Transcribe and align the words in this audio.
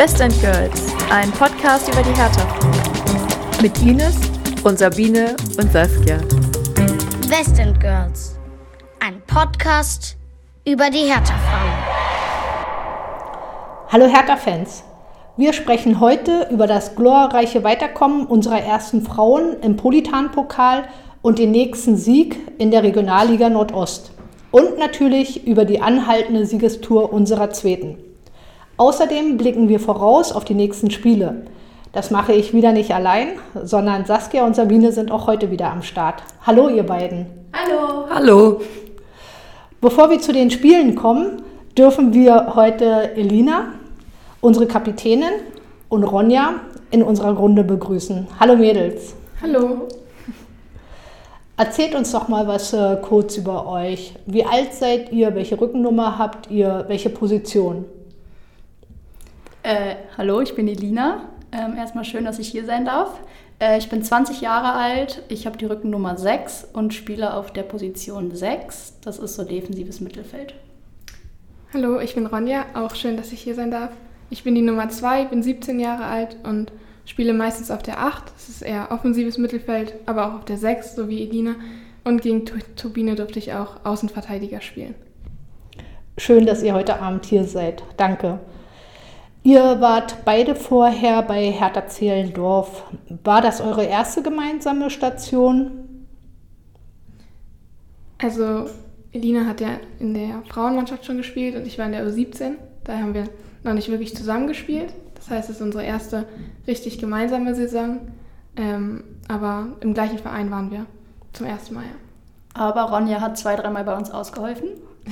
Best 0.00 0.22
and 0.22 0.32
Girls, 0.40 0.94
ein 1.10 1.30
Podcast 1.32 1.86
über 1.92 2.02
die 2.02 2.18
Hertha. 2.18 2.48
Mit 3.60 3.82
Ines 3.82 4.16
und 4.64 4.78
Sabine 4.78 5.36
und 5.58 5.70
Saskia. 5.70 6.18
West 7.28 7.58
End 7.58 7.78
Girls, 7.78 8.38
ein 8.98 9.20
Podcast 9.26 10.16
über 10.64 10.88
die 10.88 11.00
Hertha-Frauen. 11.00 11.72
Hallo 13.88 14.06
Hertha-Fans. 14.06 14.84
Wir 15.36 15.52
sprechen 15.52 16.00
heute 16.00 16.48
über 16.50 16.66
das 16.66 16.96
glorreiche 16.96 17.62
Weiterkommen 17.62 18.24
unserer 18.24 18.62
ersten 18.62 19.02
Frauen 19.02 19.60
im 19.60 19.76
Politan-Pokal 19.76 20.84
und 21.20 21.38
den 21.38 21.50
nächsten 21.50 21.98
Sieg 21.98 22.38
in 22.56 22.70
der 22.70 22.84
Regionalliga 22.84 23.50
Nordost. 23.50 24.12
Und 24.50 24.78
natürlich 24.78 25.46
über 25.46 25.66
die 25.66 25.82
anhaltende 25.82 26.46
Siegestour 26.46 27.12
unserer 27.12 27.50
Zweiten. 27.50 27.98
Außerdem 28.80 29.36
blicken 29.36 29.68
wir 29.68 29.78
voraus 29.78 30.32
auf 30.32 30.46
die 30.46 30.54
nächsten 30.54 30.90
Spiele. 30.90 31.42
Das 31.92 32.10
mache 32.10 32.32
ich 32.32 32.54
wieder 32.54 32.72
nicht 32.72 32.94
allein, 32.94 33.32
sondern 33.62 34.06
Saskia 34.06 34.46
und 34.46 34.56
Sabine 34.56 34.90
sind 34.90 35.10
auch 35.10 35.26
heute 35.26 35.50
wieder 35.50 35.70
am 35.70 35.82
Start. 35.82 36.22
Hallo 36.46 36.70
ihr 36.70 36.84
beiden. 36.84 37.26
Hallo. 37.52 38.06
Hallo. 38.08 38.60
Bevor 39.82 40.08
wir 40.08 40.18
zu 40.18 40.32
den 40.32 40.50
Spielen 40.50 40.94
kommen, 40.94 41.42
dürfen 41.76 42.14
wir 42.14 42.54
heute 42.54 43.14
Elina, 43.16 43.74
unsere 44.40 44.66
Kapitänin, 44.66 45.28
und 45.90 46.04
Ronja 46.04 46.54
in 46.90 47.02
unserer 47.02 47.32
Runde 47.36 47.64
begrüßen. 47.64 48.28
Hallo 48.40 48.56
Mädels. 48.56 49.14
Hallo. 49.42 49.88
Erzählt 51.58 51.94
uns 51.94 52.12
doch 52.12 52.28
mal 52.28 52.48
was 52.48 52.72
äh, 52.72 52.96
kurz 53.02 53.36
über 53.36 53.66
euch. 53.66 54.14
Wie 54.24 54.46
alt 54.46 54.72
seid 54.72 55.12
ihr? 55.12 55.34
Welche 55.34 55.60
Rückennummer 55.60 56.16
habt 56.18 56.50
ihr? 56.50 56.86
Welche 56.88 57.10
Position? 57.10 57.84
Äh, 59.62 59.96
hallo, 60.16 60.40
ich 60.40 60.54
bin 60.54 60.68
Elina. 60.68 61.28
Ähm, 61.52 61.76
erstmal 61.76 62.04
schön, 62.04 62.24
dass 62.24 62.38
ich 62.38 62.48
hier 62.48 62.64
sein 62.64 62.86
darf. 62.86 63.20
Äh, 63.58 63.76
ich 63.76 63.90
bin 63.90 64.02
20 64.02 64.40
Jahre 64.40 64.72
alt, 64.72 65.22
ich 65.28 65.46
habe 65.46 65.58
die 65.58 65.66
Rückennummer 65.66 66.16
6 66.16 66.68
und 66.72 66.94
spiele 66.94 67.34
auf 67.34 67.52
der 67.52 67.64
Position 67.64 68.34
6. 68.34 69.00
Das 69.02 69.18
ist 69.18 69.34
so 69.34 69.44
defensives 69.44 70.00
Mittelfeld. 70.00 70.54
Hallo, 71.74 72.00
ich 72.00 72.14
bin 72.14 72.26
Ronja, 72.26 72.64
auch 72.74 72.94
schön, 72.94 73.18
dass 73.18 73.32
ich 73.32 73.42
hier 73.42 73.54
sein 73.54 73.70
darf. 73.70 73.90
Ich 74.30 74.44
bin 74.44 74.54
die 74.54 74.62
Nummer 74.62 74.88
2, 74.88 75.26
bin 75.26 75.42
17 75.42 75.78
Jahre 75.78 76.04
alt 76.04 76.36
und 76.42 76.72
spiele 77.04 77.34
meistens 77.34 77.70
auf 77.70 77.82
der 77.82 78.00
8. 78.00 78.32
Das 78.34 78.48
ist 78.48 78.62
eher 78.62 78.88
offensives 78.90 79.36
Mittelfeld, 79.36 79.94
aber 80.06 80.28
auch 80.28 80.34
auf 80.38 80.44
der 80.46 80.56
6, 80.56 80.94
so 80.94 81.08
wie 81.08 81.22
Elina. 81.22 81.56
Und 82.04 82.22
gegen 82.22 82.46
Turbine 82.76 83.14
durfte 83.14 83.38
ich 83.38 83.52
auch 83.52 83.84
Außenverteidiger 83.84 84.62
spielen. 84.62 84.94
Schön, 86.16 86.46
dass 86.46 86.62
ihr 86.62 86.72
heute 86.72 87.00
Abend 87.00 87.26
hier 87.26 87.44
seid. 87.44 87.82
Danke. 87.98 88.40
Ihr 89.42 89.80
wart 89.80 90.24
beide 90.24 90.54
vorher 90.54 91.22
bei 91.22 91.50
Hertha 91.50 91.86
Zehlendorf. 91.86 92.84
War 93.24 93.40
das 93.40 93.60
eure 93.60 93.84
erste 93.84 94.22
gemeinsame 94.22 94.90
Station? 94.90 96.06
Also 98.18 98.66
Elina 99.12 99.46
hat 99.46 99.60
ja 99.60 99.68
in 99.98 100.12
der 100.12 100.42
Frauenmannschaft 100.48 101.06
schon 101.06 101.16
gespielt 101.16 101.56
und 101.56 101.66
ich 101.66 101.78
war 101.78 101.86
in 101.86 101.92
der 101.92 102.06
U17. 102.06 102.52
Da 102.84 102.98
haben 102.98 103.14
wir 103.14 103.24
noch 103.64 103.72
nicht 103.72 103.88
wirklich 103.88 104.14
zusammengespielt. 104.14 104.92
Das 105.14 105.30
heißt, 105.30 105.48
es 105.48 105.56
ist 105.56 105.62
unsere 105.62 105.84
erste 105.84 106.26
richtig 106.66 106.98
gemeinsame 106.98 107.54
Saison. 107.54 108.00
Ähm, 108.56 109.04
aber 109.28 109.68
im 109.80 109.94
gleichen 109.94 110.18
Verein 110.18 110.50
waren 110.50 110.70
wir 110.70 110.86
zum 111.32 111.46
ersten 111.46 111.74
Mal. 111.74 111.84
Ja. 111.84 112.62
Aber 112.62 112.82
Ronja 112.82 113.20
hat 113.20 113.38
zwei, 113.38 113.56
dreimal 113.56 113.84
bei 113.84 113.96
uns 113.96 114.10
ausgeholfen 114.10 114.68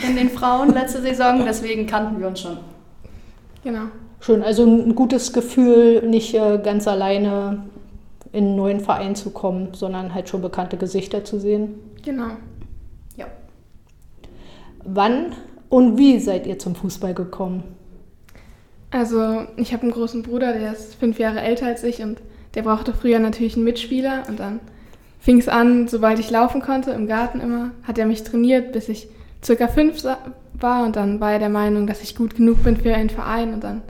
in 0.06 0.16
den 0.16 0.28
Frauen 0.28 0.72
letzte 0.72 1.00
Saison. 1.00 1.44
Deswegen 1.46 1.86
kannten 1.86 2.20
wir 2.20 2.28
uns 2.28 2.40
schon. 2.40 2.58
Genau. 3.62 3.86
Schön, 4.20 4.42
also 4.42 4.64
ein 4.64 4.94
gutes 4.94 5.32
Gefühl, 5.32 6.02
nicht 6.02 6.34
äh, 6.34 6.58
ganz 6.62 6.88
alleine 6.88 7.64
in 8.32 8.44
einen 8.44 8.56
neuen 8.56 8.80
Verein 8.80 9.14
zu 9.14 9.30
kommen, 9.30 9.68
sondern 9.72 10.14
halt 10.14 10.28
schon 10.28 10.42
bekannte 10.42 10.76
Gesichter 10.76 11.24
zu 11.24 11.38
sehen. 11.38 11.74
Genau. 12.04 12.30
Ja. 13.16 13.26
Wann 14.84 15.32
und 15.68 15.98
wie 15.98 16.18
seid 16.18 16.46
ihr 16.46 16.58
zum 16.58 16.74
Fußball 16.74 17.14
gekommen? 17.14 17.62
Also 18.90 19.46
ich 19.56 19.72
habe 19.72 19.82
einen 19.82 19.92
großen 19.92 20.22
Bruder, 20.22 20.52
der 20.52 20.72
ist 20.72 20.94
fünf 20.94 21.18
Jahre 21.18 21.40
älter 21.40 21.66
als 21.66 21.84
ich 21.84 22.02
und 22.02 22.18
der 22.54 22.62
brauchte 22.62 22.94
früher 22.94 23.18
natürlich 23.18 23.54
einen 23.54 23.64
Mitspieler 23.64 24.22
und 24.28 24.40
dann 24.40 24.60
fing 25.20 25.38
es 25.38 25.48
an, 25.48 25.88
sobald 25.88 26.18
ich 26.18 26.30
laufen 26.30 26.62
konnte, 26.62 26.92
im 26.92 27.06
Garten 27.06 27.40
immer, 27.40 27.72
hat 27.82 27.98
er 27.98 28.06
mich 28.06 28.24
trainiert, 28.24 28.72
bis 28.72 28.88
ich 28.88 29.08
circa 29.44 29.68
fünf 29.68 30.02
war 30.54 30.84
und 30.84 30.96
dann 30.96 31.20
war 31.20 31.32
er 31.32 31.38
der 31.38 31.50
Meinung, 31.50 31.86
dass 31.86 32.02
ich 32.02 32.16
gut 32.16 32.34
genug 32.34 32.62
bin 32.64 32.76
für 32.76 32.94
einen 32.94 33.10
Verein 33.10 33.52
und 33.52 33.62
dann 33.62 33.82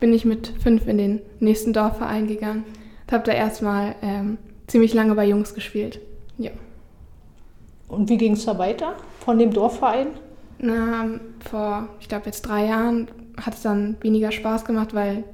bin 0.00 0.12
ich 0.12 0.24
mit 0.24 0.52
fünf 0.62 0.86
in 0.86 0.98
den 0.98 1.20
nächsten 1.40 1.72
Dorfverein 1.72 2.26
gegangen 2.26 2.64
und 3.06 3.12
habe 3.12 3.24
da 3.24 3.32
erstmal 3.32 3.94
ähm, 4.02 4.38
ziemlich 4.66 4.94
lange 4.94 5.14
bei 5.14 5.26
Jungs 5.26 5.54
gespielt. 5.54 6.00
Ja. 6.38 6.50
Und 7.88 8.08
wie 8.08 8.16
ging 8.16 8.32
es 8.32 8.44
da 8.44 8.58
weiter 8.58 8.94
von 9.20 9.38
dem 9.38 9.52
Dorfverein? 9.52 10.08
Na, 10.58 11.06
vor, 11.48 11.88
ich 12.00 12.08
glaube 12.08 12.26
jetzt 12.26 12.42
drei 12.42 12.66
Jahren 12.66 13.08
hat 13.40 13.54
es 13.54 13.62
dann 13.62 13.96
weniger 14.00 14.32
Spaß 14.32 14.64
gemacht, 14.64 14.94
weil 14.94 15.24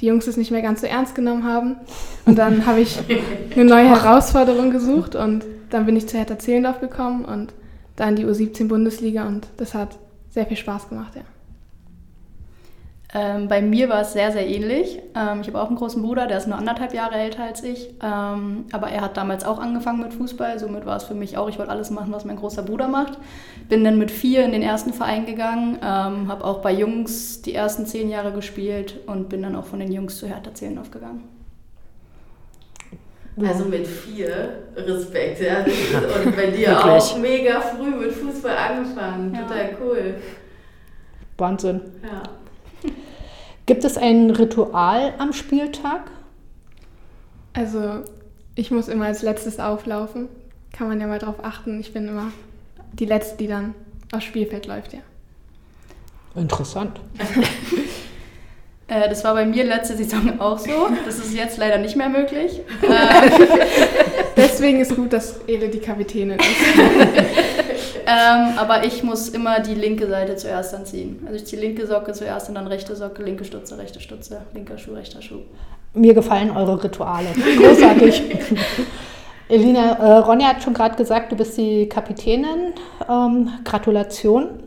die 0.00 0.06
Jungs 0.06 0.26
es 0.26 0.36
nicht 0.36 0.50
mehr 0.50 0.62
ganz 0.62 0.80
so 0.80 0.86
ernst 0.86 1.14
genommen 1.14 1.44
haben. 1.44 1.76
Und 2.24 2.38
dann 2.38 2.66
habe 2.66 2.80
ich 2.80 2.98
eine 3.54 3.64
neue 3.64 3.88
Herausforderung 3.88 4.70
gesucht 4.70 5.14
und 5.14 5.44
dann 5.70 5.86
bin 5.86 5.96
ich 5.96 6.08
zu 6.08 6.16
Hertha 6.16 6.38
Zehlendorf 6.38 6.80
gekommen 6.80 7.24
und 7.24 7.52
dann 7.96 8.16
die 8.16 8.24
U17 8.24 8.66
Bundesliga 8.68 9.26
und 9.26 9.46
das 9.58 9.74
hat 9.74 9.98
sehr 10.30 10.46
viel 10.46 10.56
Spaß 10.56 10.88
gemacht, 10.88 11.14
ja. 11.16 11.22
Ähm, 13.12 13.48
bei 13.48 13.60
mir 13.60 13.88
war 13.88 14.02
es 14.02 14.12
sehr, 14.12 14.30
sehr 14.30 14.46
ähnlich. 14.46 15.00
Ähm, 15.16 15.40
ich 15.40 15.48
habe 15.48 15.60
auch 15.60 15.66
einen 15.66 15.76
großen 15.76 16.00
Bruder, 16.00 16.28
der 16.28 16.38
ist 16.38 16.46
nur 16.46 16.56
anderthalb 16.56 16.94
Jahre 16.94 17.16
älter 17.16 17.42
als 17.42 17.64
ich. 17.64 17.88
Ähm, 18.00 18.66
aber 18.70 18.88
er 18.88 19.00
hat 19.00 19.16
damals 19.16 19.44
auch 19.44 19.58
angefangen 19.58 20.00
mit 20.00 20.14
Fußball. 20.14 20.60
Somit 20.60 20.86
war 20.86 20.96
es 20.96 21.04
für 21.04 21.14
mich 21.14 21.36
auch, 21.36 21.48
ich 21.48 21.58
wollte 21.58 21.72
alles 21.72 21.90
machen, 21.90 22.12
was 22.12 22.24
mein 22.24 22.36
großer 22.36 22.62
Bruder 22.62 22.86
macht. 22.86 23.18
Bin 23.68 23.82
dann 23.82 23.98
mit 23.98 24.12
vier 24.12 24.44
in 24.44 24.52
den 24.52 24.62
ersten 24.62 24.92
Verein 24.92 25.26
gegangen, 25.26 25.78
ähm, 25.82 26.28
habe 26.28 26.44
auch 26.44 26.62
bei 26.62 26.72
Jungs 26.72 27.42
die 27.42 27.54
ersten 27.54 27.84
zehn 27.84 28.10
Jahre 28.10 28.30
gespielt 28.30 29.00
und 29.06 29.28
bin 29.28 29.42
dann 29.42 29.56
auch 29.56 29.64
von 29.64 29.80
den 29.80 29.90
Jungs 29.90 30.16
zu 30.18 30.28
Hertha 30.28 30.54
Zehlendorf 30.54 30.92
gegangen. 30.92 31.24
Also 33.42 33.64
mit 33.64 33.86
vier 33.86 34.64
Respekt, 34.76 35.40
ja. 35.40 35.64
Und 36.24 36.36
bei 36.36 36.50
dir 36.50 36.78
auch 36.78 37.18
mega 37.18 37.58
früh 37.60 37.90
mit 37.90 38.12
Fußball 38.12 38.54
angefangen. 38.54 39.34
Ja. 39.34 39.42
Total 39.42 39.70
cool. 39.80 40.14
Wahnsinn. 41.38 41.80
Ja. 42.02 42.22
Gibt 43.70 43.84
es 43.84 43.96
ein 43.96 44.30
Ritual 44.30 45.14
am 45.18 45.32
Spieltag? 45.32 46.10
Also, 47.52 48.00
ich 48.56 48.72
muss 48.72 48.88
immer 48.88 49.04
als 49.04 49.22
letztes 49.22 49.60
auflaufen. 49.60 50.28
Kann 50.72 50.88
man 50.88 51.00
ja 51.00 51.06
mal 51.06 51.20
drauf 51.20 51.36
achten. 51.44 51.78
Ich 51.78 51.92
bin 51.92 52.08
immer 52.08 52.32
die 52.94 53.04
Letzte, 53.04 53.36
die 53.36 53.46
dann 53.46 53.76
aufs 54.12 54.24
Spielfeld 54.24 54.66
läuft, 54.66 54.92
ja. 54.92 54.98
Interessant. 56.34 56.98
Äh, 58.88 59.08
das 59.08 59.22
war 59.22 59.34
bei 59.34 59.46
mir 59.46 59.62
letzte 59.62 59.96
Saison 59.96 60.40
auch 60.40 60.58
so. 60.58 60.88
Das 61.06 61.20
ist 61.20 61.32
jetzt 61.32 61.58
leider 61.58 61.78
nicht 61.78 61.94
mehr 61.94 62.08
möglich. 62.08 62.60
Deswegen 64.36 64.80
ist 64.80 64.96
gut, 64.96 65.12
dass 65.12 65.42
Ele 65.46 65.68
die 65.68 65.78
Kapitänin 65.78 66.40
ist. 66.40 66.48
ähm, 68.06 68.58
aber 68.58 68.84
ich 68.84 69.02
muss 69.02 69.28
immer 69.28 69.60
die 69.60 69.74
linke 69.74 70.06
Seite 70.06 70.36
zuerst 70.36 70.74
anziehen. 70.74 71.20
Also 71.24 71.36
ich 71.36 71.46
ziehe 71.46 71.60
linke 71.60 71.86
Socke 71.86 72.12
zuerst 72.12 72.48
und 72.48 72.54
dann 72.54 72.66
rechte 72.66 72.94
Socke, 72.96 73.22
linke 73.22 73.44
Stutze, 73.44 73.78
rechte 73.78 74.00
Stutze, 74.00 74.42
linker 74.54 74.78
Schuh, 74.78 74.94
rechter 74.94 75.22
Schuh. 75.22 75.42
Mir 75.94 76.14
gefallen 76.14 76.50
eure 76.56 76.82
Rituale. 76.82 77.28
Großartig. 77.58 78.22
Elina, 79.48 79.92
äh, 79.94 80.18
Ronja 80.18 80.48
hat 80.48 80.62
schon 80.62 80.74
gerade 80.74 80.94
gesagt, 80.94 81.32
du 81.32 81.36
bist 81.36 81.58
die 81.58 81.88
Kapitänin. 81.88 82.74
Ähm, 83.08 83.50
Gratulation. 83.64 84.60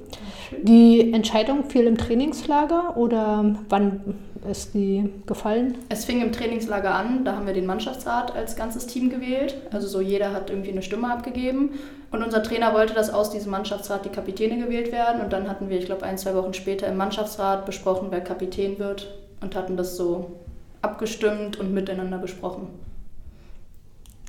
Die 0.62 1.13
Entscheidung 1.13 1.69
fiel 1.69 1.88
im 1.88 1.97
Trainingslager 1.97 2.97
oder 2.97 3.56
wann 3.69 4.15
ist 4.50 4.74
die 4.74 5.10
gefallen? 5.25 5.78
Es 5.90 6.06
fing 6.06 6.22
im 6.22 6.31
Trainingslager 6.31 6.94
an, 6.94 7.25
da 7.25 7.36
haben 7.36 7.45
wir 7.45 7.54
den 7.54 7.66
Mannschaftsrat 7.66 8.36
als 8.36 8.56
ganzes 8.56 8.88
Team 8.88 9.10
gewählt. 9.10 9.56
Also 9.72 9.88
so 9.88 10.01
jeder 10.01 10.34
hat 10.34 10.50
irgendwie 10.50 10.72
eine 10.72 10.81
Stimme 10.81 11.12
abgegeben. 11.12 11.72
Und 12.12 12.24
unser 12.24 12.44
Trainer 12.44 12.74
wollte, 12.74 12.94
dass 12.94 13.10
aus 13.10 13.31
diesem 13.31 13.51
Mannschaftsrat 13.51 14.06
die 14.06 14.10
Kapitäne 14.10 14.63
gewählt 14.63 14.92
werden. 14.92 15.22
Und 15.22 15.34
dann 15.34 15.50
hatten 15.50 15.69
wir, 15.69 15.78
ich 15.78 15.86
glaube, 15.86 16.04
ein, 16.04 16.18
zwei 16.18 16.36
Wochen 16.36 16.54
später 16.54 16.88
im 16.88 16.98
Mannschaftsrat 16.98 17.66
besprochen, 17.66 18.07
wer 18.12 18.22
Kapitän 18.22 18.80
wird 18.80 19.13
und 19.42 19.56
hatten 19.56 19.78
das 19.78 19.98
so 19.98 20.40
abgestimmt 20.81 21.60
und 21.60 21.74
miteinander 21.74 22.18
besprochen. 22.18 22.68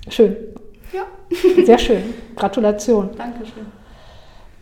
Schön. 0.09 0.37
Ja. 0.93 1.07
Sehr 1.65 1.79
schön. 1.79 2.15
Gratulation. 2.37 3.11
Dankeschön. 3.17 3.67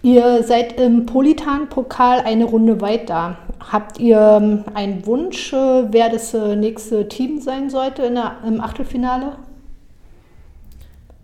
Ihr 0.02 0.42
seid 0.42 0.80
im 0.80 1.06
Politan-Pokal 1.06 2.20
eine 2.20 2.44
Runde 2.44 2.80
weiter. 2.80 3.38
Habt 3.60 4.00
ihr 4.00 4.18
ähm, 4.18 4.64
einen 4.74 5.06
Wunsch, 5.06 5.52
äh, 5.52 5.92
wer 5.92 6.08
das 6.08 6.34
äh, 6.34 6.56
nächste 6.56 7.08
Team 7.08 7.40
sein 7.40 7.70
sollte 7.70 8.02
in 8.02 8.16
der, 8.16 8.38
im 8.44 8.60
Achtelfinale? 8.60 9.36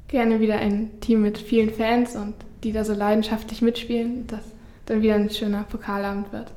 Gerne 0.06 0.38
wieder 0.38 0.58
ein 0.58 0.90
Team 1.00 1.22
mit 1.22 1.38
vielen 1.38 1.70
Fans 1.70 2.14
und 2.14 2.34
die 2.62 2.70
da 2.70 2.84
so 2.84 2.94
leidenschaftlich 2.94 3.62
mitspielen, 3.62 4.28
dass 4.28 4.42
dann 4.86 5.02
wieder 5.02 5.16
ein 5.16 5.28
schöner 5.28 5.64
Pokalabend 5.64 6.32
wird. 6.32 6.52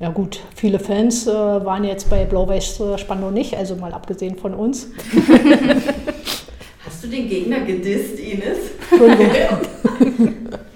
Ja 0.00 0.10
gut, 0.10 0.40
viele 0.56 0.80
Fans 0.80 1.28
äh, 1.28 1.30
waren 1.30 1.84
jetzt 1.84 2.10
bei 2.10 2.24
Blau-Weiß 2.24 2.80
äh, 2.80 2.98
Spandau 2.98 3.30
nicht, 3.30 3.56
also 3.56 3.76
mal 3.76 3.92
abgesehen 3.92 4.36
von 4.36 4.52
uns. 4.52 4.88
Hast 6.84 7.04
du 7.04 7.08
den 7.08 7.28
Gegner 7.28 7.60
gedisst, 7.60 8.18
Ines? 8.18 8.58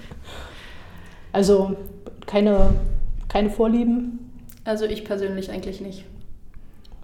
also 1.37 1.75
keine, 2.25 2.71
keine 3.29 3.51
Vorlieben? 3.51 4.31
Also 4.65 4.85
ich 4.85 5.05
persönlich 5.05 5.51
eigentlich 5.51 5.81
nicht. 5.81 6.03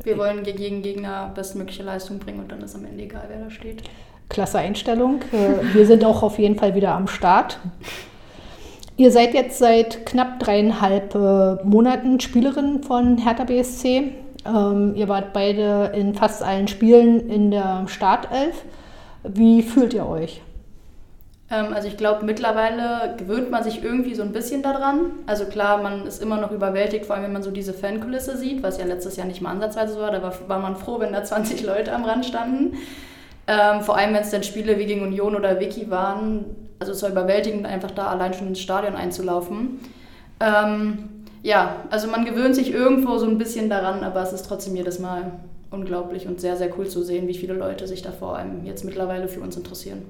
Wir 0.03 0.17
wollen 0.17 0.41
gegen 0.41 0.81
Gegner 0.81 1.31
bestmögliche 1.35 1.83
Leistung 1.83 2.17
bringen 2.17 2.39
und 2.39 2.51
dann 2.51 2.59
ist 2.61 2.73
am 2.73 2.83
Ende 2.83 3.03
egal, 3.03 3.25
wer 3.27 3.43
da 3.43 3.51
steht. 3.51 3.83
Klasse 4.29 4.57
Einstellung. 4.57 5.21
Äh, 5.31 5.75
wir 5.75 5.85
sind 5.85 6.03
auch 6.03 6.23
auf 6.23 6.39
jeden 6.39 6.55
Fall 6.55 6.73
wieder 6.73 6.95
am 6.95 7.07
Start. 7.07 7.59
Ihr 8.97 9.11
seid 9.11 9.35
jetzt 9.35 9.59
seit 9.59 10.03
knapp 10.07 10.39
dreieinhalb 10.39 11.13
äh, 11.13 11.63
Monaten 11.63 12.19
Spielerin 12.19 12.81
von 12.81 13.19
Hertha 13.19 13.43
BSC. 13.43 14.13
Ähm, 14.47 14.95
ihr 14.95 15.07
wart 15.07 15.31
beide 15.31 15.91
in 15.95 16.15
fast 16.15 16.41
allen 16.41 16.67
Spielen 16.67 17.29
in 17.29 17.51
der 17.51 17.85
Startelf. 17.87 18.65
Wie 19.23 19.61
fühlt 19.61 19.93
ihr 19.93 20.07
euch? 20.07 20.41
Ähm, 21.49 21.73
also 21.73 21.87
ich 21.87 21.97
glaube, 21.97 22.25
mittlerweile 22.25 23.15
gewöhnt 23.17 23.51
man 23.51 23.63
sich 23.63 23.83
irgendwie 23.83 24.15
so 24.15 24.23
ein 24.23 24.31
bisschen 24.31 24.61
daran. 24.61 25.11
Also 25.25 25.45
klar, 25.45 25.81
man 25.81 26.05
ist 26.05 26.21
immer 26.21 26.39
noch 26.39 26.51
überwältigt, 26.51 27.05
vor 27.05 27.15
allem 27.15 27.25
wenn 27.25 27.33
man 27.33 27.43
so 27.43 27.51
diese 27.51 27.73
Fankulisse 27.73 28.37
sieht, 28.37 28.63
was 28.63 28.77
ja 28.77 28.85
letztes 28.85 29.15
Jahr 29.15 29.27
nicht 29.27 29.41
mal 29.41 29.51
ansatzweise 29.51 29.93
so 29.93 29.99
war. 29.99 30.11
Da 30.11 30.21
war, 30.21 30.33
war 30.47 30.59
man 30.59 30.75
froh, 30.75 30.99
wenn 30.99 31.13
da 31.13 31.23
20 31.23 31.63
Leute 31.63 31.93
am 31.93 32.05
Rand 32.05 32.25
standen. 32.25 32.77
Ähm, 33.47 33.81
vor 33.81 33.97
allem, 33.97 34.13
wenn 34.13 34.23
es 34.23 34.31
dann 34.31 34.43
Spiele 34.43 34.79
wie 34.79 34.85
gegen 34.85 35.01
Union 35.01 35.35
oder 35.35 35.59
Wiki 35.59 35.89
waren, 35.89 36.45
also 36.79 36.93
es 36.93 37.03
war 37.03 37.09
überwältigend, 37.09 37.65
einfach 37.65 37.91
da 37.91 38.07
allein 38.07 38.33
schon 38.33 38.47
ins 38.47 38.61
Stadion 38.61 38.95
einzulaufen. 38.95 39.79
Ähm, 40.39 41.09
ja, 41.41 41.75
also 41.89 42.07
man 42.07 42.23
gewöhnt 42.23 42.55
sich 42.55 42.73
irgendwo 42.73 43.17
so 43.17 43.25
ein 43.25 43.37
bisschen 43.37 43.69
daran, 43.69 44.03
aber 44.03 44.21
es 44.21 44.31
ist 44.31 44.45
trotzdem 44.45 44.75
jedes 44.77 44.99
Mal 44.99 45.31
unglaublich 45.71 46.27
und 46.27 46.39
sehr, 46.39 46.55
sehr 46.55 46.69
cool 46.77 46.87
zu 46.87 47.03
sehen, 47.03 47.27
wie 47.27 47.33
viele 47.33 47.53
Leute 47.53 47.87
sich 47.87 48.01
da 48.01 48.11
vor 48.11 48.37
allem 48.37 48.63
jetzt 48.65 48.85
mittlerweile 48.85 49.27
für 49.27 49.41
uns 49.41 49.57
interessieren. 49.57 50.03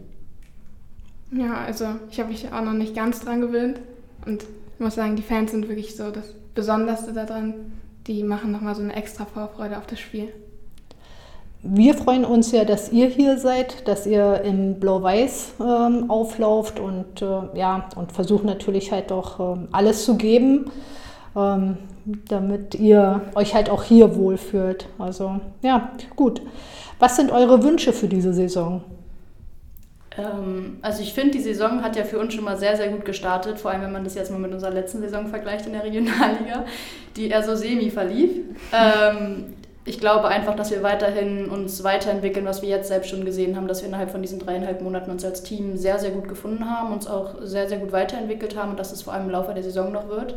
Ja, 1.35 1.55
also 1.65 1.85
ich 2.11 2.19
habe 2.19 2.29
mich 2.29 2.51
auch 2.51 2.61
noch 2.61 2.73
nicht 2.73 2.95
ganz 2.95 3.21
dran 3.21 3.41
gewöhnt 3.41 3.79
und 4.25 4.43
ich 4.43 4.79
muss 4.79 4.95
sagen, 4.95 5.15
die 5.15 5.23
Fans 5.23 5.51
sind 5.51 5.67
wirklich 5.67 5.95
so 5.95 6.11
das 6.11 6.25
Besonderste 6.53 7.13
daran. 7.13 7.53
Die 8.07 8.23
machen 8.23 8.51
nochmal 8.51 8.75
so 8.75 8.81
eine 8.81 8.95
extra 8.95 9.25
Vorfreude 9.25 9.77
auf 9.77 9.87
das 9.87 9.99
Spiel. 9.99 10.29
Wir 11.65 11.93
freuen 11.93 12.25
uns 12.25 12.51
ja, 12.51 12.65
dass 12.65 12.91
ihr 12.91 13.07
hier 13.07 13.37
seid, 13.37 13.87
dass 13.87 14.05
ihr 14.05 14.41
im 14.41 14.81
Blau-Weiß 14.81 15.53
ähm, 15.61 16.09
auflauft 16.09 16.77
und, 16.79 17.21
äh, 17.21 17.57
ja, 17.57 17.87
und 17.95 18.11
versucht 18.11 18.43
natürlich 18.43 18.91
halt 18.91 19.13
auch 19.13 19.55
ähm, 19.55 19.69
alles 19.71 20.03
zu 20.03 20.17
geben, 20.17 20.69
ähm, 21.37 21.77
damit 22.27 22.75
ihr 22.75 23.21
euch 23.35 23.55
halt 23.55 23.69
auch 23.69 23.83
hier 23.83 24.17
wohlfühlt. 24.17 24.89
Also 24.99 25.39
ja, 25.61 25.91
gut. 26.17 26.41
Was 26.99 27.15
sind 27.15 27.31
eure 27.31 27.63
Wünsche 27.63 27.93
für 27.93 28.09
diese 28.09 28.33
Saison? 28.33 28.83
Ähm, 30.17 30.77
also 30.81 31.01
ich 31.01 31.13
finde, 31.13 31.31
die 31.31 31.41
Saison 31.41 31.83
hat 31.83 31.95
ja 31.95 32.03
für 32.03 32.19
uns 32.19 32.33
schon 32.33 32.43
mal 32.43 32.57
sehr, 32.57 32.75
sehr 32.75 32.89
gut 32.89 33.05
gestartet, 33.05 33.59
vor 33.59 33.71
allem 33.71 33.81
wenn 33.81 33.91
man 33.91 34.03
das 34.03 34.15
jetzt 34.15 34.31
mal 34.31 34.39
mit 34.39 34.53
unserer 34.53 34.71
letzten 34.71 35.01
Saison 35.01 35.27
vergleicht 35.27 35.65
in 35.65 35.73
der 35.73 35.83
Regionalliga, 35.83 36.65
die 37.15 37.29
eher 37.29 37.43
so 37.43 37.55
semi 37.55 37.89
verlief. 37.89 38.31
Ähm, 38.73 39.53
ich 39.85 39.99
glaube 39.99 40.29
einfach, 40.29 40.55
dass 40.55 40.71
wir 40.71 40.81
weiterhin 40.81 41.49
uns 41.49 41.83
weiterentwickeln, 41.83 42.45
was 42.45 42.61
wir 42.61 42.69
jetzt 42.69 42.87
selbst 42.87 43.09
schon 43.09 43.25
gesehen 43.25 43.57
haben, 43.57 43.67
dass 43.67 43.81
wir 43.81 43.89
innerhalb 43.89 44.11
von 44.11 44.21
diesen 44.21 44.39
dreieinhalb 44.39 44.81
Monaten 44.81 45.11
uns 45.11 45.25
als 45.25 45.43
Team 45.43 45.75
sehr, 45.75 45.99
sehr 45.99 46.11
gut 46.11 46.29
gefunden 46.29 46.69
haben, 46.69 46.93
uns 46.93 47.05
auch 47.05 47.35
sehr, 47.41 47.67
sehr 47.67 47.79
gut 47.79 47.91
weiterentwickelt 47.91 48.55
haben 48.55 48.71
und 48.71 48.79
dass 48.79 48.93
es 48.93 49.01
vor 49.01 49.13
allem 49.13 49.25
im 49.25 49.31
Laufe 49.31 49.53
der 49.53 49.63
Saison 49.63 49.91
noch 49.91 50.07
wird. 50.07 50.35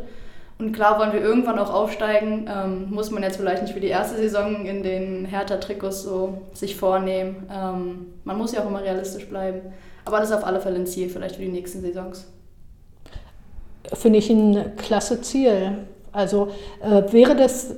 Und 0.58 0.72
klar 0.72 0.98
wollen 0.98 1.12
wir 1.12 1.20
irgendwann 1.20 1.58
auch 1.58 1.72
aufsteigen, 1.72 2.48
ähm, 2.48 2.90
muss 2.90 3.10
man 3.10 3.22
jetzt 3.22 3.36
vielleicht 3.36 3.62
nicht 3.62 3.74
für 3.74 3.80
die 3.80 3.88
erste 3.88 4.16
Saison 4.16 4.64
in 4.64 4.82
den 4.82 5.26
Hertha-Trikots 5.26 6.02
so 6.02 6.38
sich 6.54 6.76
vornehmen. 6.76 7.46
Ähm, 7.52 8.06
man 8.24 8.38
muss 8.38 8.52
ja 8.52 8.62
auch 8.62 8.68
immer 8.68 8.82
realistisch 8.82 9.28
bleiben. 9.28 9.60
Aber 10.06 10.20
das 10.20 10.30
ist 10.30 10.36
auf 10.36 10.46
alle 10.46 10.60
Fälle 10.60 10.76
ein 10.76 10.86
Ziel, 10.86 11.10
vielleicht 11.10 11.36
für 11.36 11.42
die 11.42 11.48
nächsten 11.48 11.82
Saisons. 11.82 12.26
Finde 13.92 14.18
ich 14.18 14.30
ein 14.30 14.76
klasse 14.76 15.20
Ziel. 15.20 15.78
Also 16.10 16.48
äh, 16.82 17.12
wäre 17.12 17.36
das 17.36 17.74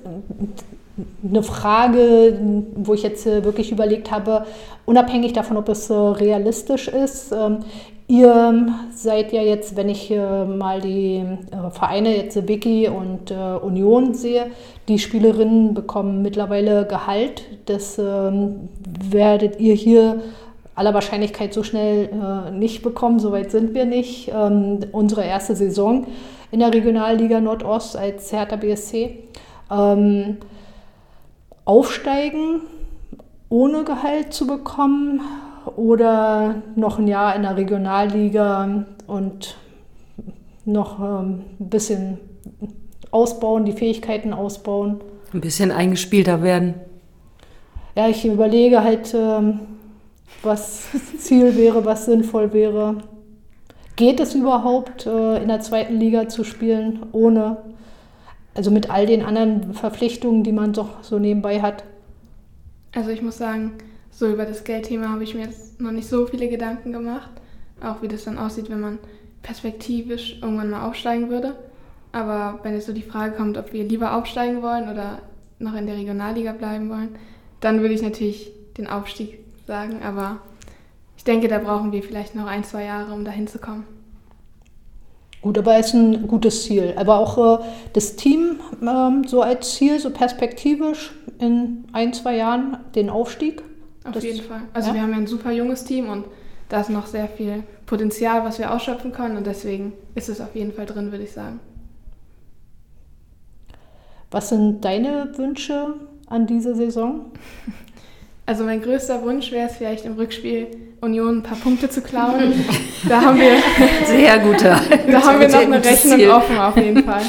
eine 1.29 1.43
Frage, 1.43 2.39
wo 2.77 2.95
ich 2.95 3.03
jetzt 3.03 3.27
äh, 3.27 3.45
wirklich 3.45 3.73
überlegt 3.73 4.13
habe, 4.13 4.47
unabhängig 4.87 5.33
davon, 5.33 5.57
ob 5.57 5.69
es 5.69 5.91
realistisch 5.91 6.87
ist. 6.87 7.35
Ähm, 8.09 8.17
ihr 8.17 8.75
seid 8.95 9.33
ja 9.33 9.43
jetzt, 9.43 9.77
wenn 9.77 9.89
ich 9.89 10.11
äh, 10.11 10.45
mal 10.45 10.81
die 10.81 11.25
Vereine, 11.71 12.17
jetzt 12.17 12.49
Vicky 12.49 12.89
und 12.89 13.31
Union 13.31 14.15
sehe, 14.15 14.51
die 14.89 14.99
Spielerinnen 14.99 15.75
bekommen 15.75 16.23
mittlerweile 16.23 16.87
Gehalt. 16.87 17.43
Das 17.67 17.99
ähm, 17.99 18.69
werdet 19.11 19.61
ihr 19.61 19.75
hier 19.75 20.23
aller 20.75 20.95
Wahrscheinlichkeit 20.95 21.53
so 21.53 21.63
schnell 21.65 22.09
nicht 22.53 22.83
bekommen, 22.83 23.19
soweit 23.19 23.51
sind 23.51 23.75
wir 23.75 23.85
nicht. 23.85 24.31
Ähm, 24.33 24.79
unsere 24.93 25.25
erste 25.25 25.57
Saison 25.57 26.07
in 26.51 26.61
der 26.61 26.73
Regionalliga 26.73 27.41
Nordost 27.41 27.97
als 27.97 28.33
Hertha 28.33 28.57
BSC 28.57 29.19
aufsteigen, 31.67 32.63
ohne 33.51 33.85
Gehalt 33.85 34.33
zu 34.33 34.47
bekommen 34.47 35.21
oder 35.77 36.63
noch 36.77 36.99
ein 36.99 37.09
Jahr 37.09 37.35
in 37.37 37.43
der 37.43 37.57
Regionalliga 37.57 38.87
und 39.07 39.57
noch 40.65 41.01
ähm, 41.01 41.45
ein 41.61 41.69
bisschen 41.71 42.19
ausbauen, 43.11 43.65
die 43.65 43.73
Fähigkeiten 43.73 44.33
ausbauen. 44.33 45.01
Ein 45.33 45.41
bisschen 45.41 45.71
eingespielter 45.71 46.43
werden. 46.43 46.75
Ja, 47.97 48.09
ich 48.09 48.25
überlege 48.25 48.83
halt, 48.83 49.15
ähm, 49.15 49.61
was 50.43 50.87
Ziel 51.19 51.57
wäre, 51.57 51.85
was 51.85 52.05
sinnvoll 52.05 52.53
wäre. 52.53 52.99
Geht 53.97 54.21
es 54.21 54.35
überhaupt, 54.35 55.07
äh, 55.07 55.43
in 55.43 55.49
der 55.49 55.61
zweiten 55.61 55.99
Liga 55.99 56.29
zu 56.29 56.45
spielen, 56.45 57.07
ohne 57.13 57.57
also 58.55 58.71
mit 58.71 58.91
all 58.91 59.07
den 59.07 59.23
anderen 59.23 59.73
Verpflichtungen, 59.73 60.43
die 60.43 60.53
man 60.53 60.73
doch 60.73 61.03
so 61.03 61.19
nebenbei 61.19 61.63
hat. 61.63 61.85
Also 62.93 63.11
ich 63.11 63.23
muss 63.23 63.39
sagen, 63.39 63.75
so 64.19 64.29
über 64.29 64.45
das 64.45 64.65
Geldthema 64.65 65.11
habe 65.11 65.23
ich 65.23 65.37
mir 65.37 65.45
jetzt 65.45 65.81
noch 65.81 65.93
nicht 65.93 66.09
so 66.09 66.27
viele 66.27 66.49
Gedanken 66.49 66.93
gemacht. 66.93 67.31
Auch 67.81 68.03
wie 68.03 68.09
das 68.09 68.25
dann 68.25 68.37
aussieht, 68.37 68.69
wenn 68.69 68.81
man 68.81 68.99
perspektivisch 69.43 70.41
irgendwann 70.43 70.71
mal 70.71 70.89
aufsteigen 70.89 71.31
würde. 71.31 71.55
Aber 72.11 72.59
wenn 72.65 72.75
jetzt 72.75 72.87
so 72.87 72.93
die 72.93 73.03
Frage 73.03 73.37
kommt, 73.37 73.57
ob 73.57 73.73
wir 73.73 73.85
lieber 73.85 74.17
aufsteigen 74.17 74.61
wollen 74.61 74.91
oder 74.91 75.21
noch 75.61 75.75
in 75.75 75.87
der 75.87 75.97
Regionalliga 75.97 76.51
bleiben 76.51 76.91
wollen, 76.91 77.11
dann 77.61 77.81
würde 77.81 77.95
ich 77.95 78.03
natürlich 78.03 78.51
den 78.77 78.89
Aufstieg 78.89 79.39
sagen. 79.69 80.03
Aber 80.03 80.39
ich 81.17 81.23
denke, 81.23 81.47
da 81.47 81.59
brauchen 81.59 81.93
wir 81.93 82.03
vielleicht 82.03 82.35
noch 82.35 82.47
ein, 82.47 82.65
zwei 82.65 82.87
Jahre, 82.87 83.13
um 83.13 83.25
dahin 83.25 83.47
zu 83.47 83.61
kommen. 83.61 83.85
Gut, 85.43 85.59
aber 85.59 85.77
es 85.77 85.89
ist 85.89 85.95
ein 85.95 86.27
gutes 86.27 86.65
Ziel. 86.65 86.93
Aber 86.97 87.19
auch 87.19 87.61
äh, 87.61 87.65
das 87.93 88.17
Team 88.17 88.59
ähm, 88.83 89.23
so 89.29 89.43
als 89.43 89.77
Ziel, 89.77 90.01
so 90.01 90.11
perspektivisch 90.11 91.13
in 91.39 91.85
ein, 91.93 92.13
zwei 92.13 92.37
Jahren 92.37 92.79
den 92.97 93.11
Aufstieg. 93.11 93.63
Auf 94.09 94.15
das, 94.15 94.25
jeden 94.25 94.43
Fall. 94.43 94.63
Also 94.73 94.89
ja? 94.89 94.95
wir 94.95 95.03
haben 95.03 95.11
ja 95.11 95.17
ein 95.19 95.27
super 95.27 95.53
junges 95.53 95.85
Team 95.85 96.09
und 96.09 96.25
da 96.69 96.81
ist 96.81 96.91
noch 96.91 97.07
sehr 97.07 97.29
viel 97.29 97.63
Potenzial, 97.87 98.45
was 98.45 98.59
wir 98.59 98.73
ausschöpfen 98.73 99.13
können 99.13 99.37
und 99.37 99.47
deswegen 99.47 99.93
ist 100.15 100.29
es 100.29 100.41
auf 100.41 100.55
jeden 100.55 100.73
Fall 100.73 100.87
drin, 100.87 101.11
würde 101.11 101.25
ich 101.25 101.33
sagen. 101.33 101.61
Was 104.31 104.51
sind 104.51 104.85
deine 104.85 105.33
Wünsche 105.37 105.95
an 106.27 106.47
diese 106.47 106.75
Saison? 106.75 107.33
Also 108.49 108.65
mein 108.65 108.81
größter 108.81 109.23
Wunsch 109.25 109.53
wäre 109.53 109.69
es 109.69 109.77
vielleicht 109.77 110.07
im 110.07 110.15
Rückspiel 110.15 110.69
Union 111.03 111.41
ein 111.41 111.43
paar 111.43 111.59
Punkte 111.59 111.91
zu 111.91 112.01
klauen. 112.01 112.55
Da 113.07 113.21
haben 113.21 113.39
wir 113.39 113.59
sehr 114.07 114.39
guter. 114.39 114.81
da 115.07 115.23
haben 115.23 115.41
wir 115.41 115.49
noch 115.51 115.61
eine 115.61 115.85
Rechnung 115.85 116.17
Ziel. 116.17 116.31
offen 116.31 116.57
auf 116.57 116.75
jeden 116.79 117.05
Fall. 117.05 117.21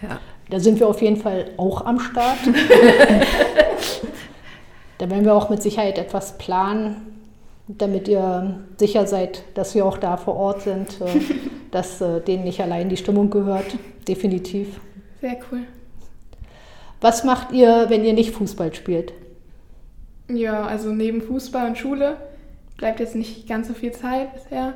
Ja. 0.00 0.20
Da 0.48 0.60
sind 0.60 0.78
wir 0.78 0.86
auf 0.86 1.02
jeden 1.02 1.16
Fall 1.16 1.50
auch 1.56 1.84
am 1.84 1.98
Start. 1.98 2.38
Da 4.98 5.10
werden 5.10 5.24
wir 5.24 5.34
auch 5.34 5.50
mit 5.50 5.62
Sicherheit 5.62 5.98
etwas 5.98 6.38
planen, 6.38 6.96
damit 7.66 8.08
ihr 8.08 8.60
sicher 8.76 9.06
seid, 9.06 9.42
dass 9.54 9.74
wir 9.74 9.86
auch 9.86 9.98
da 9.98 10.16
vor 10.16 10.36
Ort 10.36 10.62
sind, 10.62 11.00
äh, 11.00 11.20
dass 11.70 12.00
äh, 12.00 12.20
denen 12.20 12.44
nicht 12.44 12.60
allein 12.60 12.88
die 12.88 12.96
Stimmung 12.96 13.30
gehört. 13.30 13.76
Definitiv. 14.06 14.80
Sehr 15.20 15.36
cool. 15.50 15.60
Was 17.00 17.24
macht 17.24 17.52
ihr, 17.52 17.86
wenn 17.88 18.04
ihr 18.04 18.12
nicht 18.12 18.32
Fußball 18.32 18.74
spielt? 18.74 19.12
Ja, 20.28 20.66
also 20.66 20.90
neben 20.90 21.20
Fußball 21.20 21.66
und 21.66 21.78
Schule 21.78 22.16
bleibt 22.76 23.00
jetzt 23.00 23.14
nicht 23.14 23.48
ganz 23.48 23.68
so 23.68 23.74
viel 23.74 23.92
Zeit 23.92 24.32
bisher. 24.34 24.74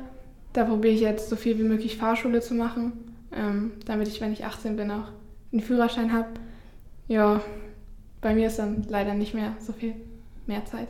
Da 0.53 0.65
probiere 0.65 0.93
ich 0.93 1.01
jetzt 1.01 1.29
so 1.29 1.35
viel 1.35 1.57
wie 1.59 1.63
möglich 1.63 1.97
Fahrschule 1.97 2.41
zu 2.41 2.53
machen, 2.53 3.13
ähm, 3.35 3.71
damit 3.85 4.07
ich, 4.07 4.21
wenn 4.21 4.33
ich 4.33 4.45
18 4.45 4.75
bin, 4.75 4.91
auch 4.91 5.07
einen 5.51 5.61
Führerschein 5.61 6.13
habe. 6.13 6.27
Ja, 7.07 7.41
bei 8.21 8.33
mir 8.33 8.47
ist 8.47 8.59
dann 8.59 8.85
leider 8.87 9.13
nicht 9.13 9.33
mehr 9.33 9.53
so 9.59 9.73
viel 9.73 9.95
mehr 10.49 10.65
Zeit. 10.65 10.87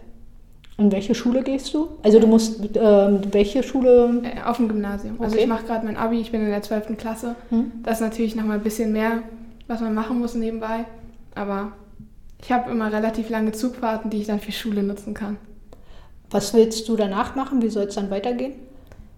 In 0.79 0.91
welche 0.91 1.13
Schule 1.13 1.43
gehst 1.43 1.73
du? 1.73 1.89
Also 2.01 2.19
du 2.19 2.25
musst, 2.25 2.61
ähm, 2.75 3.21
welche 3.31 3.61
Schule? 3.61 4.21
Äh, 4.23 4.41
auf 4.43 4.57
dem 4.57 4.69
Gymnasium. 4.69 5.13
Also 5.19 5.23
okay. 5.23 5.23
Also 5.25 5.37
ich 5.37 5.47
mache 5.47 5.65
gerade 5.65 5.85
mein 5.85 5.97
Abi, 5.97 6.19
ich 6.19 6.31
bin 6.31 6.41
in 6.41 6.49
der 6.49 6.63
12. 6.63 6.97
Klasse. 6.97 7.35
Hm. 7.49 7.71
Das 7.83 7.95
ist 7.95 8.01
natürlich 8.01 8.35
nochmal 8.35 8.57
ein 8.57 8.63
bisschen 8.63 8.91
mehr 8.91 9.21
was 9.69 9.79
man 9.79 9.93
machen 9.93 10.19
muss 10.19 10.33
nebenbei. 10.33 10.85
Aber 11.35 11.71
ich 12.41 12.51
habe 12.51 12.69
immer 12.71 12.91
relativ 12.91 13.29
lange 13.29 13.53
Zugfahrten, 13.53 14.09
die 14.09 14.17
ich 14.17 14.27
dann 14.27 14.41
für 14.41 14.51
Schule 14.51 14.83
nutzen 14.83 15.13
kann. 15.13 15.37
Was 16.31 16.53
willst 16.53 16.89
du 16.89 16.97
danach 16.97 17.35
machen? 17.35 17.61
Wie 17.61 17.69
soll 17.69 17.85
es 17.85 17.95
dann 17.95 18.09
weitergehen? 18.09 18.53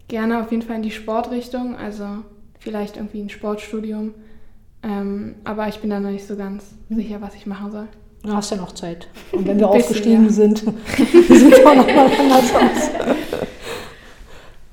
Gerne 0.08 0.42
auf 0.42 0.52
jeden 0.52 0.62
Fall 0.62 0.76
in 0.76 0.84
die 0.84 0.92
Sportrichtung, 0.92 1.76
also 1.76 2.06
vielleicht 2.60 2.98
irgendwie 2.98 3.22
ein 3.22 3.30
Sportstudium. 3.30 4.14
Ähm, 4.84 5.36
aber 5.46 5.68
ich 5.68 5.80
bin 5.80 5.90
da 5.90 6.00
noch 6.00 6.12
nicht 6.12 6.28
so 6.28 6.36
ganz 6.36 6.66
sicher, 6.90 7.22
was 7.22 7.36
ich 7.36 7.46
machen 7.46 7.72
soll. 7.72 7.88
Du 8.24 8.34
hast 8.34 8.52
ja 8.52 8.58
noch 8.58 8.74
Zeit. 8.74 9.08
Und 9.32 9.48
wenn 9.48 9.60
wir 9.60 9.68
Bisschen, 9.68 9.82
aufgestiegen 9.82 10.26
ja. 10.26 10.32
sind, 10.32 10.60
sieht 10.98 11.54
es 11.54 11.66
auch 11.66 11.76
noch 11.76 11.88
mal 11.88 12.12
anders 12.20 12.54
aus. 12.56 12.92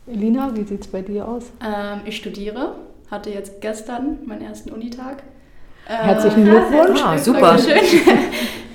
Elina, 0.07 0.55
wie 0.55 0.65
sieht 0.65 0.83
es 0.83 0.89
bei 0.89 1.03
dir 1.03 1.27
aus? 1.27 1.45
Ähm, 1.63 2.01
ich 2.05 2.17
studiere, 2.17 2.77
hatte 3.11 3.31
jetzt 3.31 3.61
gestern 3.61 4.19
meinen 4.27 4.43
ersten 4.43 4.71
Unitag. 4.71 5.23
Herzlichen 5.85 6.45
Glückwunsch. 6.45 7.01
Ah, 7.03 7.17
super. 7.17 7.57
Dankeschön. 7.57 8.03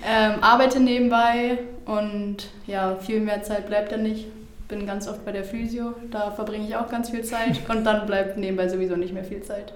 ähm, 0.08 0.34
arbeite 0.42 0.80
nebenbei 0.80 1.60
und 1.86 2.50
ja, 2.66 2.96
viel 2.96 3.20
mehr 3.20 3.44
Zeit 3.44 3.68
bleibt 3.68 3.92
da 3.92 3.98
nicht. 3.98 4.28
Bin 4.68 4.88
ganz 4.88 5.08
oft 5.08 5.24
bei 5.24 5.32
der 5.32 5.44
Physio, 5.44 5.94
da 6.10 6.32
verbringe 6.32 6.68
ich 6.68 6.76
auch 6.76 6.90
ganz 6.90 7.12
viel 7.12 7.24
Zeit 7.24 7.60
und 7.70 7.84
dann 7.84 8.08
bleibt 8.08 8.38
nebenbei 8.38 8.68
sowieso 8.68 8.96
nicht 8.96 9.14
mehr 9.14 9.24
viel 9.24 9.44
Zeit. 9.44 9.74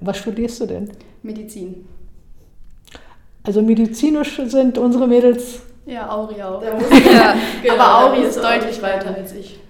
Was 0.00 0.18
studierst 0.18 0.60
du 0.60 0.66
denn? 0.66 0.90
Medizin. 1.22 1.86
Also 3.46 3.62
medizinisch 3.62 4.40
sind 4.46 4.76
unsere 4.76 5.06
Mädels. 5.06 5.60
Ja, 5.86 6.10
Auri 6.10 6.42
auch. 6.42 6.60
Ja. 7.12 7.36
Genau, 7.62 7.74
Aber 7.74 8.10
Auri 8.10 8.22
ist 8.24 8.36
deutlich 8.36 8.82
weiter 8.82 9.14
als 9.14 9.32
ich. 9.32 9.60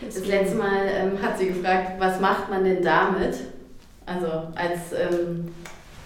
Das 0.00 0.24
letzte 0.26 0.56
Mal 0.56 0.86
ähm, 0.86 1.20
hat 1.20 1.38
sie 1.38 1.48
gefragt, 1.48 1.92
was 1.98 2.20
macht 2.20 2.48
man 2.50 2.62
denn 2.64 2.82
damit? 2.82 3.36
Also 4.06 4.26
als 4.54 4.92
ähm, 4.92 5.48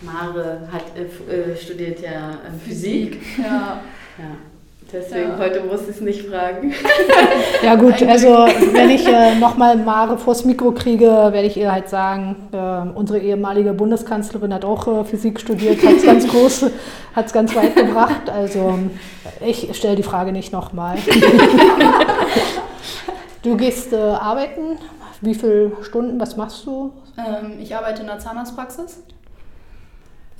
Mare 0.00 0.68
hat, 0.72 0.84
äh, 0.96 1.32
äh, 1.52 1.56
studiert 1.56 2.00
ja 2.00 2.30
ähm, 2.46 2.60
Physik. 2.64 3.20
Ja. 3.38 3.80
Ja. 4.18 4.36
Deswegen 4.90 5.32
Ja. 5.32 5.38
heute 5.38 5.60
muss 5.64 5.82
ich 5.82 5.88
es 5.90 6.00
nicht 6.00 6.26
fragen. 6.28 6.72
Ja 7.62 7.74
gut, 7.74 8.00
also 8.04 8.28
wenn 8.72 8.88
ich 8.88 9.06
äh, 9.06 9.34
nochmal 9.34 9.76
Mare 9.76 10.16
vors 10.16 10.44
Mikro 10.44 10.70
kriege, 10.72 11.06
werde 11.06 11.42
ich 11.42 11.56
ihr 11.56 11.70
halt 11.72 11.88
sagen, 11.88 12.36
äh, 12.52 12.56
unsere 12.96 13.18
ehemalige 13.18 13.72
Bundeskanzlerin 13.74 14.54
hat 14.54 14.64
auch 14.64 14.86
äh, 14.86 15.04
Physik 15.04 15.40
studiert, 15.40 15.84
hat 15.84 15.94
es 15.96 16.04
ganz 16.04 16.26
groß, 16.28 16.66
hat 17.14 17.26
es 17.26 17.32
ganz 17.32 17.54
weit 17.56 17.74
gebracht. 17.76 18.30
Also 18.30 18.78
ich 19.44 19.76
stelle 19.76 19.96
die 19.96 20.02
Frage 20.04 20.30
nicht 20.32 20.52
nochmal. 20.52 20.96
du 23.42 23.56
gehst 23.56 23.92
äh, 23.92 23.96
arbeiten, 23.96 24.78
wie 25.20 25.34
viele 25.34 25.72
Stunden, 25.82 26.18
was 26.20 26.36
machst 26.36 26.64
du? 26.64 26.92
Ähm, 27.18 27.58
ich 27.60 27.74
arbeite 27.74 28.02
in 28.02 28.06
der 28.06 28.20
Zahnarztpraxis. 28.20 29.02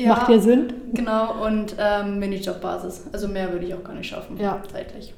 Macht 0.07 0.29
dir 0.29 0.41
Sinn? 0.41 0.73
Genau, 0.93 1.45
und 1.45 1.75
ähm, 1.79 2.19
Minijobbasis. 2.19 3.05
Also 3.13 3.29
mehr 3.29 3.53
würde 3.53 3.67
ich 3.67 3.75
auch 3.75 3.83
gar 3.83 3.95
nicht 3.95 4.09
schaffen, 4.09 4.39
Ja. 4.39 4.63
zeitlich. 4.71 5.15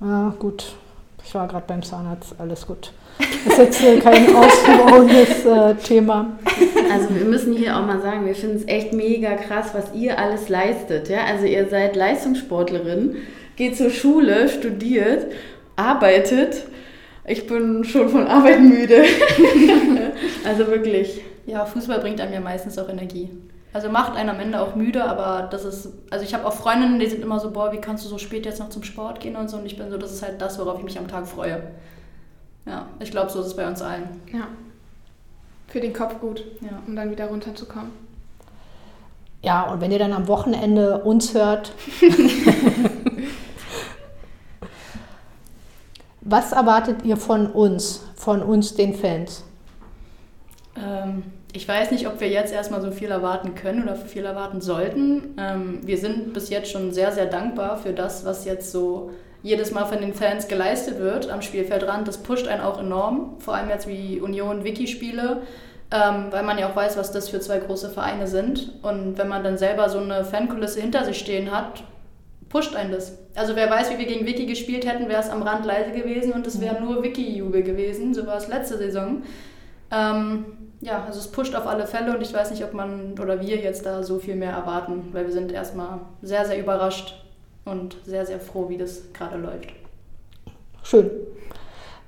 Ja, 0.00 0.34
gut. 0.38 0.72
Ich 1.24 1.32
war 1.34 1.46
gerade 1.46 1.64
beim 1.66 1.82
Zahnarzt, 1.82 2.34
alles 2.38 2.66
gut. 2.66 2.92
Das 3.44 3.52
ist 3.54 3.58
jetzt 3.58 3.84
äh, 3.84 3.98
kein 4.00 4.26
ausgewogenes 4.36 5.46
äh, 5.46 5.74
Thema. 5.76 6.32
Also 6.92 7.14
wir 7.14 7.24
müssen 7.24 7.52
hier 7.54 7.76
auch 7.76 7.86
mal 7.86 8.00
sagen, 8.02 8.26
wir 8.26 8.34
finden 8.34 8.56
es 8.56 8.66
echt 8.66 8.92
mega 8.92 9.34
krass, 9.36 9.68
was 9.72 9.94
ihr 9.94 10.18
alles 10.18 10.48
leistet. 10.48 11.08
Ja? 11.08 11.24
Also 11.24 11.46
ihr 11.46 11.68
seid 11.68 11.94
Leistungssportlerin, 11.94 13.16
geht 13.56 13.76
zur 13.76 13.90
Schule, 13.90 14.48
studiert, 14.48 15.26
arbeitet. 15.76 16.64
Ich 17.24 17.46
bin 17.46 17.84
schon 17.84 18.08
von 18.08 18.26
Arbeit 18.26 18.60
müde. 18.60 19.04
also 20.44 20.66
wirklich. 20.66 21.20
Ja, 21.46 21.64
Fußball 21.66 21.98
bringt 22.00 22.20
einem 22.20 22.32
ja 22.32 22.40
meistens 22.40 22.78
auch 22.78 22.88
Energie. 22.88 23.30
Also 23.72 23.88
macht 23.88 24.14
einen 24.16 24.28
am 24.28 24.38
Ende 24.38 24.60
auch 24.60 24.74
müde, 24.76 25.02
aber 25.04 25.48
das 25.50 25.64
ist, 25.64 25.88
also 26.10 26.24
ich 26.24 26.34
habe 26.34 26.46
auch 26.46 26.52
Freundinnen, 26.52 26.98
die 27.00 27.06
sind 27.06 27.22
immer 27.22 27.40
so, 27.40 27.50
boah, 27.50 27.72
wie 27.72 27.78
kannst 27.80 28.04
du 28.04 28.08
so 28.08 28.18
spät 28.18 28.44
jetzt 28.44 28.60
noch 28.60 28.68
zum 28.68 28.82
Sport 28.82 29.20
gehen 29.20 29.34
und 29.34 29.48
so. 29.48 29.56
Und 29.56 29.64
ich 29.66 29.78
bin 29.78 29.90
so, 29.90 29.96
das 29.96 30.12
ist 30.12 30.22
halt 30.22 30.40
das, 30.42 30.58
worauf 30.58 30.78
ich 30.78 30.84
mich 30.84 30.98
am 30.98 31.08
Tag 31.08 31.26
freue. 31.26 31.62
Ja, 32.66 32.86
ich 33.00 33.10
glaube, 33.10 33.30
so 33.30 33.40
ist 33.40 33.46
es 33.46 33.56
bei 33.56 33.66
uns 33.66 33.80
allen. 33.82 34.20
Ja. 34.32 34.46
Für 35.68 35.80
den 35.80 35.94
Kopf 35.94 36.20
gut, 36.20 36.44
Ja. 36.60 36.80
um 36.86 36.94
dann 36.94 37.10
wieder 37.10 37.26
runterzukommen. 37.28 37.90
Ja, 39.40 39.62
und 39.72 39.80
wenn 39.80 39.90
ihr 39.90 39.98
dann 39.98 40.12
am 40.12 40.28
Wochenende 40.28 40.98
uns 40.98 41.34
hört, 41.34 41.72
was 46.20 46.52
erwartet 46.52 47.04
ihr 47.04 47.16
von 47.16 47.46
uns, 47.48 48.02
von 48.16 48.42
uns 48.42 48.74
den 48.74 48.94
Fans? 48.94 49.44
Ähm, 50.76 51.24
ich 51.52 51.68
weiß 51.68 51.90
nicht, 51.90 52.06
ob 52.06 52.20
wir 52.20 52.28
jetzt 52.28 52.52
erstmal 52.52 52.80
so 52.80 52.90
viel 52.90 53.10
erwarten 53.10 53.54
können 53.54 53.82
oder 53.82 53.96
viel 53.96 54.24
erwarten 54.24 54.60
sollten. 54.60 55.34
Ähm, 55.38 55.80
wir 55.82 55.98
sind 55.98 56.32
bis 56.32 56.48
jetzt 56.48 56.70
schon 56.70 56.92
sehr, 56.92 57.12
sehr 57.12 57.26
dankbar 57.26 57.76
für 57.76 57.92
das, 57.92 58.24
was 58.24 58.44
jetzt 58.44 58.72
so 58.72 59.10
jedes 59.42 59.72
Mal 59.72 59.84
von 59.84 60.00
den 60.00 60.14
Fans 60.14 60.48
geleistet 60.48 60.98
wird 60.98 61.28
am 61.28 61.42
Spielfeldrand. 61.42 62.08
Das 62.08 62.18
pusht 62.18 62.46
einen 62.46 62.62
auch 62.62 62.78
enorm, 62.80 63.36
vor 63.38 63.54
allem 63.54 63.68
jetzt 63.68 63.88
wie 63.88 64.20
Union 64.20 64.64
Wiki-Spiele, 64.64 65.42
ähm, 65.90 66.26
weil 66.30 66.44
man 66.44 66.58
ja 66.58 66.70
auch 66.70 66.76
weiß, 66.76 66.96
was 66.96 67.12
das 67.12 67.28
für 67.28 67.40
zwei 67.40 67.58
große 67.58 67.90
Vereine 67.90 68.26
sind. 68.26 68.72
Und 68.82 69.18
wenn 69.18 69.28
man 69.28 69.44
dann 69.44 69.58
selber 69.58 69.88
so 69.88 69.98
eine 69.98 70.24
Fankulisse 70.24 70.80
hinter 70.80 71.04
sich 71.04 71.18
stehen 71.18 71.50
hat, 71.50 71.82
pusht 72.48 72.76
einen 72.76 72.92
das. 72.92 73.18
Also 73.34 73.56
wer 73.56 73.68
weiß, 73.68 73.90
wie 73.90 73.98
wir 73.98 74.06
gegen 74.06 74.26
Wiki 74.26 74.46
gespielt 74.46 74.86
hätten, 74.86 75.08
wäre 75.08 75.20
es 75.20 75.30
am 75.30 75.42
Rand 75.42 75.66
leise 75.66 75.90
gewesen 75.90 76.32
und 76.32 76.46
es 76.46 76.60
wäre 76.60 76.80
nur 76.80 77.02
Wiki-Jubel 77.02 77.62
gewesen. 77.62 78.14
So 78.14 78.26
war 78.26 78.36
es 78.36 78.48
letzte 78.48 78.78
Saison. 78.78 79.22
Ähm, 79.92 80.44
ja, 80.80 81.04
also 81.06 81.20
es 81.20 81.28
pusht 81.28 81.54
auf 81.54 81.66
alle 81.66 81.86
Fälle 81.86 82.14
und 82.14 82.22
ich 82.22 82.34
weiß 82.34 82.50
nicht, 82.50 82.64
ob 82.64 82.74
man 82.74 83.14
oder 83.20 83.40
wir 83.40 83.56
jetzt 83.56 83.86
da 83.86 84.02
so 84.02 84.18
viel 84.18 84.34
mehr 84.34 84.50
erwarten, 84.50 85.10
weil 85.12 85.26
wir 85.26 85.32
sind 85.32 85.52
erstmal 85.52 86.00
sehr, 86.22 86.44
sehr 86.44 86.58
überrascht 86.58 87.24
und 87.64 87.96
sehr, 88.04 88.26
sehr 88.26 88.40
froh, 88.40 88.68
wie 88.68 88.78
das 88.78 89.12
gerade 89.12 89.36
läuft. 89.36 89.68
Schön. 90.82 91.10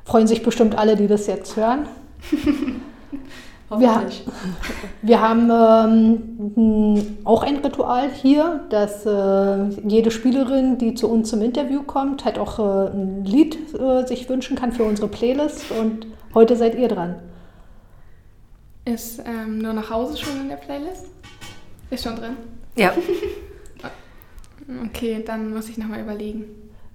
Freuen 0.05 0.27
sich 0.27 0.43
bestimmt 0.43 0.77
alle, 0.77 0.97
die 0.97 1.07
das 1.07 1.27
jetzt 1.29 1.57
hören. 1.57 1.87
Hoffentlich. 3.71 4.25
Wir 5.03 5.21
haben 5.21 5.51
ähm, 6.57 7.17
auch 7.25 7.43
ein 7.43 7.57
Ritual 7.57 8.11
hier, 8.11 8.61
dass 8.71 9.07
äh, 9.07 9.69
jede 9.87 10.11
Spielerin, 10.11 10.79
die 10.79 10.95
zu 10.95 11.09
uns 11.09 11.31
zum 11.31 11.41
Interview 11.41 11.83
kommt, 11.83 12.25
halt 12.25 12.39
auch 12.39 12.59
äh, 12.59 12.91
ein 12.91 13.25
Lied 13.25 13.57
äh, 13.75 14.07
sich 14.07 14.29
wünschen 14.29 14.57
kann 14.57 14.73
für 14.73 14.85
unsere 14.85 15.09
Playlist. 15.09 15.71
Und 15.71 16.07
heute 16.35 16.57
seid 16.57 16.75
ihr 16.75 16.89
dran. 16.89 17.17
Ist 18.85 19.21
ähm, 19.25 19.59
nur 19.59 19.73
nach 19.73 19.91
Hause 19.91 20.17
schon 20.17 20.41
in 20.43 20.49
der 20.49 20.57
Playlist? 20.57 21.07
Ist 21.91 22.05
schon 22.05 22.17
drin? 22.17 22.37
Ja, 22.77 22.93
Okay, 24.87 25.23
dann 25.27 25.53
muss 25.53 25.69
ich 25.69 25.77
nochmal 25.79 26.01
überlegen. 26.01 26.45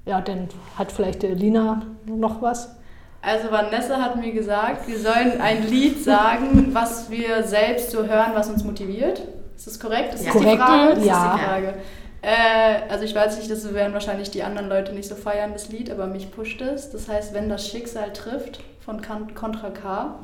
Ja, 0.06 0.22
dann 0.22 0.48
hat 0.78 0.92
vielleicht 0.92 1.24
äh, 1.24 1.34
Lina 1.34 1.84
noch 2.06 2.42
was. 2.42 2.76
Also 3.22 3.52
Vanessa 3.52 4.02
hat 4.02 4.16
mir 4.16 4.32
gesagt, 4.32 4.88
wir 4.88 4.98
sollen 4.98 5.40
ein 5.40 5.68
Lied 5.68 6.04
sagen, 6.04 6.70
was 6.74 7.10
wir 7.12 7.44
selbst 7.44 7.92
so 7.92 8.06
hören, 8.06 8.32
was 8.34 8.50
uns 8.50 8.64
motiviert. 8.64 9.22
Ist 9.56 9.68
das 9.68 9.80
korrekt? 9.80 10.16
Ist 10.16 10.26
Ja. 10.26 10.32
das 10.34 10.42
die 10.42 10.46
Korrekt, 10.48 10.64
Frage? 10.64 10.96
Das 10.96 11.06
ja. 11.06 11.26
ist 11.36 11.40
die 11.42 11.46
Frage. 11.46 11.74
Äh, 12.22 12.90
also 12.92 13.04
ich 13.06 13.14
weiß 13.14 13.38
nicht, 13.38 13.52
das 13.52 13.74
werden 13.74 13.94
wahrscheinlich 13.94 14.32
die 14.32 14.42
anderen 14.42 14.68
Leute 14.70 14.94
nicht 14.94 15.08
so 15.08 15.16
feiern, 15.16 15.52
das 15.54 15.70
Lied, 15.70 15.92
aber 15.92 16.08
mich 16.08 16.32
pusht 16.32 16.62
es. 16.62 16.90
Das 16.90 17.08
heißt, 17.08 17.34
wenn 17.34 17.50
das 17.50 17.68
Schicksal 17.68 18.12
trifft 18.14 18.62
von 18.84 19.02
Contra 19.36 19.70
K. 19.70 20.16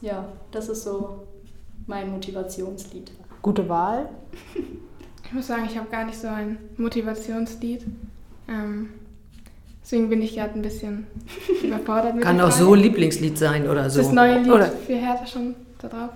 Ja, 0.00 0.24
das 0.50 0.68
ist 0.68 0.84
so 0.84 1.26
mein 1.86 2.10
Motivationslied. 2.10 3.10
Gute 3.42 3.68
Wahl. 3.68 4.08
Ich 5.24 5.34
muss 5.34 5.46
sagen, 5.46 5.64
ich 5.70 5.76
habe 5.76 5.90
gar 5.90 6.06
nicht 6.06 6.18
so 6.18 6.26
ein 6.26 6.56
Motivationslied. 6.78 7.84
Ähm, 8.48 8.88
deswegen 9.84 10.08
bin 10.08 10.22
ich 10.22 10.34
gerade 10.34 10.54
ein 10.54 10.62
bisschen 10.62 11.06
überfordert 11.62 12.14
mit 12.14 12.24
kann 12.24 12.40
auch 12.40 12.50
so 12.50 12.72
ein 12.72 12.80
Lieblingslied 12.80 13.36
sein 13.36 13.68
oder 13.68 13.90
so. 13.90 14.00
das 14.00 14.10
neue 14.10 14.38
Lied 14.38 14.50
Oder, 14.50 14.68
für 14.68 14.94
Hertha 14.94 15.26
schon 15.26 15.54
da 15.82 15.88
drauf? 15.88 16.10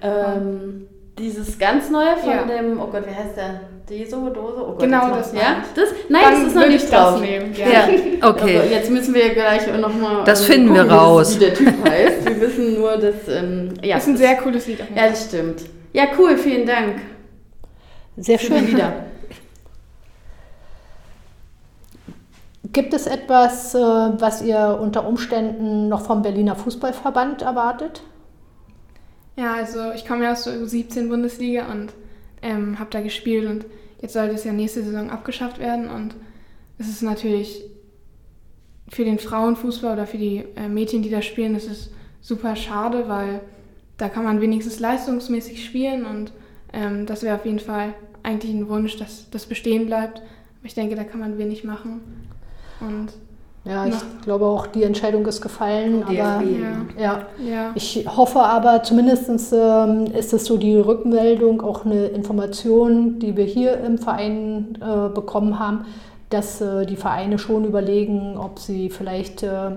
Ähm, 0.00 0.86
dieses 1.18 1.58
ganz 1.58 1.90
neue 1.90 2.16
von 2.16 2.30
Ja. 2.30 2.44
dem, 2.46 2.80
oh 2.80 2.86
Gott, 2.86 3.06
wie 3.06 3.14
heißt 3.14 3.36
der? 3.36 3.60
Deso, 3.88 4.28
Dose? 4.30 4.60
Oh 4.62 4.72
Gott, 4.72 4.80
Genau 4.80 5.10
das 5.14 5.32
Ja? 5.32 5.62
Das? 5.74 5.90
Nein, 6.08 6.22
Dann 6.24 6.34
das 6.34 6.42
ist 6.48 6.54
noch 6.56 6.66
nicht 6.66 6.84
ich 6.84 6.90
das 6.90 6.92
drauf. 7.12 7.20
nehmen. 7.20 7.54
ja, 7.54 7.82
Also 7.84 7.92
okay. 8.42 8.60
jetzt 8.70 8.90
müssen 8.90 9.14
wir 9.14 9.30
gleich 9.32 9.66
nochmal 9.78 10.24
Das 10.24 10.44
finden 10.44 10.74
wir 10.74 10.90
raus. 10.90 11.36
wie 11.36 11.40
der 11.44 11.54
Typ 11.54 11.88
heißt. 11.88 12.24
Wir 12.24 12.40
wissen 12.40 12.74
nur, 12.74 12.96
dass. 12.96 13.28
Ähm, 13.28 13.74
ja, 13.82 13.96
ist 13.98 14.08
ein 14.08 14.14
das- 14.14 14.20
sehr 14.20 14.36
cooles 14.38 14.66
Lied. 14.66 14.80
Ja, 14.94 15.08
das 15.08 15.26
stimmt. 15.26 15.62
Ja, 15.92 16.04
cool, 16.18 16.36
vielen 16.36 16.66
Dank. 16.66 16.96
Sehr 18.16 18.38
schön. 18.38 18.66
wieder. 18.66 18.92
Gibt 22.72 22.92
es 22.92 23.06
etwas, 23.06 23.74
äh, 23.74 23.78
was 23.78 24.42
ihr 24.42 24.78
unter 24.80 25.06
Umständen 25.06 25.88
noch 25.88 26.02
vom 26.02 26.22
Berliner 26.22 26.56
Fußballverband 26.56 27.42
erwartet? 27.42 28.02
Ja, 29.36 29.54
also 29.54 29.92
ich 29.94 30.06
komme 30.06 30.24
ja 30.24 30.32
aus 30.32 30.44
der 30.44 30.54
U17-Bundesliga 30.54 31.66
und 31.70 31.92
ähm, 32.46 32.78
habe 32.78 32.90
da 32.90 33.00
gespielt 33.00 33.48
und 33.48 33.66
jetzt 34.00 34.12
soll 34.12 34.28
das 34.28 34.44
ja 34.44 34.52
nächste 34.52 34.82
Saison 34.82 35.10
abgeschafft 35.10 35.58
werden 35.58 35.88
und 35.88 36.14
es 36.78 36.88
ist 36.88 37.02
natürlich 37.02 37.64
für 38.88 39.04
den 39.04 39.18
Frauenfußball 39.18 39.94
oder 39.94 40.06
für 40.06 40.18
die 40.18 40.44
äh, 40.54 40.68
Mädchen, 40.68 41.02
die 41.02 41.10
da 41.10 41.22
spielen, 41.22 41.54
das 41.54 41.64
ist 41.64 41.90
super 42.20 42.54
schade, 42.54 43.08
weil 43.08 43.40
da 43.96 44.08
kann 44.08 44.24
man 44.24 44.40
wenigstens 44.40 44.78
leistungsmäßig 44.78 45.64
spielen 45.64 46.04
und 46.04 46.32
ähm, 46.72 47.06
das 47.06 47.22
wäre 47.22 47.36
auf 47.36 47.44
jeden 47.44 47.58
Fall 47.58 47.94
eigentlich 48.22 48.52
ein 48.52 48.68
Wunsch, 48.68 48.96
dass 48.96 49.30
das 49.30 49.46
bestehen 49.46 49.86
bleibt. 49.86 50.18
Aber 50.18 50.66
ich 50.66 50.74
denke, 50.74 50.96
da 50.96 51.04
kann 51.04 51.20
man 51.20 51.38
wenig 51.38 51.64
machen. 51.64 52.00
Und 52.80 53.12
Ja, 53.68 53.84
ich 53.84 53.94
Noch- 53.94 54.22
glaube 54.22 54.46
auch, 54.46 54.66
die 54.68 54.84
Entscheidung 54.84 55.26
ist 55.26 55.40
gefallen. 55.40 56.04
Aber 56.04 56.12
ja, 56.12 56.40
ja, 56.96 57.26
ja. 57.44 57.72
ich 57.74 58.06
hoffe 58.06 58.40
aber, 58.40 58.84
zumindest 58.84 59.28
ähm, 59.52 60.06
ist 60.16 60.32
es 60.32 60.44
so 60.44 60.56
die 60.56 60.76
Rückmeldung, 60.76 61.60
auch 61.62 61.84
eine 61.84 62.06
Information, 62.06 63.18
die 63.18 63.36
wir 63.36 63.44
hier 63.44 63.78
im 63.80 63.98
Verein 63.98 64.78
äh, 64.80 65.08
bekommen 65.08 65.58
haben, 65.58 65.84
dass 66.30 66.60
äh, 66.60 66.86
die 66.86 66.96
Vereine 66.96 67.38
schon 67.38 67.64
überlegen, 67.64 68.36
ob 68.36 68.60
sie 68.60 68.88
vielleicht 68.88 69.42
äh, 69.42 69.72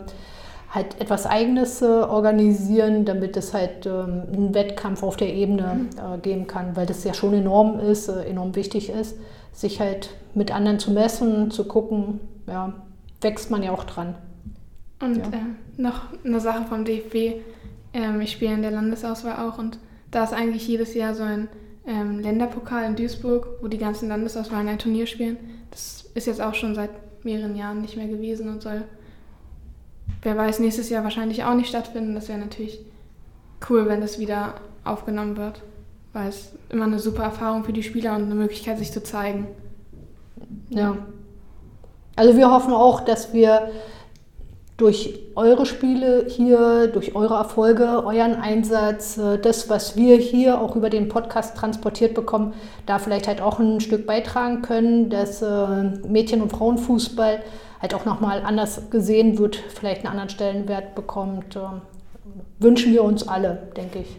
halt 0.69 1.01
etwas 1.01 1.25
Eigenes 1.25 1.81
äh, 1.81 1.86
organisieren, 1.86 3.05
damit 3.05 3.38
es 3.38 3.55
halt 3.55 3.88
ähm, 3.88 4.24
einen 4.31 4.53
Wettkampf 4.53 5.01
auf 5.01 5.17
der 5.17 5.34
Ebene 5.34 5.88
äh, 5.98 6.19
geben 6.19 6.46
kann, 6.46 6.75
weil 6.75 6.86
das 6.86 7.03
ja 7.03 7.15
schon 7.15 7.34
enorm 7.34 7.79
ist, 7.79 8.08
äh, 8.08 8.22
enorm 8.25 8.55
wichtig 8.55 8.89
ist, 8.91 9.17
sich 9.51 9.79
halt 9.79 10.12
mit 10.36 10.53
anderen 10.53 10.77
zu 10.77 10.91
messen, 10.91 11.50
zu 11.50 11.63
gucken, 11.65 12.19
ja, 12.48 12.74
wächst 13.21 13.51
man 13.51 13.63
ja 13.63 13.71
auch 13.71 13.83
dran. 13.83 14.15
Und 15.01 15.17
Ja. 15.17 15.23
ähm, 15.33 15.55
noch 15.77 16.01
eine 16.23 16.39
Sache 16.39 16.65
vom 16.65 16.85
DFB. 16.85 17.41
Ähm, 17.93 18.21
ich 18.21 18.31
spiele 18.31 18.53
in 18.53 18.61
der 18.61 18.71
Landesauswahl 18.71 19.47
auch 19.47 19.57
und 19.57 19.79
da 20.11 20.23
ist 20.23 20.33
eigentlich 20.33 20.67
jedes 20.67 20.93
Jahr 20.93 21.13
so 21.15 21.23
ein 21.23 21.47
ähm, 21.88 22.19
Länderpokal 22.19 22.85
in 22.85 22.95
Duisburg, 22.95 23.47
wo 23.61 23.67
die 23.67 23.77
ganzen 23.77 24.09
Landesauswahlen 24.09 24.67
ein 24.67 24.79
Turnier 24.79 25.07
spielen. 25.07 25.38
Das 25.71 26.05
ist 26.13 26.27
jetzt 26.27 26.41
auch 26.41 26.53
schon 26.53 26.75
seit 26.75 26.89
mehreren 27.23 27.55
Jahren 27.55 27.81
nicht 27.81 27.97
mehr 27.97 28.07
gewesen 28.07 28.49
und 28.49 28.61
soll, 28.61 28.83
wer 30.21 30.38
weiß, 30.38 30.59
nächstes 30.59 30.89
Jahr 30.89 31.03
wahrscheinlich 31.03 31.43
auch 31.43 31.55
nicht 31.55 31.69
stattfinden. 31.69 32.15
Das 32.15 32.27
wäre 32.27 32.39
natürlich 32.39 32.79
cool, 33.69 33.88
wenn 33.88 34.01
das 34.01 34.19
wieder 34.19 34.55
aufgenommen 34.83 35.38
wird, 35.38 35.61
weil 36.13 36.29
es 36.29 36.53
immer 36.69 36.85
eine 36.85 36.99
super 36.99 37.23
Erfahrung 37.23 37.63
für 37.63 37.73
die 37.73 37.83
Spieler 37.83 38.15
und 38.15 38.23
eine 38.23 38.35
Möglichkeit, 38.35 38.77
sich 38.77 38.91
zu 38.91 39.03
zeigen. 39.03 39.47
Ja. 40.69 40.97
Also 42.19 42.35
wir 42.35 42.51
hoffen 42.51 42.73
auch, 42.73 42.99
dass 42.99 43.31
wir 43.31 43.69
durch 44.75 45.17
eure 45.38 45.65
Spiele 45.65 46.25
hier, 46.27 46.88
durch 46.88 47.15
eure 47.15 47.35
Erfolge, 47.35 48.03
euren 48.05 48.35
Einsatz, 48.35 49.17
äh, 49.17 49.38
das, 49.38 49.69
was 49.69 49.95
wir 49.95 50.17
hier 50.17 50.59
auch 50.59 50.75
über 50.75 50.89
den 50.89 51.07
Podcast 51.07 51.55
transportiert 51.55 52.15
bekommen, 52.15 52.53
da 52.85 52.99
vielleicht 52.99 53.29
halt 53.29 53.39
auch 53.39 53.59
ein 53.59 53.79
Stück 53.79 54.05
beitragen 54.05 54.61
können, 54.61 55.09
dass 55.09 55.41
äh, 55.41 55.47
Mädchen- 56.09 56.41
und 56.41 56.49
Frauenfußball 56.49 57.41
halt 57.81 57.93
auch 57.93 58.03
nochmal 58.03 58.41
anders 58.45 58.89
gesehen 58.89 59.38
wird, 59.39 59.55
vielleicht 59.55 60.01
einen 60.01 60.11
anderen 60.11 60.29
Stellenwert 60.29 60.95
bekommt. 60.95 61.55
äh, 61.55 61.59
Wünschen 62.59 62.91
wir 62.91 63.05
uns 63.05 63.25
alle, 63.25 63.69
denke 63.77 63.99
ich. 63.99 64.17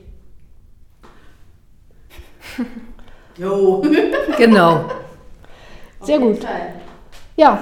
Jo. 3.36 3.82
Genau. 4.38 4.86
Sehr 6.00 6.18
gut. 6.18 6.38
Ja, 7.36 7.58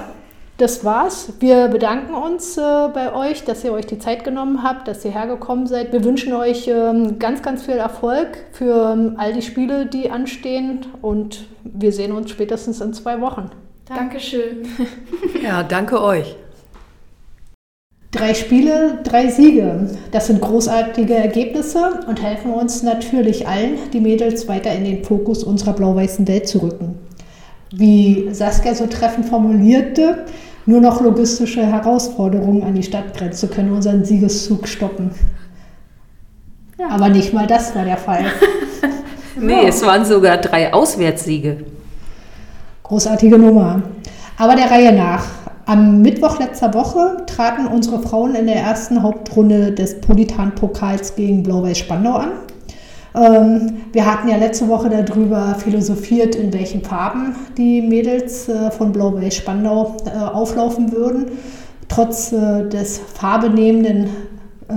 das 0.59 0.83
war's. 0.83 1.33
Wir 1.39 1.67
bedanken 1.69 2.13
uns 2.13 2.57
äh, 2.57 2.61
bei 2.93 3.13
euch, 3.13 3.45
dass 3.45 3.63
ihr 3.63 3.71
euch 3.71 3.85
die 3.85 3.97
Zeit 3.97 4.23
genommen 4.23 4.61
habt, 4.61 4.87
dass 4.87 5.03
ihr 5.05 5.11
hergekommen 5.11 5.67
seid. 5.67 5.93
Wir 5.93 6.03
wünschen 6.03 6.33
euch 6.33 6.67
ähm, 6.67 7.17
ganz, 7.17 7.41
ganz 7.41 7.63
viel 7.63 7.75
Erfolg 7.75 8.45
für 8.51 8.93
ähm, 8.93 9.15
all 9.17 9.33
die 9.33 9.41
Spiele, 9.41 9.85
die 9.85 10.11
anstehen. 10.11 10.85
Und 11.01 11.47
wir 11.63 11.93
sehen 11.93 12.11
uns 12.11 12.29
spätestens 12.29 12.81
in 12.81 12.93
zwei 12.93 13.21
Wochen. 13.21 13.49
Dankeschön. 13.85 14.67
Ja, 15.43 15.63
danke 15.63 16.03
euch. 16.03 16.35
Drei 18.11 18.33
Spiele, 18.33 18.99
drei 19.03 19.29
Siege. 19.29 19.87
Das 20.11 20.27
sind 20.27 20.41
großartige 20.41 21.13
Ergebnisse 21.13 22.01
und 22.07 22.21
helfen 22.21 22.51
uns 22.51 22.83
natürlich 22.83 23.47
allen, 23.47 23.77
die 23.93 24.01
Mädels 24.01 24.47
weiter 24.47 24.73
in 24.73 24.83
den 24.83 25.03
Fokus 25.05 25.43
unserer 25.43 25.73
blau-weißen 25.73 26.27
Welt 26.27 26.47
zu 26.47 26.57
rücken. 26.59 26.97
Wie 27.71 28.27
Saskia 28.31 28.73
so 28.73 28.87
treffend 28.87 29.27
formulierte, 29.27 30.25
nur 30.69 30.81
noch 30.81 31.01
logistische 31.01 31.65
Herausforderungen 31.65 32.63
an 32.63 32.75
die 32.75 32.83
Stadtgrenze 32.83 33.47
können 33.47 33.71
unseren 33.71 34.05
Siegeszug 34.05 34.67
stoppen. 34.67 35.09
Aber 36.87 37.09
nicht 37.09 37.33
mal 37.33 37.47
das 37.47 37.75
war 37.75 37.85
der 37.85 37.97
Fall. 37.97 38.25
Nee, 39.41 39.67
es 39.69 39.85
waren 39.85 40.03
sogar 40.03 40.35
drei 40.35 40.73
Auswärtssiege. 40.73 41.63
Großartige 42.83 43.37
Nummer. 43.39 43.81
Aber 44.37 44.53
der 44.57 44.69
Reihe 44.69 44.91
nach. 44.91 45.23
Am 45.65 46.01
Mittwoch 46.01 46.39
letzter 46.39 46.73
Woche 46.73 47.23
traten 47.25 47.67
unsere 47.67 48.01
Frauen 48.01 48.35
in 48.35 48.47
der 48.47 48.57
ersten 48.57 49.01
Hauptrunde 49.01 49.71
des 49.71 50.01
Politan-Pokals 50.01 51.15
gegen 51.15 51.43
Blau-Weiß 51.43 51.77
Spandau 51.77 52.15
an. 52.15 52.31
Ähm, 53.19 53.81
wir 53.91 54.05
hatten 54.05 54.29
ja 54.29 54.37
letzte 54.37 54.67
Woche 54.69 54.89
darüber 54.89 55.55
philosophiert, 55.55 56.35
in 56.35 56.53
welchen 56.53 56.83
Farben 56.83 57.35
die 57.57 57.81
Mädels 57.81 58.47
äh, 58.47 58.71
von 58.71 58.93
Blau-Weiß 58.93 59.35
Spandau 59.35 59.97
äh, 60.05 60.17
auflaufen 60.17 60.91
würden. 60.91 61.25
Trotz 61.89 62.31
äh, 62.31 62.69
des 62.69 62.99
farbenehmenden, 62.99 64.09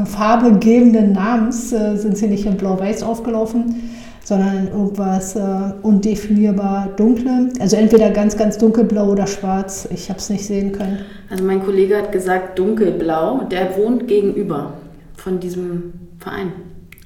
farbegebenden 0.07 1.13
Namens 1.13 1.69
sind 1.69 2.17
sie 2.17 2.27
nicht 2.27 2.47
in 2.47 2.57
Blau-Weiß 2.57 3.03
aufgelaufen, 3.03 3.91
sondern 4.25 4.57
in 4.57 4.69
irgendwas 4.69 5.37
undefinierbar 5.83 6.89
dunkle. 6.97 7.51
Also 7.61 7.77
entweder 7.77 8.09
ganz, 8.09 8.39
ganz 8.39 8.57
dunkelblau 8.57 9.11
oder 9.11 9.27
schwarz. 9.27 9.87
Ich 9.93 10.09
habe 10.09 10.19
es 10.19 10.31
nicht 10.31 10.47
sehen 10.47 10.73
können. 10.73 11.01
Also 11.29 11.45
mein 11.45 11.63
Kollege 11.63 11.99
hat 11.99 12.11
gesagt 12.11 12.59
dunkelblau. 12.59 13.43
Der 13.51 13.77
wohnt 13.77 14.09
gegenüber 14.09 14.73
von 15.15 15.41
diesem 15.41 15.93
Verein. 16.19 16.53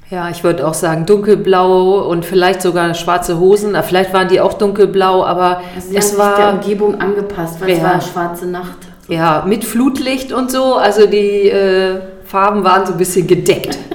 Ja, 0.09 0.29
ich 0.31 0.45
würde 0.45 0.67
auch 0.67 0.75
sagen 0.75 1.05
dunkelblau 1.05 2.09
und 2.09 2.25
vielleicht 2.25 2.63
sogar 2.63 2.95
schwarze 2.95 3.41
Hosen. 3.41 3.75
Ah, 3.75 3.83
Vielleicht 3.83 4.13
waren 4.13 4.29
die 4.29 4.41
auch 4.41 4.53
dunkelblau, 4.55 5.25
aber 5.25 5.61
Also 5.75 5.89
sie 5.91 5.97
es 5.97 6.13
haben 6.13 6.17
sich 6.29 6.37
der 6.37 6.47
war 6.47 6.55
Umgebung 6.55 7.01
angepasst, 7.01 7.61
weil 7.61 7.71
es 7.71 7.79
Ja. 7.79 7.85
war 7.85 8.01
schwarze 8.01 8.47
Nacht. 8.47 8.79
ja 9.09 9.45
mit 9.47 9.65
Flutlicht 9.65 10.33
und 10.33 10.51
so. 10.51 10.75
Also 10.77 11.07
die 11.07 11.49
äh, 11.51 12.01
Farben 12.25 12.63
waren 12.63 12.87
so 12.87 12.93
ein 12.93 12.99
bisschen 12.99 13.27
gedeckt. 13.27 13.77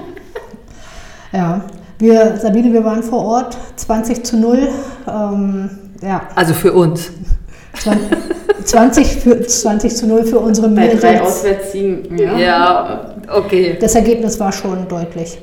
Ja, 1.34 1.62
wir, 1.98 2.36
Sabine, 2.36 2.74
wir 2.74 2.84
waren 2.84 3.02
vor 3.04 3.24
Ort, 3.24 3.56
20 3.78 4.22
zu 4.26 4.36
0. 4.38 4.68
Ähm, 5.08 5.70
ja, 6.02 6.24
Also 6.36 6.54
für 6.54 6.74
uns. 6.74 7.10
20, 8.66 9.08
für, 9.16 9.42
20 9.42 9.96
zu 9.96 10.08
0 10.08 10.24
für 10.26 10.40
unsere 10.40 10.68
Bei 10.68 10.88
drei 10.88 11.14
Mädels. 11.14 11.22
Auswärtssiegen. 11.22 12.18
Ja. 12.18 12.38
Ja, 12.38 13.00
okay. 13.34 13.78
Das 13.80 13.96
Ergebnis 13.96 14.38
war 14.42 14.52
schon 14.52 14.86
deutlich. 14.90 15.38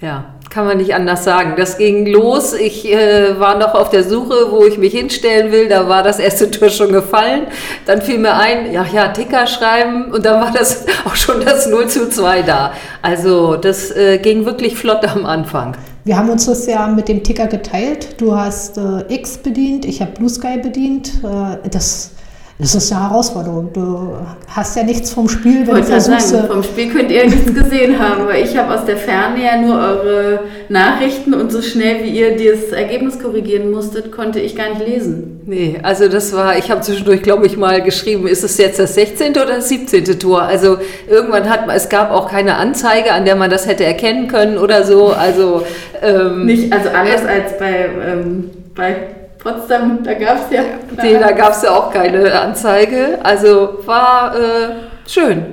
Ja, 0.00 0.34
kann 0.48 0.64
man 0.64 0.78
nicht 0.78 0.94
anders 0.94 1.24
sagen. 1.24 1.54
Das 1.58 1.76
ging 1.76 2.06
los. 2.06 2.54
Ich 2.54 2.90
äh, 2.90 3.38
war 3.38 3.58
noch 3.58 3.74
auf 3.74 3.90
der 3.90 4.02
Suche, 4.02 4.50
wo 4.50 4.64
ich 4.64 4.78
mich 4.78 4.94
hinstellen 4.94 5.52
will. 5.52 5.68
Da 5.68 5.88
war 5.88 6.02
das 6.02 6.18
erste 6.18 6.50
Tor 6.50 6.70
schon 6.70 6.90
gefallen. 6.90 7.46
Dann 7.84 8.00
fiel 8.00 8.18
mir 8.18 8.34
ein, 8.34 8.72
ja, 8.72 8.86
ja, 8.90 9.08
Ticker 9.08 9.46
schreiben. 9.46 10.10
Und 10.10 10.24
dann 10.24 10.40
war 10.40 10.52
das 10.52 10.86
auch 11.04 11.14
schon 11.14 11.44
das 11.44 11.66
0 11.66 11.86
zu 11.88 12.08
2 12.08 12.42
da. 12.42 12.72
Also 13.02 13.56
das 13.56 13.90
äh, 13.90 14.18
ging 14.18 14.46
wirklich 14.46 14.76
flott 14.76 15.04
am 15.04 15.26
Anfang. 15.26 15.76
Wir 16.04 16.16
haben 16.16 16.30
uns 16.30 16.46
das 16.46 16.66
ja 16.66 16.86
mit 16.86 17.08
dem 17.08 17.22
Ticker 17.22 17.46
geteilt. 17.46 18.18
Du 18.18 18.34
hast 18.34 18.78
äh, 18.78 19.04
X 19.14 19.36
bedient, 19.36 19.84
ich 19.84 20.00
habe 20.00 20.12
Blue 20.12 20.30
Sky 20.30 20.58
bedient. 20.58 21.12
Äh, 21.22 21.68
das, 21.68 22.12
das 22.60 22.74
ist 22.74 22.92
eine 22.92 23.08
Herausforderung. 23.08 23.70
Du 23.72 24.12
hast 24.48 24.76
ja 24.76 24.82
nichts 24.82 25.12
vom 25.12 25.28
Spiel, 25.28 25.52
Ich 25.52 25.58
wenn 25.60 25.64
du 25.66 25.72
wollte 25.72 25.88
gerade 25.88 26.02
versuchst. 26.02 26.28
sagen, 26.28 26.44
äh, 26.44 26.48
vom 26.52 26.62
Spiel 26.62 26.92
könnt 26.92 27.10
ihr 27.10 27.24
nichts 27.24 27.54
gesehen 27.54 27.98
haben, 27.98 28.26
weil 28.26 28.44
ich 28.44 28.56
habe 28.56 28.74
aus 28.74 28.84
der 28.84 28.96
Ferne 28.96 29.42
ja 29.42 29.56
nur 29.60 29.76
eure 29.78 30.40
Nachrichten 30.68 31.32
und 31.34 31.50
so 31.50 31.62
schnell 31.62 32.04
wie 32.04 32.10
ihr 32.10 32.36
das 32.36 32.72
Ergebnis 32.72 33.18
korrigieren 33.18 33.70
musstet, 33.70 34.12
konnte 34.12 34.40
ich 34.40 34.56
gar 34.56 34.68
nicht 34.74 34.86
lesen. 34.86 35.40
Nee, 35.46 35.78
also 35.82 36.08
das 36.08 36.32
war, 36.34 36.58
ich 36.58 36.70
habe 36.70 36.80
zwischendurch, 36.82 37.22
glaube 37.22 37.46
ich, 37.46 37.56
mal 37.56 37.82
geschrieben, 37.82 38.26
ist 38.26 38.44
es 38.44 38.58
jetzt 38.58 38.78
das 38.78 38.94
16. 38.94 39.30
oder 39.32 39.46
das 39.46 39.68
17. 39.68 40.04
Tor? 40.18 40.42
Also 40.42 40.76
irgendwann 41.08 41.48
hat 41.48 41.66
man, 41.66 41.74
es 41.74 41.88
gab 41.88 42.10
auch 42.10 42.30
keine 42.30 42.56
Anzeige, 42.56 43.12
an 43.12 43.24
der 43.24 43.36
man 43.36 43.50
das 43.50 43.66
hätte 43.66 43.84
erkennen 43.84 44.28
können 44.28 44.58
oder 44.58 44.84
so. 44.84 45.08
Also 45.08 45.62
ähm, 46.02 46.46
Nicht, 46.46 46.72
also 46.72 46.90
anders 46.90 47.24
als 47.24 47.58
bei, 47.58 47.88
ähm, 48.06 48.50
bei 48.74 48.96
Potsdam, 49.42 50.02
da 50.02 50.14
gab 50.14 50.36
es 50.36 50.54
ja. 50.54 50.62
Nee, 51.02 51.18
da 51.18 51.32
gab 51.32 51.52
es 51.52 51.62
ja 51.62 51.70
auch 51.70 51.90
keine 51.90 52.38
Anzeige. 52.38 53.18
Also 53.22 53.78
war 53.86 54.34
äh, 54.36 54.68
schön. 55.06 55.44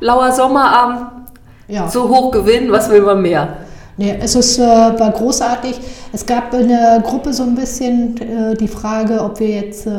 Lauer 0.00 0.32
Sommerabend, 0.32 1.28
ja. 1.68 1.88
so 1.88 2.08
hoch 2.08 2.30
gewinnen, 2.30 2.72
was 2.72 2.90
will 2.90 3.02
man 3.02 3.22
mehr? 3.22 3.48
Nee, 3.96 4.18
es 4.20 4.34
ist, 4.34 4.58
äh, 4.58 4.62
war 4.62 5.12
großartig. 5.12 5.78
Es 6.12 6.26
gab 6.26 6.52
in 6.54 6.68
der 6.68 7.00
Gruppe 7.04 7.32
so 7.32 7.42
ein 7.42 7.54
bisschen 7.54 8.16
äh, 8.20 8.56
die 8.56 8.68
Frage, 8.68 9.22
ob 9.22 9.38
wir 9.38 9.48
jetzt 9.48 9.86
äh, 9.86 9.90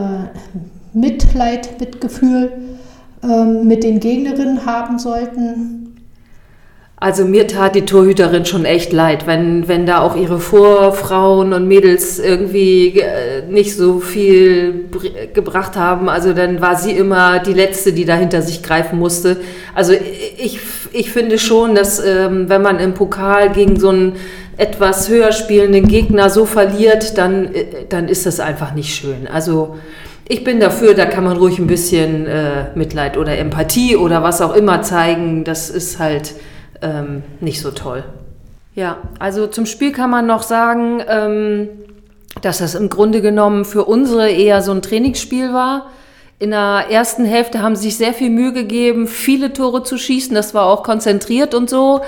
Mitleid, 0.93 1.80
Mitgefühl 1.80 2.52
ähm, 3.23 3.67
mit 3.67 3.84
den 3.84 3.99
Gegnerinnen 3.99 4.65
haben 4.65 4.99
sollten. 4.99 5.83
Also 7.03 7.25
mir 7.25 7.47
tat 7.47 7.75
die 7.75 7.81
Torhüterin 7.85 8.45
schon 8.45 8.63
echt 8.63 8.93
leid, 8.93 9.27
wenn, 9.27 9.67
wenn 9.67 9.85
da 9.85 9.99
auch 9.99 10.15
ihre 10.15 10.39
Vorfrauen 10.39 11.51
und 11.51 11.67
Mädels 11.67 12.17
irgendwie 12.17 12.97
äh, 12.97 13.45
nicht 13.49 13.75
so 13.75 13.99
viel 13.99 14.85
gebracht 15.33 15.75
haben. 15.75 16.07
Also 16.07 16.31
dann 16.31 16.61
war 16.61 16.77
sie 16.77 16.93
immer 16.93 17.39
die 17.39 17.51
Letzte, 17.51 17.91
die 17.91 18.05
da 18.05 18.15
hinter 18.15 18.41
sich 18.41 18.63
greifen 18.63 18.99
musste. 18.99 19.35
Also 19.75 19.91
ich, 19.91 20.61
ich 20.93 21.11
finde 21.11 21.39
schon, 21.39 21.75
dass 21.75 21.99
ähm, 21.99 22.47
wenn 22.47 22.61
man 22.61 22.79
im 22.79 22.93
Pokal 22.93 23.51
gegen 23.51 23.77
so 23.77 23.89
einen 23.89 24.13
etwas 24.55 25.09
höher 25.09 25.33
spielenden 25.33 25.89
Gegner 25.89 26.29
so 26.29 26.45
verliert, 26.45 27.17
dann, 27.17 27.53
äh, 27.53 27.65
dann 27.89 28.07
ist 28.07 28.25
das 28.25 28.39
einfach 28.39 28.73
nicht 28.73 28.95
schön. 28.95 29.27
Also 29.27 29.75
ich 30.29 30.45
bin 30.45 30.61
dafür, 30.61 30.93
da 30.93 31.03
kann 31.03 31.25
man 31.25 31.35
ruhig 31.35 31.59
ein 31.59 31.67
bisschen 31.67 32.27
äh, 32.27 32.67
Mitleid 32.75 33.17
oder 33.17 33.37
Empathie 33.37 33.97
oder 33.97 34.23
was 34.23 34.41
auch 34.41 34.55
immer 34.55 34.83
zeigen. 34.83 35.43
Das 35.43 35.69
ist 35.69 35.99
halt 35.99 36.33
ähm, 36.84 37.24
nicht 37.39 37.62
so 37.62 37.72
toll. 37.72 38.04
Ja, 38.76 38.98
also 39.19 39.48
zum 39.48 39.65
Spiel 39.65 39.91
kann 39.91 40.10
man 40.10 40.26
noch 40.26 40.43
sagen, 40.43 41.02
ähm, 41.08 41.69
dass 42.41 42.58
das 42.58 42.76
im 42.76 42.89
Grunde 42.89 43.22
genommen 43.22 43.65
für 43.65 43.86
unsere 43.86 44.30
eher 44.30 44.62
so 44.62 44.72
ein 44.72 44.82
Trainingsspiel 44.82 45.54
war. 45.54 45.89
In 46.39 46.50
der 46.50 46.88
ersten 46.89 47.24
Hälfte 47.24 47.62
haben 47.62 47.76
sie 47.76 47.84
sich 47.84 47.98
sehr 47.98 48.13
viel 48.13 48.30
Mühe 48.30 48.52
gegeben, 48.52 49.08
viele 49.08 49.54
Tore 49.54 49.84
zu 49.84 49.98
schießen. 49.98 50.36
Das 50.36 50.54
war 50.54 50.65
auch 50.65 50.84
konzentriert 50.84 51.54
und 51.54 51.69
so. 51.69 52.02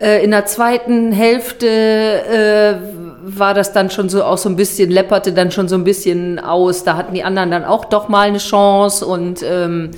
Äh, 0.00 0.24
in 0.24 0.30
der 0.30 0.46
zweiten 0.46 1.12
Hälfte 1.12 1.66
äh, 1.66 2.74
war 3.24 3.52
das 3.54 3.72
dann 3.72 3.90
schon 3.90 4.08
so 4.08 4.24
auch 4.24 4.38
so 4.38 4.48
ein 4.48 4.56
bisschen, 4.56 4.90
läpperte 4.90 5.32
dann 5.32 5.50
schon 5.50 5.68
so 5.68 5.74
ein 5.74 5.84
bisschen 5.84 6.38
aus. 6.38 6.84
Da 6.84 6.96
hatten 6.96 7.14
die 7.14 7.24
anderen 7.24 7.50
dann 7.50 7.64
auch 7.64 7.84
doch 7.84 8.08
mal 8.08 8.28
eine 8.28 8.38
Chance 8.38 9.04
und 9.04 9.42
ähm, 9.42 9.90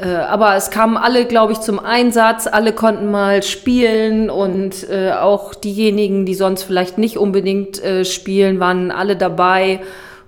äh, 0.00 0.14
aber 0.14 0.54
es 0.54 0.70
kamen 0.70 0.96
alle, 0.96 1.24
glaube 1.24 1.52
ich, 1.52 1.60
zum 1.60 1.78
Einsatz. 1.78 2.46
Alle 2.46 2.72
konnten 2.72 3.10
mal 3.10 3.42
spielen 3.42 4.30
und 4.30 4.88
äh, 4.88 5.12
auch 5.12 5.54
diejenigen, 5.54 6.24
die 6.24 6.34
sonst 6.34 6.62
vielleicht 6.62 6.98
nicht 6.98 7.18
unbedingt 7.18 7.82
äh, 7.82 8.04
spielen, 8.04 8.60
waren 8.60 8.90
alle 8.90 9.16
dabei. 9.16 9.80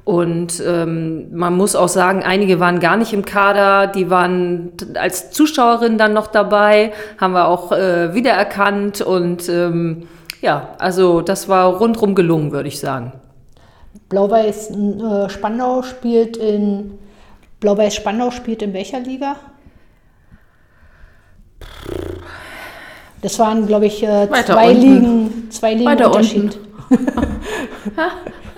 Und 0.05 0.61
ähm, 0.67 1.29
man 1.33 1.57
muss 1.57 1.77
auch 1.77 1.89
sagen, 1.89 2.25
einige 2.25 2.59
waren 2.59 2.81
gar 2.81 2.97
nicht 2.97 3.13
im 3.13 3.25
Kader, 3.25 3.87
die 3.87 4.11
waren 4.11 4.73
als 4.95 5.31
Zuschauerin 5.31 5.99
dann 5.99 6.15
noch 6.15 6.27
dabei, 6.27 6.93
haben 7.21 7.33
wir 7.35 7.47
auch 7.47 7.71
äh, 7.71 8.13
wiedererkannt. 8.15 9.03
Und 9.03 9.49
ähm, 9.49 10.09
ja, 10.41 10.71
also 10.79 11.21
das 11.21 11.49
war 11.49 11.77
rundrum 11.77 12.15
gelungen, 12.15 12.51
würde 12.51 12.69
ich 12.69 12.81
sagen. 12.81 13.13
Blau-Weiß 14.09 14.71
äh, 14.71 15.83
spielt 15.83 16.37
in 16.37 16.99
Blau-Weiß 17.61 17.95
Spandau 17.95 18.31
spielt 18.31 18.63
in 18.63 18.73
welcher 18.73 19.01
Liga? 19.01 19.37
Das 23.23 23.39
waren, 23.39 23.67
glaube 23.67 23.87
ich, 23.87 24.03
äh, 24.03 24.29
zwei, 24.45 24.73
Ligen, 24.73 25.51
zwei 25.51 25.75
Ligen 25.75 25.87
Weiter 25.87 26.07
Unterschied. 26.07 26.59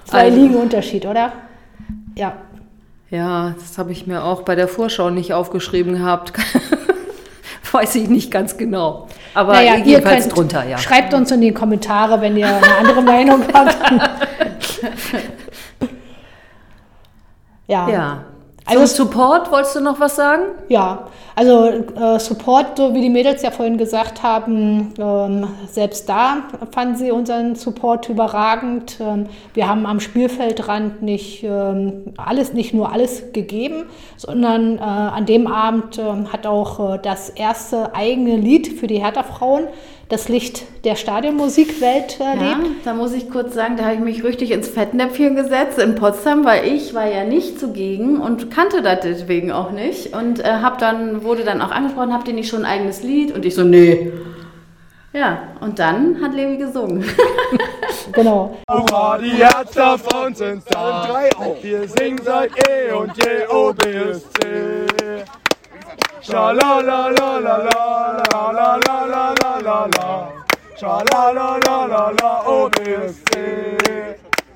zwei 0.04 0.24
also. 0.24 0.36
Ligen 0.36 0.54
Unterschied, 0.54 1.04
oder? 1.04 1.32
Ja. 2.16 2.34
Ja, 3.10 3.54
das 3.58 3.76
habe 3.76 3.92
ich 3.92 4.06
mir 4.06 4.24
auch 4.24 4.42
bei 4.42 4.54
der 4.54 4.68
Vorschau 4.68 5.10
nicht 5.10 5.34
aufgeschrieben 5.34 5.94
gehabt. 5.94 6.32
Weiß 7.72 7.94
ich 7.96 8.08
nicht 8.08 8.30
ganz 8.30 8.56
genau. 8.56 9.08
Aber 9.34 9.54
naja, 9.54 9.76
jedenfalls 9.76 10.24
könnt, 10.24 10.36
drunter, 10.36 10.64
ja. 10.64 10.78
Schreibt 10.78 11.12
uns 11.14 11.30
in 11.30 11.40
die 11.40 11.52
Kommentare, 11.52 12.20
wenn 12.20 12.36
ihr 12.36 12.46
eine 12.46 12.76
andere 12.76 13.02
Meinung 13.02 13.42
habt. 13.52 13.76
ja. 17.66 17.88
ja. 17.88 18.24
Also 18.64 18.86
Support, 18.86 19.50
wolltest 19.50 19.76
du 19.76 19.80
noch 19.80 19.98
was 19.98 20.16
sagen? 20.16 20.42
Ja, 20.68 21.08
also 21.34 21.66
äh, 21.66 22.18
Support, 22.18 22.76
so 22.76 22.94
wie 22.94 23.00
die 23.00 23.08
Mädels 23.08 23.42
ja 23.42 23.50
vorhin 23.50 23.76
gesagt 23.76 24.22
haben, 24.22 24.94
ähm, 24.98 25.48
selbst 25.68 26.08
da 26.08 26.44
fanden 26.70 26.96
sie 26.96 27.10
unseren 27.10 27.54
Support 27.56 28.08
überragend. 28.08 28.98
Ähm, 29.00 29.26
wir 29.54 29.68
haben 29.68 29.84
am 29.86 29.98
Spielfeldrand 29.98 31.02
nicht 31.02 31.42
ähm, 31.42 32.14
alles, 32.16 32.52
nicht 32.52 32.72
nur 32.72 32.92
alles 32.92 33.32
gegeben, 33.32 33.84
sondern 34.16 34.78
äh, 34.78 34.80
an 34.80 35.26
dem 35.26 35.46
Abend 35.46 35.98
ähm, 35.98 36.32
hat 36.32 36.46
auch 36.46 36.94
äh, 36.94 36.98
das 37.02 37.30
erste 37.30 37.94
eigene 37.94 38.36
Lied 38.36 38.68
für 38.78 38.86
die 38.86 39.02
Hertha-Frauen 39.02 39.64
das 40.12 40.28
Licht 40.28 40.64
der 40.84 40.94
Stadionmusikwelt 40.94 42.20
erlebt. 42.20 42.42
Ja, 42.42 42.70
da 42.84 42.92
muss 42.92 43.14
ich 43.14 43.30
kurz 43.30 43.54
sagen, 43.54 43.78
da 43.78 43.84
habe 43.84 43.94
ich 43.94 44.00
mich 44.00 44.22
richtig 44.22 44.50
ins 44.50 44.68
Fettnäpfchen 44.68 45.36
gesetzt 45.36 45.78
in 45.78 45.94
Potsdam, 45.94 46.44
weil 46.44 46.66
ich 46.66 46.92
war 46.92 47.06
ja 47.06 47.24
nicht 47.24 47.58
zugegen 47.58 48.20
und 48.20 48.50
kannte 48.50 48.82
das 48.82 49.00
deswegen 49.00 49.50
auch 49.50 49.70
nicht 49.70 50.14
und 50.14 50.40
äh, 50.40 50.58
hab 50.60 50.76
dann 50.76 51.24
wurde 51.24 51.44
dann 51.44 51.62
auch 51.62 51.70
angesprochen, 51.70 52.12
habt 52.12 52.28
ihr 52.28 52.34
nicht 52.34 52.50
schon 52.50 52.66
ein 52.66 52.80
eigenes 52.80 53.02
Lied? 53.02 53.34
Und 53.34 53.46
ich 53.46 53.54
so, 53.54 53.64
nee. 53.64 54.12
Ja, 55.14 55.44
und 55.60 55.78
dann 55.78 56.20
hat 56.20 56.34
Levi 56.34 56.58
gesungen. 56.58 57.04
genau. 58.12 58.58
Die 59.18 59.30
Herzer 59.30 59.96
von 59.96 60.34
sind 60.34 60.62
da. 60.68 61.08
Wir 61.62 61.88
singen 61.88 62.20
seit 62.22 62.50
eh 62.68 62.92
und 62.92 63.12
je 63.16 63.46
OBSC. 63.46 64.82
OBSC. 72.46 73.32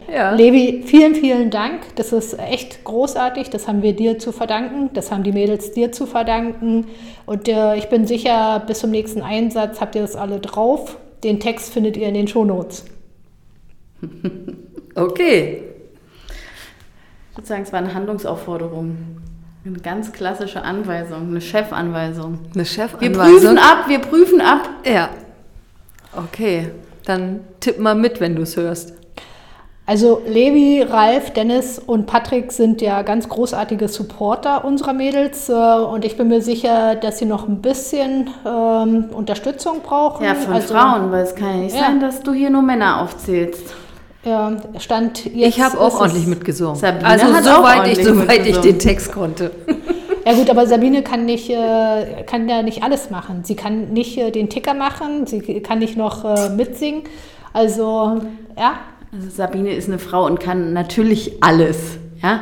Ja. 0.09 0.31
Levi, 0.31 0.85
vielen, 0.87 1.17
vielen 1.17 1.51
Dank. 1.51 1.97
Das 1.97 2.13
ist 2.13 2.39
echt 2.39 2.85
großartig. 2.85 3.51
Das 3.51 3.67
haben 3.67 3.83
wir 3.83 3.95
dir 3.97 4.21
zu 4.21 4.31
verdanken. 4.31 4.91
Das 4.95 5.11
haben 5.11 5.25
die 5.25 5.33
Mädels 5.33 5.73
dir 5.73 5.91
zu 5.91 6.07
verdanken. 6.07 6.87
Und 7.27 7.49
äh, 7.49 7.75
ich 7.75 7.89
bin 7.89 8.07
sicher, 8.07 8.63
bis 8.65 8.79
zum 8.79 8.93
nächsten 8.93 9.23
Einsatz 9.23 9.81
habt 9.81 9.97
ihr 9.97 10.03
das 10.03 10.15
alle 10.15 10.39
drauf. 10.39 10.97
Den 11.25 11.41
Text 11.41 11.73
findet 11.73 11.97
ihr 11.97 12.07
in 12.07 12.15
den 12.15 12.29
Shownotes. 12.29 12.85
okay. 14.95 15.65
Ich 17.31 17.37
würde 17.37 17.49
sagen, 17.49 17.63
es 17.63 17.73
war 17.73 17.81
eine 17.81 17.93
Handlungsaufforderung. 17.93 18.97
Eine 19.67 19.79
ganz 19.79 20.13
klassische 20.13 20.63
Anweisung, 20.63 21.29
eine 21.29 21.41
Chefanweisung. 21.41 22.39
Eine 22.55 22.65
Chefanweisung. 22.65 23.01
Wir 23.01 23.19
prüfen 23.19 23.59
ab, 23.59 23.89
wir 23.89 23.99
prüfen 23.99 24.41
ab. 24.41 24.69
Ja. 24.85 25.09
Okay, 26.17 26.71
dann 27.05 27.41
tipp 27.59 27.81
mal 27.81 27.97
mit, 27.97 28.21
wenn 28.21 28.37
du 28.37 28.43
es 28.43 28.57
hörst. 28.57 28.93
Also 29.85 30.23
Levi, 30.25 30.83
Ralf, 30.83 31.33
Dennis 31.33 31.81
und 31.81 32.07
Patrick 32.07 32.53
sind 32.53 32.81
ja 32.81 33.03
ganz 33.03 33.29
großartige 33.29 33.89
Supporter 33.89 34.65
unserer 34.65 34.93
Mädels 34.93 35.49
äh, 35.49 35.53
und 35.53 36.05
ich 36.05 36.17
bin 36.17 36.29
mir 36.29 36.43
sicher, 36.43 36.95
dass 36.95 37.19
sie 37.19 37.25
noch 37.25 37.49
ein 37.49 37.61
bisschen 37.61 38.31
ähm, 38.47 39.07
Unterstützung 39.13 39.81
brauchen. 39.81 40.25
Ja, 40.25 40.37
von 40.37 40.55
also, 40.55 40.75
Frauen, 40.75 41.11
weil 41.11 41.25
es 41.25 41.35
kann 41.35 41.49
ja 41.49 41.57
nicht 41.57 41.75
ja. 41.75 41.83
sein, 41.83 41.99
dass 41.99 42.23
du 42.23 42.33
hier 42.33 42.51
nur 42.51 42.63
Männer 42.63 43.03
aufzählst. 43.03 43.75
Ja, 44.27 44.57
stand 44.81 45.25
jetzt. 45.25 45.57
Ich 45.57 45.61
habe 45.63 45.79
auch 45.79 46.01
ordentlich 46.01 46.27
mitgesungen. 46.27 46.75
Sabine 46.75 47.07
also 47.07 47.27
soweit 47.27 47.87
ich, 47.87 48.05
soweit 48.05 48.45
ich 48.45 48.57
den 48.59 48.79
Text 48.79 49.13
konnte. 49.13 49.53
Ja 50.27 50.33
gut, 50.35 50.51
aber 50.51 50.67
Sabine 50.67 51.05
kann 51.05 51.25
nicht, 51.25 51.49
äh, 51.49 52.25
kann 52.27 52.49
ja 52.49 52.61
nicht 52.63 52.83
alles 52.83 53.11
machen. 53.11 53.45
Sie 53.45 53.55
kann 53.55 53.93
nicht 53.93 54.19
äh, 54.19 54.33
den 54.33 54.51
Ticker 54.51 54.75
machen, 54.75 55.25
sie 55.29 55.41
kann 55.63 55.79
nicht 55.79 55.97
noch 55.97 56.25
äh, 56.25 56.49
mitsingen. 56.49 57.05
Also 57.53 58.21
ja. 58.59 58.81
Also 59.13 59.31
Sabine 59.31 59.73
ist 59.73 59.89
eine 59.89 60.01
Frau 60.01 60.27
und 60.27 60.41
kann 60.41 60.73
natürlich 60.73 61.45
alles. 61.45 61.99
Ja. 62.21 62.41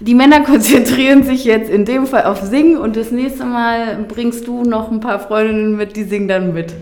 Die 0.00 0.14
Männer 0.14 0.40
konzentrieren 0.40 1.22
sich 1.24 1.44
jetzt 1.44 1.68
in 1.68 1.84
dem 1.84 2.06
Fall 2.06 2.24
auf 2.24 2.40
Singen 2.40 2.78
und 2.78 2.96
das 2.96 3.10
nächste 3.10 3.44
Mal 3.44 3.98
bringst 4.08 4.46
du 4.46 4.62
noch 4.62 4.90
ein 4.90 5.00
paar 5.00 5.20
Freundinnen 5.20 5.76
mit, 5.76 5.94
die 5.94 6.04
singen 6.04 6.28
dann 6.28 6.54
mit. 6.54 6.72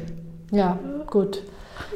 Ja, 0.52 0.78
gut. 1.08 1.42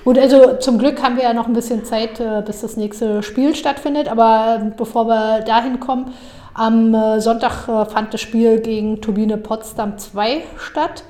Gut, 0.04 0.18
also 0.18 0.58
zum 0.58 0.76
Glück 0.76 1.02
haben 1.02 1.16
wir 1.16 1.24
ja 1.24 1.32
noch 1.32 1.46
ein 1.46 1.54
bisschen 1.54 1.82
Zeit, 1.86 2.20
äh, 2.20 2.42
bis 2.44 2.60
das 2.60 2.76
nächste 2.76 3.22
Spiel 3.22 3.54
stattfindet. 3.54 4.08
Aber 4.08 4.60
äh, 4.60 4.70
bevor 4.76 5.06
wir 5.06 5.40
dahin 5.40 5.80
kommen, 5.80 6.12
am 6.52 6.94
äh, 6.94 7.20
Sonntag 7.20 7.64
fand 7.90 8.12
das 8.12 8.20
Spiel 8.20 8.60
gegen 8.60 9.00
Turbine 9.00 9.38
Potsdam 9.38 9.96
2 9.96 10.42
statt. 10.58 11.04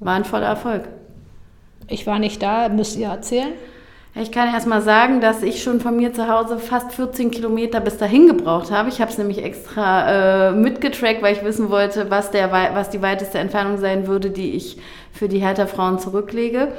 War 0.00 0.14
ein 0.14 0.24
voller 0.24 0.46
Erfolg. 0.46 0.88
Ich 1.88 2.06
war 2.06 2.18
nicht 2.18 2.42
da, 2.42 2.70
müsst 2.70 2.96
ihr 2.96 3.08
erzählen. 3.08 3.52
Ich 4.14 4.32
kann 4.32 4.48
erst 4.48 4.66
mal 4.66 4.80
sagen, 4.80 5.20
dass 5.20 5.42
ich 5.42 5.62
schon 5.62 5.78
von 5.80 5.94
mir 5.94 6.14
zu 6.14 6.26
Hause 6.26 6.58
fast 6.58 6.92
14 6.94 7.30
Kilometer 7.30 7.80
bis 7.80 7.98
dahin 7.98 8.26
gebraucht 8.28 8.70
habe. 8.70 8.88
Ich 8.88 9.02
habe 9.02 9.10
es 9.10 9.18
nämlich 9.18 9.44
extra 9.44 10.48
äh, 10.48 10.52
mitgetrackt, 10.52 11.20
weil 11.20 11.36
ich 11.36 11.44
wissen 11.44 11.68
wollte, 11.68 12.10
was, 12.10 12.30
der, 12.30 12.50
was 12.50 12.88
die 12.88 13.02
weiteste 13.02 13.38
Entfernung 13.38 13.76
sein 13.76 14.06
würde, 14.06 14.30
die 14.30 14.52
ich 14.52 14.78
für 15.12 15.28
die 15.28 15.40
Hertha 15.40 15.66
Frauen 15.66 15.98
zurücklege. 15.98 16.72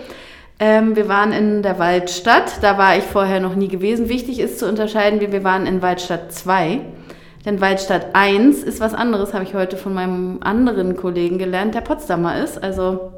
Ähm, 0.59 0.95
wir 0.95 1.07
waren 1.07 1.33
in 1.33 1.61
der 1.61 1.77
Waldstadt, 1.77 2.63
da 2.63 2.77
war 2.77 2.97
ich 2.97 3.03
vorher 3.03 3.39
noch 3.39 3.55
nie 3.55 3.67
gewesen. 3.67 4.09
Wichtig 4.09 4.39
ist 4.39 4.57
zu 4.57 4.67
unterscheiden, 4.67 5.19
wir, 5.19 5.43
waren 5.43 5.67
in 5.67 5.81
Waldstadt 5.81 6.33
2. 6.33 6.81
Denn 7.45 7.61
Waldstadt 7.61 8.07
1 8.13 8.63
ist 8.63 8.79
was 8.79 8.93
anderes, 8.93 9.33
habe 9.33 9.43
ich 9.43 9.53
heute 9.53 9.77
von 9.77 9.93
meinem 9.93 10.39
anderen 10.41 10.97
Kollegen 10.97 11.37
gelernt, 11.37 11.75
der 11.75 11.81
Potsdamer 11.81 12.43
ist. 12.43 12.61
Also 12.61 13.13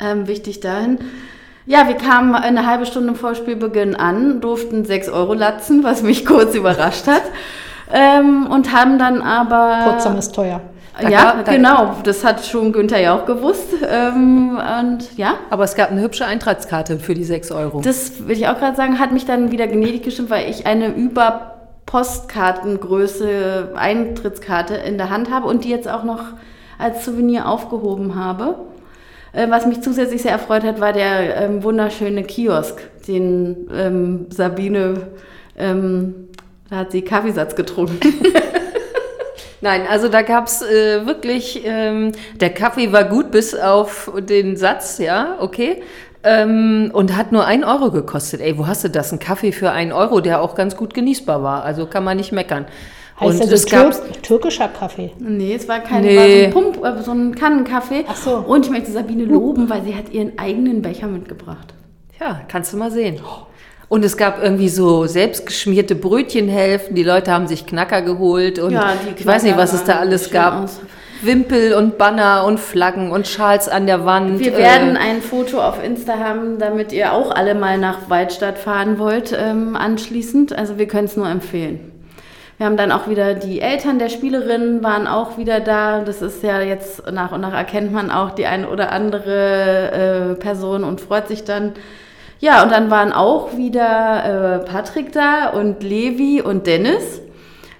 ähm, 0.00 0.26
wichtig 0.26 0.60
dahin. 0.60 0.98
Ja, 1.66 1.86
wir 1.86 1.96
kamen 1.96 2.34
eine 2.34 2.66
halbe 2.66 2.86
Stunde 2.86 3.14
vor 3.14 3.34
Spielbeginn 3.34 3.94
an, 3.94 4.40
durften 4.40 4.86
6 4.86 5.10
Euro 5.10 5.34
latzen, 5.34 5.84
was 5.84 6.02
mich 6.02 6.24
kurz 6.26 6.54
überrascht 6.54 7.06
hat. 7.06 7.24
Ähm, 7.92 8.46
und 8.50 8.72
haben 8.72 8.98
dann 8.98 9.22
aber. 9.22 9.90
Potsdam 9.90 10.16
ist 10.18 10.34
teuer. 10.34 10.60
Da 11.00 11.08
ja, 11.08 11.22
gab- 11.32 11.44
da- 11.44 11.52
genau. 11.52 11.94
Das 12.02 12.24
hat 12.24 12.44
schon 12.44 12.72
Günther 12.72 13.00
ja 13.00 13.14
auch 13.16 13.24
gewusst. 13.24 13.68
Ähm, 13.88 14.58
und 14.80 15.16
ja, 15.16 15.34
Aber 15.50 15.62
es 15.64 15.74
gab 15.76 15.90
eine 15.92 16.00
hübsche 16.02 16.26
Eintrittskarte 16.26 16.98
für 16.98 17.14
die 17.14 17.22
6 17.24 17.52
Euro. 17.52 17.80
das 17.82 18.26
will 18.26 18.36
ich 18.36 18.48
auch 18.48 18.58
gerade 18.58 18.76
sagen, 18.76 18.98
hat 18.98 19.12
mich 19.12 19.24
dann 19.24 19.52
wieder 19.52 19.68
gnädig 19.68 20.02
gestimmt, 20.02 20.28
weil 20.30 20.50
ich 20.50 20.66
eine 20.66 20.88
über 20.88 21.54
Postkartengröße 21.86 23.72
Eintrittskarte 23.76 24.74
in 24.74 24.98
der 24.98 25.10
Hand 25.10 25.30
habe 25.30 25.46
und 25.46 25.64
die 25.64 25.70
jetzt 25.70 25.88
auch 25.88 26.04
noch 26.04 26.20
als 26.78 27.04
Souvenir 27.04 27.48
aufgehoben 27.48 28.14
habe. 28.16 28.56
Äh, 29.32 29.46
Was 29.50 29.66
mich 29.66 29.80
zusätzlich 29.82 30.22
sehr 30.22 30.32
erfreut 30.32 30.64
hat, 30.64 30.80
war 30.80 30.92
der 30.92 31.36
ähm, 31.42 31.62
wunderschöne 31.62 32.22
Kiosk, 32.24 32.80
den 33.06 33.68
ähm, 33.74 34.26
Sabine, 34.30 34.94
ähm, 35.56 36.27
da 36.70 36.76
hat 36.76 36.92
sie 36.92 37.02
Kaffeesatz 37.02 37.54
getrunken. 37.54 37.98
Nein, 39.60 39.82
also 39.90 40.08
da 40.08 40.22
gab's 40.22 40.62
äh, 40.62 41.04
wirklich, 41.06 41.62
ähm, 41.64 42.12
der 42.40 42.50
Kaffee 42.50 42.92
war 42.92 43.04
gut 43.04 43.30
bis 43.30 43.54
auf 43.54 44.10
den 44.18 44.56
Satz, 44.56 44.98
ja, 44.98 45.36
okay. 45.40 45.82
Ähm, 46.22 46.90
und 46.92 47.16
hat 47.16 47.32
nur 47.32 47.44
ein 47.44 47.64
Euro 47.64 47.90
gekostet. 47.90 48.40
Ey, 48.40 48.58
wo 48.58 48.66
hast 48.66 48.84
du 48.84 48.90
das? 48.90 49.12
Ein 49.12 49.18
Kaffee 49.18 49.52
für 49.52 49.70
einen 49.70 49.92
Euro, 49.92 50.20
der 50.20 50.42
auch 50.42 50.54
ganz 50.54 50.76
gut 50.76 50.94
genießbar 50.94 51.42
war. 51.42 51.64
Also 51.64 51.86
kann 51.86 52.04
man 52.04 52.16
nicht 52.16 52.32
meckern. 52.32 52.66
Heißt 53.20 53.34
und 53.34 53.40
also 53.40 53.54
es 53.54 53.66
gab 53.66 53.92
Tür 53.92 54.22
türkischer 54.22 54.68
Kaffee. 54.68 55.12
Nee, 55.18 55.54
es 55.54 55.68
war 55.68 55.80
kein 55.80 56.02
Nee. 56.02 56.16
war 56.16 56.28
so 56.28 56.58
ein 56.58 56.72
Pump, 56.72 56.84
äh, 56.84 57.02
so 57.02 57.12
ein 57.12 57.34
Kannenkaffee. 57.34 58.04
Ach 58.06 58.16
so. 58.16 58.36
Und 58.36 58.66
ich 58.66 58.70
möchte 58.70 58.92
Sabine 58.92 59.24
loben, 59.24 59.68
weil 59.68 59.82
sie 59.82 59.94
hat 59.94 60.10
ihren 60.10 60.38
eigenen 60.38 60.82
Becher 60.82 61.08
mitgebracht. 61.08 61.74
Ja, 62.20 62.42
kannst 62.48 62.72
du 62.72 62.76
mal 62.76 62.90
sehen. 62.90 63.20
Und 63.88 64.04
es 64.04 64.16
gab 64.16 64.42
irgendwie 64.42 64.68
so 64.68 65.06
selbstgeschmierte 65.06 65.94
Brötchenhälften. 65.94 66.94
Die 66.94 67.02
Leute 67.02 67.32
haben 67.32 67.46
sich 67.46 67.66
Knacker 67.66 68.02
geholt 68.02 68.58
und 68.58 68.72
Ja, 68.72 68.92
ich 69.16 69.26
weiß 69.26 69.44
nicht, 69.44 69.56
was 69.56 69.72
es 69.72 69.84
da 69.84 69.98
alles 69.98 70.30
gab. 70.30 70.64
aus. 70.64 70.80
Wimpel 71.22 71.74
und 71.74 71.98
Banner 71.98 72.44
und 72.44 72.60
Flaggen 72.60 73.10
und 73.10 73.26
Schals 73.26 73.68
an 73.68 73.86
der 73.86 74.04
Wand. 74.04 74.38
Wir 74.38 74.54
äh, 74.54 74.58
werden 74.58 74.96
ein 74.96 75.20
Foto 75.20 75.60
auf 75.60 75.82
Insta 75.82 76.18
haben, 76.18 76.58
damit 76.58 76.92
ihr 76.92 77.12
auch 77.12 77.32
alle 77.32 77.54
mal 77.54 77.76
nach 77.78 78.08
Waldstadt 78.08 78.56
fahren 78.58 78.98
wollt 78.98 79.36
ähm, 79.36 79.74
anschließend. 79.74 80.56
Also 80.56 80.78
wir 80.78 80.86
können 80.86 81.06
es 81.06 81.16
nur 81.16 81.28
empfehlen. 81.28 81.80
Wir 82.58 82.66
haben 82.66 82.76
dann 82.76 82.92
auch 82.92 83.08
wieder 83.08 83.34
die 83.34 83.60
Eltern 83.60 83.98
der 83.98 84.08
Spielerinnen 84.08 84.82
waren 84.82 85.06
auch 85.06 85.38
wieder 85.38 85.60
da. 85.60 86.00
Das 86.00 86.22
ist 86.22 86.42
ja 86.42 86.60
jetzt 86.60 87.10
nach 87.10 87.32
und 87.32 87.40
nach 87.40 87.54
erkennt 87.54 87.92
man 87.92 88.10
auch 88.10 88.30
die 88.30 88.46
eine 88.46 88.68
oder 88.68 88.92
andere 88.92 89.92
äh, 89.92 90.34
Person 90.34 90.84
und 90.84 91.00
freut 91.00 91.28
sich 91.28 91.44
dann. 91.44 91.72
Ja, 92.40 92.62
und 92.62 92.70
dann 92.70 92.90
waren 92.90 93.12
auch 93.12 93.56
wieder 93.56 94.60
äh, 94.62 94.70
Patrick 94.70 95.12
da 95.12 95.48
und 95.48 95.82
Levi 95.82 96.40
und 96.40 96.66
Dennis. 96.66 97.20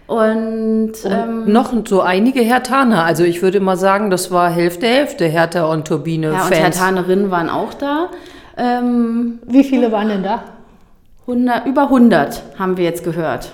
Und, 0.08 0.94
ähm, 1.04 1.52
noch 1.52 1.72
so 1.86 2.00
einige 2.00 2.40
Hertaner. 2.40 3.04
Also 3.04 3.24
ich 3.24 3.42
würde 3.42 3.60
mal 3.60 3.76
sagen, 3.76 4.10
das 4.10 4.30
war 4.30 4.50
Hälfte, 4.50 4.86
Hälfte 4.86 5.26
Hertha 5.26 5.66
und 5.66 5.86
Turbine 5.86 6.32
ja, 6.32 6.46
und. 6.46 6.50
Hertanerinnen 6.54 7.30
waren 7.30 7.50
auch 7.50 7.74
da. 7.74 8.08
Ähm, 8.56 9.38
Wie 9.46 9.64
viele 9.64 9.92
waren 9.92 10.08
denn 10.08 10.22
da? 10.22 10.44
100, 11.26 11.66
über 11.66 11.82
100 11.82 12.42
haben 12.58 12.78
wir 12.78 12.84
jetzt 12.84 13.04
gehört. 13.04 13.52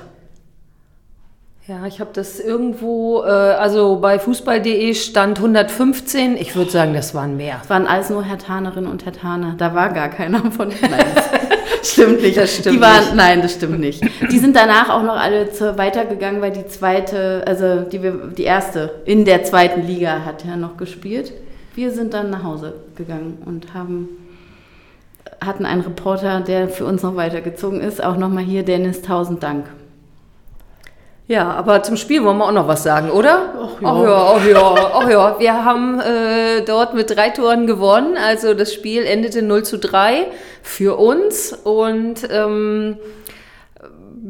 Ja, 1.67 1.87
ich 1.87 1.99
habe 1.99 2.11
das 2.13 2.41
irgendwo, 2.41 3.23
äh, 3.23 3.27
also 3.27 3.99
bei 3.99 4.19
fußball.de 4.19 4.93
stand 4.93 5.39
115. 5.39 6.37
Ich 6.37 6.55
würde 6.55 6.71
sagen, 6.71 6.93
das 6.93 7.15
waren 7.15 7.39
mehr. 7.39 7.59
Es 7.63 7.71
waren 7.71 7.87
alles 7.87 8.11
nur 8.11 8.23
Hertanerinnen 8.23 8.91
und 8.91 9.07
Hertaner. 9.07 9.55
Da 9.57 9.75
war 9.75 9.91
gar 9.95 10.11
keiner 10.11 10.51
von. 10.53 10.69
Nein, 10.69 11.07
das 11.15 11.93
stimmt 11.93 12.21
nicht. 12.21 12.37
Das 12.37 12.55
stimmt 12.55 12.77
die 12.77 12.81
waren, 12.83 13.05
nicht. 13.05 13.15
Nein, 13.15 13.41
das 13.41 13.55
stimmt 13.55 13.81
nicht. 13.81 14.03
Die 14.31 14.39
sind 14.39 14.57
danach 14.57 14.91
auch 14.91 15.03
noch 15.03 15.17
alle 15.17 15.53
zu, 15.53 15.79
weitergegangen, 15.79 16.43
weil 16.43 16.53
die 16.53 16.67
zweite, 16.67 17.43
also 17.47 17.81
die, 17.81 18.13
die 18.37 18.45
erste 18.45 18.97
in 19.07 19.25
der 19.25 19.45
zweiten 19.45 19.87
Liga 19.87 20.23
hat 20.27 20.45
ja 20.45 20.57
noch 20.57 20.77
gespielt. 20.77 21.33
Wir 21.75 21.93
sind 21.93 22.13
dann 22.13 22.29
nach 22.29 22.43
Hause 22.43 22.75
gegangen 22.95 23.39
und 23.47 23.73
haben 23.73 24.11
hatten 25.41 25.65
einen 25.65 25.81
Reporter, 25.81 26.43
der 26.43 26.69
für 26.69 26.85
uns 26.85 27.03
noch 27.03 27.17
weitergezogen 27.17 27.81
ist. 27.81 28.05
Auch 28.05 28.19
nochmal 28.19 28.45
hier, 28.45 28.65
Dennis, 28.65 29.01
tausend 29.01 29.43
Dank. 29.43 29.65
Ja, 31.27 31.51
aber 31.53 31.83
zum 31.83 31.97
Spiel 31.97 32.23
wollen 32.23 32.37
wir 32.37 32.45
auch 32.47 32.53
noch 32.53 32.69
was 32.69 32.83
sagen, 32.83 33.11
oder? 33.11 33.55
Ach 33.59 33.81
ja. 33.81 33.89
Ach 33.89 34.03
ja, 34.03 34.35
ach 34.37 34.47
ja, 34.47 34.91
ach 34.95 35.09
ja. 35.09 35.37
Wir 35.39 35.65
haben 35.65 35.99
äh, 36.01 36.61
dort 36.67 36.93
mit 36.93 37.17
drei 37.17 37.31
Toren 37.31 37.67
gewonnen. 37.67 38.17
Also 38.19 38.53
das 38.53 38.75
Spiel 38.75 39.05
endete 39.07 39.41
0 39.41 39.63
zu 39.63 39.79
3 39.79 40.27
für 40.63 40.99
uns. 40.99 41.55
Und 41.65 42.29
ähm, 42.31 42.99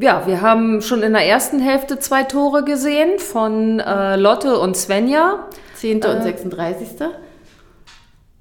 ja, 0.00 0.22
wir 0.26 0.40
haben 0.40 0.82
schon 0.82 1.02
in 1.02 1.14
der 1.14 1.26
ersten 1.26 1.58
Hälfte 1.58 1.98
zwei 1.98 2.22
Tore 2.22 2.62
gesehen 2.64 3.18
von 3.18 3.80
äh, 3.80 4.14
Lotte 4.14 4.58
und 4.60 4.76
Svenja. 4.76 5.48
Zehnte 5.74 6.06
Äh. 6.08 6.14
und 6.14 6.22
36. 6.22 6.88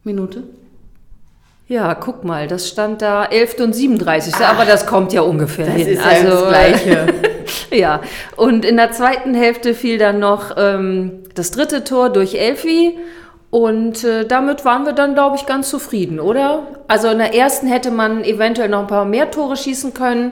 Minute. 0.04 0.44
Ja, 1.68 1.96
guck 1.96 2.24
mal, 2.24 2.48
das 2.48 2.68
stand 2.68 3.02
da 3.02 3.26
11. 3.26 3.56
und 3.62 3.74
37. 3.74 4.36
aber 4.36 4.66
das 4.66 4.86
kommt 4.86 5.12
ja 5.12 5.22
ungefähr 5.22 5.66
Das 5.66 5.76
hin. 5.76 5.88
ist 5.88 6.04
ja 6.06 6.24
das 6.24 6.48
Gleiche. 6.50 7.06
ja, 7.74 8.02
und 8.36 8.66
in 8.66 8.78
der 8.78 8.92
zweiten 8.92 9.34
Hälfte 9.34 9.74
fiel 9.74 9.98
dann 9.98 10.20
noch 10.20 10.56
ähm, 10.58 11.24
das 11.36 11.52
dritte 11.52 11.84
Tor 11.84 12.10
durch 12.10 12.36
Elfi. 12.36 12.98
Und 13.50 14.04
äh, 14.04 14.26
damit 14.26 14.66
waren 14.66 14.84
wir 14.86 14.94
dann, 14.94 15.14
glaube 15.14 15.36
ich, 15.36 15.46
ganz 15.46 15.70
zufrieden, 15.70 16.20
oder? 16.20 16.64
Also 16.88 17.10
in 17.10 17.20
der 17.20 17.36
ersten 17.36 17.68
hätte 17.68 17.92
man 17.92 18.24
eventuell 18.24 18.68
noch 18.68 18.80
ein 18.80 18.88
paar 18.88 19.06
mehr 19.06 19.30
Tore 19.30 19.56
schießen 19.56 19.94
können. 19.94 20.32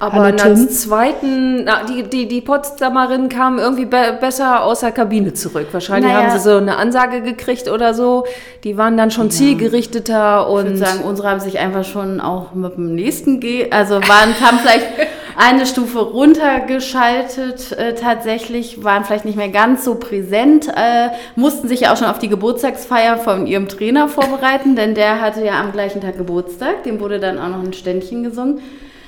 Aber 0.00 0.14
Hallo, 0.14 0.28
in 0.30 0.36
der 0.36 0.54
Tim. 0.54 0.68
zweiten, 0.68 1.64
na, 1.64 1.82
die, 1.84 2.04
die, 2.04 2.26
die 2.26 2.40
Potsdamerinnen 2.40 3.28
kamen 3.28 3.58
irgendwie 3.58 3.84
be 3.84 4.16
besser 4.20 4.62
aus 4.62 4.80
der 4.80 4.92
Kabine 4.92 5.34
zurück. 5.34 5.68
Wahrscheinlich 5.72 6.12
Naja. 6.12 6.30
haben 6.30 6.38
sie 6.38 6.44
so 6.44 6.56
eine 6.56 6.76
Ansage 6.76 7.20
gekriegt 7.20 7.68
oder 7.68 7.94
so. 7.94 8.24
Die 8.62 8.76
waren 8.76 8.96
dann 8.96 9.10
schon 9.10 9.30
zielgerichteter 9.30 10.46
Ich 10.48 10.54
und 10.54 10.64
würde 10.64 10.76
sagen, 10.78 11.00
unsere 11.04 11.30
haben 11.30 11.40
sich 11.40 11.58
einfach 11.58 11.84
schon 11.84 12.20
auch 12.20 12.54
mit 12.54 12.76
dem 12.76 12.94
nächsten 12.94 13.40
G, 13.40 13.70
also 13.70 13.96
waren, 13.96 14.34
haben 14.40 14.58
vielleicht 14.60 14.86
eine 15.38 15.66
Stufe 15.66 16.00
runtergeschaltet 16.00 17.70
äh, 17.72 17.94
tatsächlich, 17.94 18.82
waren 18.82 19.04
vielleicht 19.04 19.24
nicht 19.24 19.36
mehr 19.36 19.50
ganz 19.50 19.84
so 19.84 19.94
präsent, 19.94 20.66
äh, 20.68 21.10
mussten 21.36 21.68
sich 21.68 21.80
ja 21.80 21.92
auch 21.92 21.96
schon 21.96 22.08
auf 22.08 22.18
die 22.18 22.28
Geburtstagsfeier 22.28 23.18
von 23.18 23.46
ihrem 23.46 23.68
Trainer 23.68 24.08
vorbereiten, 24.08 24.74
denn 24.74 24.96
der 24.96 25.20
hatte 25.20 25.44
ja 25.44 25.60
am 25.60 25.70
gleichen 25.70 26.00
Tag 26.00 26.18
Geburtstag, 26.18 26.82
dem 26.82 26.98
wurde 26.98 27.20
dann 27.20 27.38
auch 27.38 27.48
noch 27.48 27.62
ein 27.62 27.72
Ständchen 27.72 28.24
gesungen. 28.24 28.58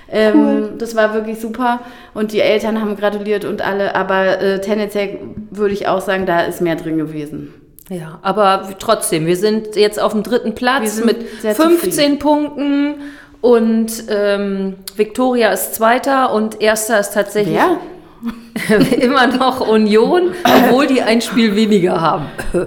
Ähm, 0.09 0.79
Das 0.79 0.95
war 0.95 1.15
wirklich 1.15 1.41
super 1.41 1.81
und 2.15 2.31
die 2.31 2.41
Eltern 2.41 2.81
haben 2.81 2.97
gratuliert 2.97 3.45
und 3.45 3.61
alle, 3.61 3.97
aber 3.97 4.41
äh, 4.41 4.61
tendenziell 4.61 5.19
würde 5.51 5.75
ich 5.75 5.89
auch 5.89 6.01
sagen, 6.01 6.27
da 6.27 6.43
ist 6.43 6.61
mehr 6.61 6.77
drin 6.77 6.97
gewesen. 6.97 7.55
Ja, 7.89 8.21
aber 8.23 8.69
trotzdem, 8.79 9.27
wir 9.27 9.37
sind 9.37 9.75
jetzt 9.75 10.01
auf 10.01 10.13
dem 10.13 10.23
dritten 10.23 10.55
Platz 10.55 11.05
mit 11.05 11.41
sehr 11.41 11.57
15 11.57 11.91
zufrieden. 11.91 12.19
Punkten 12.21 12.95
und 13.41 14.05
ähm, 14.09 14.75
Victoria 14.97 15.51
ist 15.53 15.75
Zweiter 15.75 16.33
und 16.33 16.61
Erster 16.61 17.01
ist 17.01 17.13
tatsächlich 17.13 17.57
Wer? 17.57 17.79
immer 19.01 19.27
noch 19.29 19.67
Union, 19.67 20.33
obwohl 20.45 20.87
die 20.87 21.01
ein 21.01 21.21
Spiel 21.23 21.57
weniger 21.57 22.01
haben. 22.01 22.27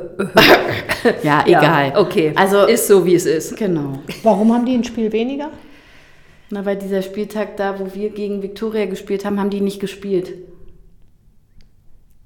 Ja, 1.22 1.44
egal. 1.46 1.90
Ja, 1.90 2.00
okay, 2.00 2.32
Also 2.36 2.66
ist 2.66 2.88
so, 2.88 3.06
wie 3.06 3.14
es 3.16 3.26
ist. 3.26 3.58
genau. 3.58 4.00
Warum 4.24 4.54
haben 4.54 4.66
die 4.66 4.74
ein 4.74 4.86
Spiel 4.86 5.12
weniger? 5.12 5.50
Na, 6.50 6.66
weil 6.66 6.78
dieser 6.78 7.02
Spieltag 7.02 7.58
da, 7.58 7.78
wo 7.78 7.94
wir 7.94 8.10
gegen 8.10 8.42
Viktoria 8.42 8.86
gespielt 8.86 9.26
haben, 9.26 9.38
haben 9.38 9.50
die 9.50 9.60
nicht 9.60 9.82
gespielt. 9.82 10.34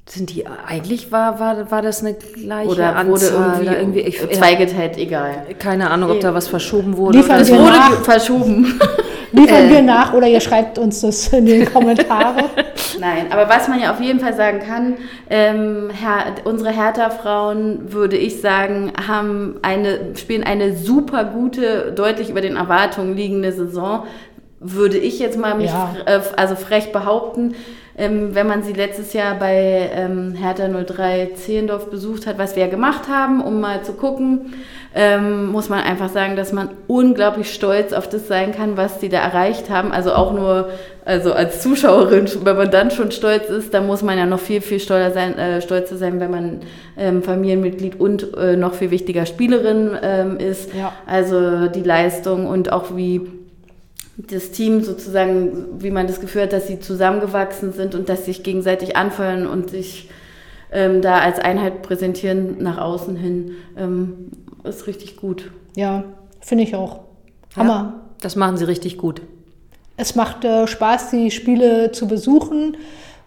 Sind 0.09 0.33
die, 0.33 0.45
eigentlich 0.47 1.11
war, 1.11 1.37
war, 1.39 1.69
war 1.69 1.81
das 1.81 2.01
eine 2.01 2.13
gleiche 2.13 2.69
Oder 2.69 2.93
wurde 2.93 2.95
Anzahl? 2.95 3.31
irgendwie, 3.33 3.65
da 3.65 3.73
irgendwie 3.77 3.99
ich, 3.99 4.21
ja, 4.21 4.31
zweigeteilt, 4.31 4.97
egal. 4.97 5.45
keine 5.59 5.89
Ahnung, 5.91 6.11
ob 6.11 6.21
da 6.21 6.33
was 6.33 6.47
verschoben 6.47 6.95
wurde. 6.95 7.17
Liefern 7.17 7.41
Es 7.41 7.51
wurde 7.51 7.63
nach. 7.63 7.91
verschoben. 8.03 8.79
Liefern 9.33 9.65
Äh. 9.65 9.69
wir 9.69 9.81
nach 9.81 10.13
oder 10.13 10.25
ihr 10.27 10.39
schreibt 10.39 10.77
uns 10.79 11.01
das 11.01 11.27
in 11.33 11.45
die 11.45 11.65
Kommentare. 11.65 12.45
Nein, 13.01 13.25
aber 13.31 13.49
was 13.49 13.67
man 13.67 13.81
ja 13.81 13.91
auf 13.91 13.99
jeden 13.99 14.21
Fall 14.21 14.33
sagen 14.33 14.59
kann, 14.65 14.93
ähm, 15.29 15.89
Her 15.89 16.35
unsere 16.45 16.71
Hertha-Frauen, 16.71 17.91
würde 17.91 18.15
ich 18.15 18.39
sagen, 18.39 18.93
haben 19.07 19.55
eine, 19.61 20.15
spielen 20.15 20.43
eine 20.45 20.73
super 20.77 21.25
gute, 21.25 21.91
deutlich 21.93 22.29
über 22.29 22.39
den 22.41 22.55
Erwartungen 22.55 23.15
liegende 23.17 23.51
Saison. 23.51 24.05
Würde 24.61 24.97
ich 24.97 25.19
jetzt 25.19 25.37
mal 25.37 25.55
mich 25.55 25.69
Ja. 25.69 25.93
fr- 26.05 26.07
äh, 26.09 26.21
also 26.37 26.55
frech 26.55 26.91
behaupten, 26.93 27.53
ähm, 27.97 28.35
wenn 28.35 28.47
man 28.47 28.61
sie 28.61 28.73
letztes 28.73 29.13
Jahr 29.13 29.35
bei 29.39 29.89
ähm, 29.93 30.35
Hertha 30.35 30.67
03 30.67 31.31
Zehlendorf 31.35 31.89
besucht 31.89 32.27
hat, 32.27 32.37
was 32.37 32.55
wir 32.55 32.65
ja 32.65 32.69
gemacht 32.69 33.07
haben, 33.09 33.41
um 33.41 33.59
mal 33.59 33.83
zu 33.83 33.93
gucken, 33.93 34.53
ähm, 34.93 35.47
muss 35.47 35.69
man 35.69 35.79
einfach 35.79 36.09
sagen, 36.09 36.35
dass 36.35 36.53
man 36.53 36.69
unglaublich 36.87 37.53
stolz 37.53 37.93
auf 37.93 38.07
das 38.07 38.27
sein 38.27 38.51
kann, 38.51 38.77
was 38.77 38.99
die 38.99 39.09
da 39.09 39.17
erreicht 39.17 39.71
haben. 39.71 39.91
Also 39.91 40.13
auch 40.13 40.31
nur, 40.31 40.69
also 41.05 41.33
als 41.33 41.61
Zuschauerin, 41.61 42.27
wenn 42.43 42.55
man 42.55 42.69
dann 42.69 42.91
schon 42.91 43.11
stolz 43.11 43.49
ist, 43.49 43.73
dann 43.73 43.87
muss 43.87 44.03
man 44.03 44.17
ja 44.17 44.27
noch 44.27 44.39
viel, 44.39 44.61
viel 44.61 44.79
stolzer 44.79 45.11
sein, 45.11 45.37
äh, 45.37 45.61
stolzer 45.61 45.97
sein, 45.97 46.19
wenn 46.19 46.31
man 46.31 46.59
ähm, 46.97 47.23
Familienmitglied 47.23 47.99
und 47.99 48.37
äh, 48.37 48.55
noch 48.55 48.75
viel 48.75 48.91
wichtiger 48.91 49.25
Spielerin 49.25 49.97
ähm, 50.03 50.37
ist. 50.37 50.73
Ja. 50.75 50.93
Also 51.07 51.67
die 51.67 51.83
Leistung 51.83 52.45
und 52.45 52.71
auch 52.71 52.95
wie 52.95 53.21
das 54.17 54.51
Team 54.51 54.83
sozusagen, 54.83 55.81
wie 55.81 55.91
man 55.91 56.07
das 56.07 56.19
Gefühl 56.19 56.43
hat, 56.43 56.53
dass 56.53 56.67
sie 56.67 56.79
zusammengewachsen 56.79 57.71
sind 57.71 57.93
und 57.93 58.09
dass 58.09 58.19
sie 58.19 58.33
sich 58.33 58.43
gegenseitig 58.43 58.95
anfeuern 58.95 59.45
und 59.45 59.69
sich 59.69 60.09
ähm, 60.71 61.01
da 61.01 61.19
als 61.19 61.39
Einheit 61.39 61.83
präsentieren 61.83 62.57
nach 62.59 62.77
außen 62.77 63.15
hin, 63.15 63.51
ähm, 63.77 64.31
ist 64.63 64.87
richtig 64.87 65.17
gut. 65.17 65.51
Ja, 65.75 66.03
finde 66.41 66.63
ich 66.63 66.75
auch. 66.75 67.01
Hammer. 67.55 67.73
Ja, 67.73 68.01
das 68.21 68.35
machen 68.35 68.57
sie 68.57 68.65
richtig 68.65 68.97
gut. 68.97 69.21
Es 69.97 70.15
macht 70.15 70.43
äh, 70.43 70.67
Spaß, 70.67 71.11
die 71.11 71.31
Spiele 71.31 71.91
zu 71.91 72.07
besuchen, 72.07 72.77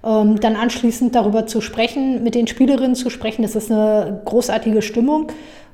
ähm, 0.04 0.40
dann 0.40 0.56
anschließend 0.56 1.14
darüber 1.14 1.46
zu 1.46 1.60
sprechen, 1.60 2.22
mit 2.22 2.34
den 2.34 2.46
Spielerinnen 2.46 2.94
zu 2.94 3.10
sprechen. 3.10 3.42
Das 3.42 3.54
ist 3.54 3.70
eine 3.70 4.22
großartige 4.24 4.82
Stimmung 4.82 5.28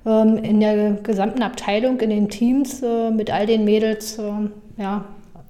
ähm, 0.06 0.38
in 0.38 0.60
der 0.60 0.92
gesamten 1.02 1.42
Abteilung, 1.42 2.00
in 2.00 2.10
den 2.10 2.28
Teams 2.28 2.82
äh, 2.82 3.10
mit 3.10 3.30
all 3.30 3.46
den 3.46 3.64
Mädels. 3.64 4.18
ähm, 4.18 4.52
ja, 4.76 5.04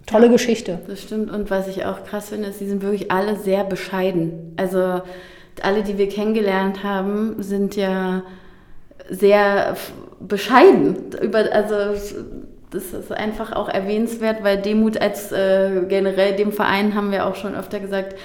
tolle 0.07 0.27
Ja. 0.27 0.33
Geschichte. 0.33 0.79
Das 0.87 1.03
stimmt. 1.03 1.31
Und 1.31 1.51
was 1.51 1.69
ich 1.69 1.85
auch 1.85 2.05
krass 2.05 2.31
finde, 2.31 2.49
ist, 2.49 2.61
die 2.61 2.67
sind 2.67 2.83
wirklich 2.83 3.11
alle 3.11 3.37
sehr 3.37 3.65
bescheiden. 3.65 4.55
Also 4.57 5.01
alle, 5.63 5.83
die 5.83 5.99
wir 5.99 6.09
kennengelernt 6.09 6.83
haben, 6.85 7.37
sind 7.43 7.77
ja 7.77 8.23
sehr 9.09 9.77
bescheiden. 10.21 10.97
Über, 11.23 11.45
also 11.53 11.75
das 12.71 12.93
ist 12.93 13.13
einfach 13.13 13.53
auch 13.53 13.69
erwähnenswert, 13.69 14.43
weil 14.43 14.59
Demut 14.61 15.01
als 15.01 15.33
äh, 15.33 15.83
generell 15.89 16.37
dem 16.37 16.53
Verein 16.53 16.95
haben 16.95 17.11
wir 17.11 17.27
auch 17.27 17.35
schon 17.37 17.55
öfter 17.55 17.81
gesagt, 17.81 18.17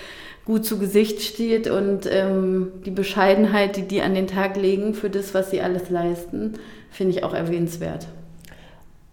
gut 0.46 0.66
zu 0.66 0.80
Gesicht 0.80 1.22
steht 1.22 1.70
und 1.70 2.10
ähm, 2.12 2.72
die 2.86 2.92
Bescheidenheit, 2.92 3.78
die 3.78 3.84
die 3.84 4.02
an 4.02 4.14
den 4.14 4.28
Tag 4.28 4.58
legen 4.58 4.94
für 4.94 5.10
das, 5.10 5.34
was 5.34 5.52
sie 5.52 5.62
alles 5.62 5.90
leisten, 5.90 6.54
finde 6.90 7.16
ich 7.16 7.24
auch 7.24 7.34
erwähnenswert. 7.34 8.08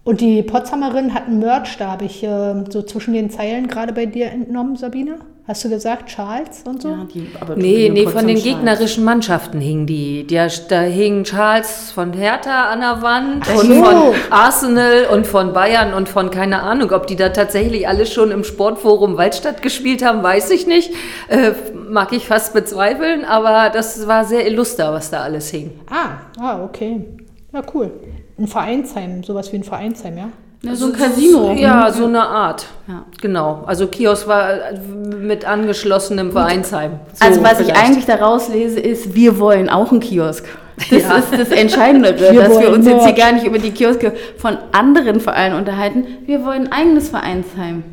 Und 0.04 0.22
die 0.22 0.42
Potsdamerin 0.42 1.12
hat 1.12 1.26
einen 1.26 1.38
Merch, 1.38 1.76
da 1.76 1.90
habe 1.92 2.06
ich 2.06 2.24
äh, 2.24 2.64
so 2.70 2.82
zwischen 2.82 3.12
den 3.12 3.28
Zeilen 3.30 3.68
gerade 3.68 3.92
bei 3.92 4.06
dir 4.06 4.30
entnommen, 4.30 4.76
Sabine. 4.76 5.18
Hast 5.48 5.64
du 5.64 5.70
gesagt, 5.70 6.10
Charles 6.10 6.62
und 6.66 6.82
so? 6.82 6.90
Ja, 6.90 7.06
die, 7.10 7.26
aber 7.40 7.56
Nee, 7.56 7.88
nee, 7.90 8.06
von 8.06 8.26
den 8.26 8.34
Potsdam 8.36 8.52
gegnerischen 8.52 9.02
Mannschaften 9.02 9.62
hingen 9.62 9.86
die. 9.86 10.26
Der, 10.26 10.50
da 10.68 10.82
hing 10.82 11.24
Charles 11.24 11.90
von 11.90 12.12
Hertha 12.12 12.70
an 12.70 12.80
der 12.80 13.00
Wand 13.00 13.46
Ach 13.48 13.54
und 13.58 13.66
so. 13.66 13.82
von 13.82 14.14
Arsenal 14.28 15.06
und 15.10 15.26
von 15.26 15.54
Bayern 15.54 15.94
und 15.94 16.06
von 16.10 16.30
keine 16.30 16.60
Ahnung. 16.60 16.92
Ob 16.92 17.06
die 17.06 17.16
da 17.16 17.30
tatsächlich 17.30 17.88
alle 17.88 18.04
schon 18.04 18.30
im 18.30 18.44
Sportforum 18.44 19.16
Waldstadt 19.16 19.62
gespielt 19.62 20.04
haben, 20.04 20.22
weiß 20.22 20.50
ich 20.50 20.66
nicht. 20.66 20.92
Äh, 21.28 21.52
mag 21.88 22.12
ich 22.12 22.26
fast 22.26 22.52
bezweifeln, 22.52 23.24
aber 23.24 23.70
das 23.70 24.06
war 24.06 24.26
sehr 24.26 24.46
illuster, 24.46 24.92
was 24.92 25.08
da 25.10 25.22
alles 25.22 25.48
hing. 25.48 25.70
Ah, 25.88 26.18
ah, 26.38 26.62
okay. 26.62 27.06
Ja, 27.54 27.62
cool. 27.72 27.90
Ein 28.38 28.48
Vereinsheim, 28.48 29.24
sowas 29.24 29.50
wie 29.50 29.56
ein 29.56 29.64
Vereinsheim, 29.64 30.18
ja? 30.18 30.28
Ja, 30.62 30.74
so 30.74 30.86
ein 30.86 30.92
Casino. 30.92 31.52
Ja, 31.52 31.90
so 31.92 32.06
eine 32.06 32.20
Art. 32.26 32.66
Ja. 32.88 33.04
Genau. 33.20 33.62
Also 33.66 33.86
Kiosk 33.86 34.26
war 34.26 34.50
äh, 34.72 34.78
mit 35.16 35.44
angeschlossenem 35.46 36.32
Vereinsheim. 36.32 36.98
So 37.14 37.24
Also 37.24 37.42
was 37.44 37.60
ich 37.60 37.66
vielleicht. 37.66 37.84
eigentlich 37.84 38.06
daraus 38.06 38.48
lese, 38.48 38.80
ist, 38.80 39.14
wir 39.14 39.38
wollen 39.38 39.68
auch 39.68 39.92
einen 39.92 40.00
Kiosk. 40.00 40.44
Das 40.90 41.02
Ja. 41.02 41.16
ist 41.18 41.32
das 41.32 41.50
Entscheidendere, 41.50 42.18
Wir 42.32 42.42
dass 42.42 42.58
wir 42.58 42.72
uns 42.72 42.86
jetzt 42.86 43.04
hier 43.04 43.12
gar 43.14 43.32
nicht 43.32 43.46
über 43.46 43.58
die 43.58 43.70
Kioske 43.70 44.12
von 44.36 44.58
anderen 44.72 45.20
Vereinen 45.20 45.56
unterhalten. 45.56 46.04
Wir 46.26 46.44
wollen 46.44 46.66
ein 46.66 46.72
eigenes 46.72 47.08
Vereinsheim. 47.08 47.84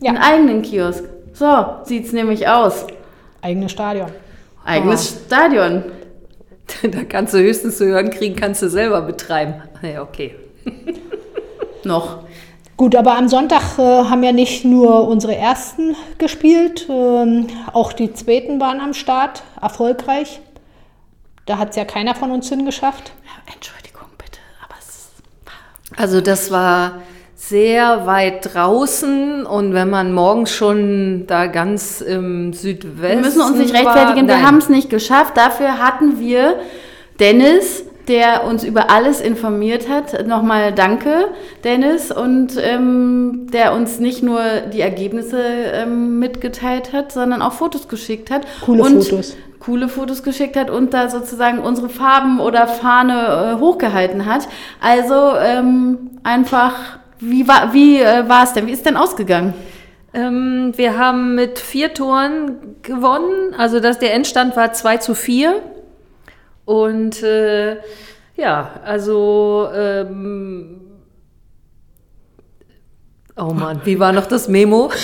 Ja. 0.00 0.10
Einen 0.10 0.18
eigenen 0.18 0.62
Kiosk. 0.62 1.04
So 1.34 1.66
sieht's 1.84 2.12
nämlich 2.12 2.48
aus. 2.48 2.86
Eigenes 3.42 3.70
Stadion. 3.72 4.08
Eigenes 4.64 5.20
Stadion. 5.26 5.84
Da 6.82 7.00
kannst 7.06 7.34
du 7.34 7.38
höchstens 7.38 7.76
zu 7.76 7.84
hören 7.86 8.08
kriegen, 8.10 8.34
kannst 8.34 8.62
du 8.62 8.70
selber 8.70 9.02
betreiben. 9.02 9.54
Ja, 9.82 10.00
okay. 10.02 10.34
Noch. 11.84 12.18
Gut, 12.76 12.96
aber 12.96 13.16
am 13.16 13.28
Sonntag 13.28 13.78
äh, 13.78 13.82
haben 13.82 14.22
ja 14.22 14.32
nicht 14.32 14.64
nur 14.64 15.06
unsere 15.06 15.36
Ersten 15.36 15.94
gespielt, 16.18 16.86
ähm, 16.88 17.46
auch 17.72 17.92
die 17.92 18.12
Zweiten 18.12 18.60
waren 18.60 18.80
am 18.80 18.94
Start, 18.94 19.42
erfolgreich. 19.60 20.40
Da 21.46 21.58
hat 21.58 21.70
es 21.70 21.76
ja 21.76 21.84
keiner 21.84 22.14
von 22.14 22.30
uns 22.30 22.48
hingeschafft. 22.48 23.12
Ja, 23.24 23.52
Entschuldigung 23.54 24.06
bitte, 24.16 24.38
aber 24.64 24.76
es 24.80 25.10
Also 26.00 26.20
das 26.20 26.50
war 26.50 27.02
sehr 27.36 28.06
weit 28.06 28.54
draußen 28.54 29.44
und 29.44 29.74
wenn 29.74 29.90
man 29.90 30.12
morgens 30.12 30.50
schon 30.52 31.26
da 31.26 31.46
ganz 31.46 32.00
im 32.00 32.52
Südwesten 32.52 33.02
Wir 33.02 33.16
müssen 33.16 33.40
uns 33.42 33.58
nicht 33.58 33.74
war- 33.74 33.80
rechtfertigen, 33.94 34.28
wir 34.28 34.36
Nein. 34.36 34.46
haben 34.46 34.58
es 34.58 34.68
nicht 34.68 34.88
geschafft. 34.90 35.36
Dafür 35.36 35.78
hatten 35.78 36.18
wir 36.20 36.60
Dennis, 37.20 37.84
der 38.08 38.44
uns 38.44 38.64
über 38.64 38.90
alles 38.90 39.20
informiert 39.20 39.88
hat. 39.88 40.26
Nochmal 40.26 40.72
danke, 40.72 41.28
Dennis, 41.64 42.10
und 42.10 42.56
ähm, 42.60 43.46
der 43.52 43.72
uns 43.74 44.00
nicht 44.00 44.22
nur 44.22 44.40
die 44.72 44.80
Ergebnisse 44.80 45.40
ähm, 45.40 46.18
mitgeteilt 46.18 46.92
hat, 46.92 47.12
sondern 47.12 47.42
auch 47.42 47.52
Fotos 47.52 47.88
geschickt 47.88 48.30
hat. 48.30 48.46
Coole 48.64 48.82
und 48.82 49.04
Fotos. 49.04 49.36
Coole 49.60 49.88
Fotos 49.88 50.24
geschickt 50.24 50.56
hat 50.56 50.70
und 50.70 50.92
da 50.92 51.08
sozusagen 51.08 51.60
unsere 51.60 51.88
Farben 51.88 52.40
oder 52.40 52.66
Fahne 52.66 53.56
äh, 53.56 53.60
hochgehalten 53.60 54.26
hat. 54.26 54.48
Also 54.80 55.36
ähm, 55.38 56.10
einfach, 56.24 56.74
wie 57.20 57.46
war 57.46 57.72
wie 57.72 58.00
äh, 58.00 58.28
war 58.28 58.42
es 58.42 58.54
denn? 58.54 58.66
Wie 58.66 58.72
ist 58.72 58.84
denn 58.84 58.96
ausgegangen? 58.96 59.54
Ähm, 60.14 60.72
wir 60.76 60.98
haben 60.98 61.36
mit 61.36 61.60
vier 61.60 61.94
Toren 61.94 62.58
gewonnen. 62.82 63.54
Also 63.56 63.78
das, 63.78 63.98
der 63.98 64.14
Endstand 64.14 64.56
war 64.56 64.72
2 64.72 64.96
zu 64.98 65.14
4. 65.14 65.62
Und 66.64 67.22
äh, 67.22 67.76
ja, 68.36 68.70
also 68.84 69.68
ähm, 69.74 70.80
Oh 73.36 73.52
Mann, 73.52 73.80
wie 73.84 73.98
war 73.98 74.12
noch 74.12 74.26
das 74.26 74.48
Memo? 74.48 74.90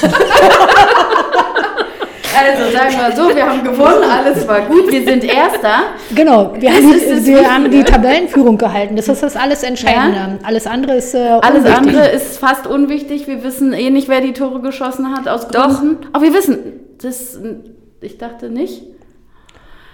Also 2.41 2.71
sagen 2.71 2.95
wir 2.95 3.17
so, 3.17 3.35
wir 3.35 3.47
haben 3.51 3.65
gewonnen, 3.65 4.05
alles 4.09 4.47
war 4.47 4.61
gut, 4.61 4.93
wir 4.93 5.05
sind 5.05 5.25
Erster. 5.25 5.95
Genau, 6.15 6.53
wir, 6.57 6.73
haben, 6.73 6.85
wir 7.27 7.53
haben 7.53 7.71
die. 7.71 7.83
Tabellenführung 7.83 8.57
gehalten. 8.59 8.95
Das 8.95 9.09
ist 9.09 9.23
das 9.23 9.35
alles 9.35 9.63
Entscheidende. 9.65 10.39
Alles 10.45 10.67
andere 10.67 10.97
ist 10.97 11.15
äh, 11.15 11.19
Alles 11.19 11.65
unwichtig. 11.65 11.77
andere 11.77 12.09
ist 12.11 12.39
fast 12.39 12.67
unwichtig. 12.67 13.27
Wir 13.27 13.43
wissen 13.43 13.73
eh 13.73 13.91
nicht, 13.91 14.09
wer 14.09 14.21
die 14.21 14.35
Tore 14.35 14.61
geschossen 14.61 15.11
hat 15.17 15.27
aus 15.27 15.49
Doch. 15.49 15.81
Gründen. 15.81 16.07
Aber 16.13 16.23
wir 16.25 16.33
wissen, 16.33 16.59
das, 17.03 17.41
ich 18.03 18.19
dachte 18.19 18.51
nicht. 18.51 18.83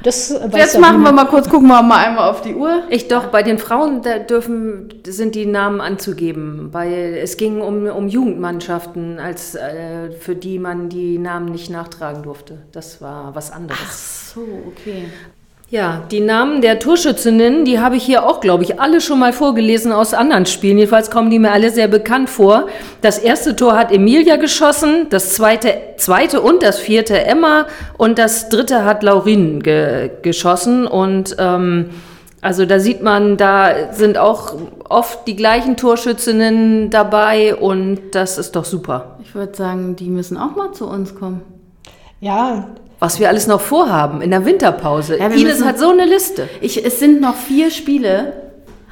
Das 0.04 0.28
Jetzt 0.54 0.78
machen 0.78 1.02
wir 1.02 1.12
mal 1.12 1.24
kurz, 1.24 1.48
gucken 1.48 1.68
wir 1.68 1.82
mal 1.82 2.04
einmal 2.04 2.28
auf 2.28 2.42
die 2.42 2.54
Uhr. 2.54 2.82
Ich 2.90 3.08
doch, 3.08 3.28
bei 3.28 3.42
den 3.42 3.58
Frauen 3.58 4.02
da 4.02 4.18
dürfen, 4.18 5.02
sind 5.06 5.34
die 5.34 5.46
Namen 5.46 5.80
anzugeben, 5.80 6.68
weil 6.72 7.18
es 7.22 7.38
ging 7.38 7.62
um, 7.62 7.86
um 7.86 8.06
Jugendmannschaften, 8.06 9.18
als, 9.18 9.54
äh, 9.54 10.10
für 10.12 10.36
die 10.36 10.58
man 10.58 10.90
die 10.90 11.16
Namen 11.16 11.46
nicht 11.46 11.70
nachtragen 11.70 12.22
durfte. 12.22 12.58
Das 12.70 13.00
war 13.00 13.34
was 13.34 13.50
anderes. 13.50 14.32
So, 14.34 14.42
okay. 14.68 15.06
Ja, 15.70 16.02
die 16.10 16.20
Namen 16.20 16.60
der 16.60 16.78
Torschützinnen, 16.78 17.64
die 17.64 17.80
habe 17.80 17.96
ich 17.96 18.04
hier 18.04 18.26
auch, 18.26 18.40
glaube 18.40 18.62
ich, 18.64 18.80
alle 18.80 19.00
schon 19.00 19.18
mal 19.18 19.32
vorgelesen 19.32 19.92
aus 19.92 20.12
anderen 20.12 20.44
Spielen. 20.44 20.76
Jedenfalls 20.76 21.10
kommen 21.10 21.30
die 21.30 21.38
mir 21.38 21.52
alle 21.52 21.70
sehr 21.70 21.88
bekannt 21.88 22.28
vor. 22.28 22.68
Das 23.00 23.18
erste 23.18 23.56
Tor 23.56 23.76
hat 23.76 23.90
Emilia 23.90 24.36
geschossen, 24.36 25.06
das 25.08 25.34
zweite, 25.34 25.74
zweite 25.96 26.42
und 26.42 26.62
das 26.62 26.78
vierte 26.78 27.18
Emma 27.18 27.66
und 27.96 28.18
das 28.18 28.50
dritte 28.50 28.84
hat 28.84 29.02
Laurin 29.02 29.62
ge 29.62 30.10
geschossen. 30.20 30.86
Und 30.86 31.34
ähm, 31.38 31.90
also 32.42 32.66
da 32.66 32.78
sieht 32.78 33.02
man, 33.02 33.38
da 33.38 33.94
sind 33.94 34.18
auch 34.18 34.54
oft 34.90 35.26
die 35.26 35.34
gleichen 35.34 35.78
Torschützinnen 35.78 36.90
dabei 36.90 37.54
und 37.54 38.10
das 38.12 38.36
ist 38.36 38.54
doch 38.54 38.66
super. 38.66 39.16
Ich 39.22 39.34
würde 39.34 39.56
sagen, 39.56 39.96
die 39.96 40.10
müssen 40.10 40.36
auch 40.36 40.54
mal 40.54 40.72
zu 40.72 40.86
uns 40.86 41.14
kommen. 41.14 41.40
Ja, 42.20 42.68
Was 43.00 43.18
wir 43.20 43.28
alles 43.28 43.46
noch 43.46 43.60
vorhaben 43.60 44.22
in 44.22 44.30
der 44.30 44.44
Winterpause. 44.46 45.18
Ja, 45.18 45.26
Ines 45.26 45.42
müssen- 45.42 45.66
hat 45.66 45.78
so 45.78 45.90
eine 45.90 46.06
Liste. 46.06 46.48
Ich, 46.60 46.84
es 46.84 46.98
sind 47.00 47.20
noch 47.20 47.34
vier 47.34 47.70
Spiele, 47.70 48.32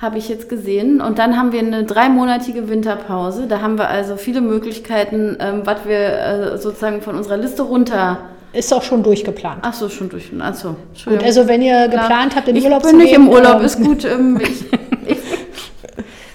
habe 0.00 0.18
ich 0.18 0.28
jetzt 0.28 0.48
gesehen. 0.48 1.00
Und 1.00 1.18
dann 1.18 1.36
haben 1.38 1.52
wir 1.52 1.60
eine 1.60 1.84
dreimonatige 1.84 2.68
Winterpause. 2.68 3.46
Da 3.48 3.60
haben 3.60 3.78
wir 3.78 3.88
also 3.88 4.16
viele 4.16 4.40
Möglichkeiten, 4.40 5.36
ähm, 5.40 5.62
was 5.64 5.78
wir 5.86 5.98
äh, 5.98 6.58
sozusagen 6.58 7.00
von 7.00 7.14
unserer 7.16 7.36
Liste 7.38 7.62
runter. 7.62 8.18
ist 8.52 8.74
auch 8.74 8.82
schon 8.82 9.02
durchgeplant. 9.02 9.60
Ach 9.62 9.72
so, 9.72 9.88
schon 9.88 10.08
durch. 10.10 10.30
Achso, 10.40 10.76
Gut, 11.06 11.22
also 11.22 11.46
wenn 11.48 11.62
ihr 11.62 11.88
Klar. 11.88 12.02
geplant 12.02 12.36
habt, 12.36 12.48
in 12.48 12.56
ich 12.56 12.64
Urlaub 12.64 12.82
bin 12.82 12.90
zu 12.90 12.96
nicht 12.96 13.10
gehen, 13.12 13.22
im 13.22 13.28
Urlaub, 13.30 13.60
ähm, 13.60 13.64
ist 13.64 13.80
gut. 13.80 14.04
Ähm, 14.04 14.40
ich, 15.06 15.18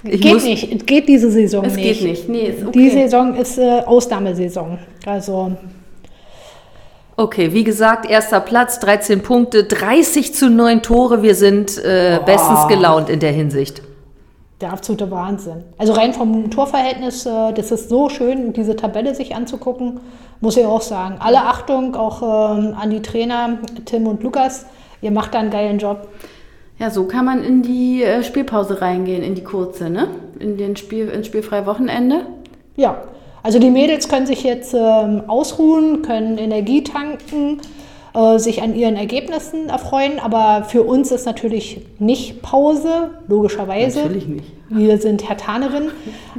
Ich 0.03 0.21
geht 0.21 0.43
nicht, 0.43 0.73
es 0.73 0.85
geht 0.85 1.07
diese 1.09 1.29
Saison 1.29 1.65
es 1.65 1.75
nicht. 1.75 1.99
geht 1.99 2.09
nicht. 2.09 2.29
Nee, 2.29 2.43
ist 2.57 2.65
okay. 2.65 2.79
Die 2.79 2.89
Saison 2.89 3.35
ist 3.35 3.57
äh, 3.57 3.81
Ausnahmesaison. 3.85 4.79
Also 5.05 5.51
Okay, 7.19 7.51
wie 7.51 7.63
gesagt, 7.63 8.07
erster 8.07 8.39
Platz, 8.39 8.79
13 8.79 9.23
Punkte, 9.23 9.63
30 9.63 10.35
zu 10.35 10.51
9 10.51 10.83
Tore. 10.83 11.23
Wir 11.23 11.33
sind 11.33 11.75
äh, 11.83 12.19
bestens 12.23 12.67
gelaunt 12.67 13.09
in 13.09 13.19
der 13.19 13.31
Hinsicht. 13.31 13.81
der 14.61 14.71
absolute 14.71 15.09
Wahnsinn. 15.09 15.63
Also 15.79 15.93
rein 15.93 16.13
vom 16.13 16.51
Torverhältnis, 16.51 17.25
äh, 17.25 17.53
das 17.53 17.71
ist 17.71 17.89
so 17.89 18.09
schön, 18.09 18.53
diese 18.53 18.75
Tabelle 18.75 19.15
sich 19.15 19.35
anzugucken, 19.35 19.99
muss 20.41 20.57
ich 20.57 20.65
auch 20.67 20.81
sagen. 20.81 21.15
Alle 21.19 21.41
Achtung 21.41 21.95
auch 21.95 22.21
ähm, 22.21 22.75
an 22.79 22.91
die 22.91 23.01
Trainer 23.01 23.57
Tim 23.85 24.05
und 24.05 24.21
Lukas. 24.21 24.67
Ihr 25.01 25.09
macht 25.11 25.33
da 25.33 25.39
einen 25.39 25.49
geilen 25.49 25.79
Job. 25.79 26.07
Ja, 26.77 26.91
so 26.91 27.05
kann 27.05 27.25
man 27.25 27.43
in 27.43 27.63
die 27.63 28.03
äh, 28.03 28.23
Spielpause 28.23 28.79
reingehen, 28.81 29.23
in 29.23 29.33
die 29.33 29.43
kurze, 29.43 29.89
ne? 29.89 30.09
In 30.39 30.57
den 30.57 30.75
Spiel, 30.75 31.09
ins 31.09 31.25
spielfreie 31.25 31.65
Wochenende. 31.65 32.27
Ja, 32.75 33.01
also 33.47 33.59
die 33.59 33.69
Mädels 33.69 34.09
können 34.09 34.25
sich 34.25 34.43
jetzt 34.43 34.73
ähm, 34.73 35.23
ausruhen, 35.27 36.01
können 36.01 36.37
Energie 36.37 36.83
tanken. 36.83 37.61
äh, 38.13 38.39
sich 38.39 38.61
an 38.61 38.75
ihren 38.75 38.97
Ergebnissen 38.97 39.69
erfreuen. 39.69 40.19
Aber 40.19 40.65
für 40.65 40.83
uns 40.83 41.11
ist 41.11 41.25
natürlich 41.25 41.79
nicht 41.97 42.41
Pause, 42.41 43.11
logischerweise. 43.29 43.99
Natürlich 44.01 44.27
nicht. 44.27 44.45
Wir 44.67 44.97
sind 44.97 45.29
Hertanerinnen. 45.29 45.91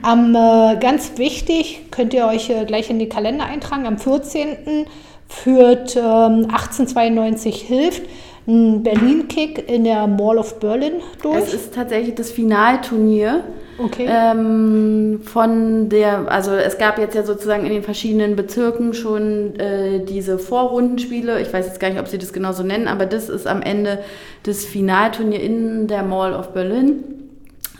Am, 0.03 0.35
äh, 0.35 0.77
ganz 0.79 1.13
wichtig, 1.17 1.91
könnt 1.91 2.13
ihr 2.13 2.27
euch 2.27 2.51
äh, 2.51 2.67
gleich 2.67 2.91
in 2.91 2.99
die 2.99 3.09
Kalender 3.09 3.47
eintragen, 3.47 3.87
am 3.87 3.97
14. 3.97 4.85
führt 5.29 5.97
ähm, 5.97 6.03
1892 6.51 7.63
Hilft 7.63 8.03
ein 8.47 8.83
Berlin-Kick 8.83 9.67
in 9.71 9.85
der 9.85 10.07
Mall 10.07 10.37
of 10.37 10.61
Berlin 10.61 11.01
durch. 11.23 11.39
Es 11.39 11.55
ist 11.55 11.75
tatsächlich 11.75 12.17
das 12.17 12.31
Finalturnier. 12.31 13.45
Okay. 13.79 14.09
Ähm, 14.11 15.20
von 15.22 15.89
der, 15.89 16.31
also 16.31 16.51
es 16.53 16.79
gab 16.79 16.99
jetzt 16.99 17.14
ja 17.14 17.22
sozusagen 17.22 17.64
in 17.64 17.72
den 17.72 17.85
verschiedenen 17.85 18.35
Bezirken 18.35 18.93
schon 18.93 19.55
äh, 19.61 20.05
diese 20.05 20.39
Vorrundenspiele. 20.39 21.41
Ich 21.41 21.53
weiß 21.53 21.66
jetzt 21.66 21.79
gar 21.79 21.89
nicht, 21.89 22.01
ob 22.01 22.09
sie 22.09 22.18
das 22.18 22.33
genau 22.33 22.53
so 22.53 22.64
nennen, 22.64 22.89
aber 22.89 23.07
das 23.07 23.29
ist 23.29 23.47
am 23.47 23.62
Ende 23.62 24.01
das 24.43 24.64
Finalturnier 24.64 25.41
in 25.41 25.87
der 25.87 26.03
Mall 26.03 26.35
of 26.35 26.53
Berlin. 26.53 27.05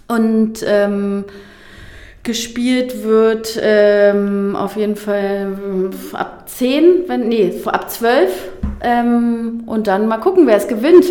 Und 0.07 0.65
ähm, 0.65 1.25
gespielt 2.23 3.03
wird 3.03 3.59
ähm, 3.61 4.55
auf 4.55 4.77
jeden 4.77 4.97
Fall 4.97 5.91
äh, 6.13 6.17
ab 6.17 6.49
10, 6.49 7.09
wenn, 7.09 7.29
nee, 7.29 7.53
ab 7.67 7.91
12. 7.91 8.31
Ähm, 8.83 9.65
und 9.67 9.89
dann 9.89 10.07
mal 10.07 10.19
gucken, 10.19 10.47
wer 10.47 10.57
es 10.57 10.69
gewinnt. 10.69 11.07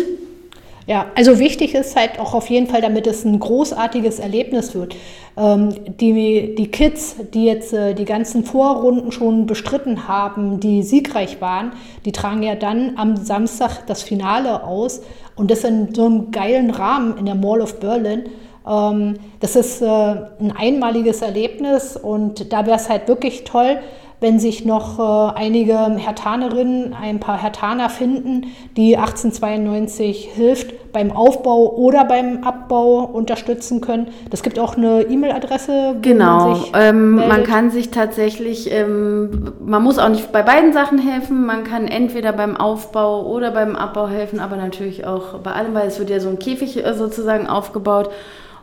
Ja, 0.88 1.08
also 1.14 1.38
wichtig 1.38 1.74
ist 1.74 1.96
halt 1.96 2.18
auch 2.18 2.32
auf 2.32 2.48
jeden 2.48 2.66
Fall, 2.66 2.80
damit 2.80 3.06
es 3.06 3.22
ein 3.22 3.38
großartiges 3.38 4.20
Erlebnis 4.20 4.74
wird. 4.74 4.96
Ähm, 5.36 5.74
die, 6.00 6.54
die 6.54 6.68
Kids, 6.68 7.16
die 7.34 7.44
jetzt 7.44 7.74
äh, 7.74 7.92
die 7.92 8.06
ganzen 8.06 8.42
Vorrunden 8.42 9.12
schon 9.12 9.44
bestritten 9.44 10.08
haben, 10.08 10.60
die 10.60 10.82
siegreich 10.82 11.42
waren, 11.42 11.72
die 12.06 12.12
tragen 12.12 12.42
ja 12.42 12.54
dann 12.54 12.94
am 12.96 13.16
Samstag 13.16 13.86
das 13.86 14.02
Finale 14.02 14.64
aus 14.64 15.02
und 15.36 15.50
das 15.50 15.62
in 15.62 15.94
so 15.94 16.06
einem 16.06 16.30
geilen 16.30 16.70
Rahmen 16.70 17.18
in 17.18 17.26
der 17.26 17.34
Mall 17.34 17.60
of 17.60 17.80
Berlin. 17.80 18.22
Ähm, 18.66 19.16
das 19.40 19.56
ist 19.56 19.82
äh, 19.82 19.86
ein 19.86 20.54
einmaliges 20.56 21.20
Erlebnis 21.20 21.98
und 21.98 22.50
da 22.50 22.64
wäre 22.64 22.78
es 22.78 22.88
halt 22.88 23.08
wirklich 23.08 23.44
toll, 23.44 23.78
wenn 24.20 24.40
sich 24.40 24.64
noch 24.64 24.98
äh, 24.98 25.38
einige 25.38 25.96
Hertanerinnen, 25.96 26.94
ein 26.94 27.20
paar 27.20 27.40
Hertaner 27.40 27.88
finden, 27.88 28.46
die 28.76 28.96
1892 28.96 30.30
hilft 30.34 30.92
beim 30.92 31.12
Aufbau 31.12 31.72
oder 31.76 32.04
beim 32.04 32.42
Abbau 32.42 33.04
unterstützen 33.04 33.80
können. 33.80 34.08
Das 34.30 34.42
gibt 34.42 34.58
auch 34.58 34.76
eine 34.76 35.02
E-Mail-Adresse. 35.02 35.96
Genau, 36.02 36.48
man, 36.48 36.64
ähm, 36.74 37.14
man, 37.14 37.44
kann 37.44 37.70
sich 37.70 37.90
tatsächlich, 37.90 38.72
ähm, 38.72 39.52
man 39.64 39.82
muss 39.82 39.98
auch 39.98 40.08
nicht 40.08 40.32
bei 40.32 40.42
beiden 40.42 40.72
Sachen 40.72 40.98
helfen, 40.98 41.46
man 41.46 41.62
kann 41.62 41.86
entweder 41.86 42.32
beim 42.32 42.56
Aufbau 42.56 43.26
oder 43.26 43.52
beim 43.52 43.76
Abbau 43.76 44.08
helfen, 44.08 44.40
aber 44.40 44.56
natürlich 44.56 45.06
auch 45.06 45.38
bei 45.38 45.52
allem, 45.52 45.74
weil 45.74 45.86
es 45.86 45.98
wird 45.98 46.10
ja 46.10 46.18
so 46.18 46.28
ein 46.28 46.38
Käfig 46.38 46.84
äh, 46.84 46.94
sozusagen 46.94 47.46
aufgebaut. 47.46 48.10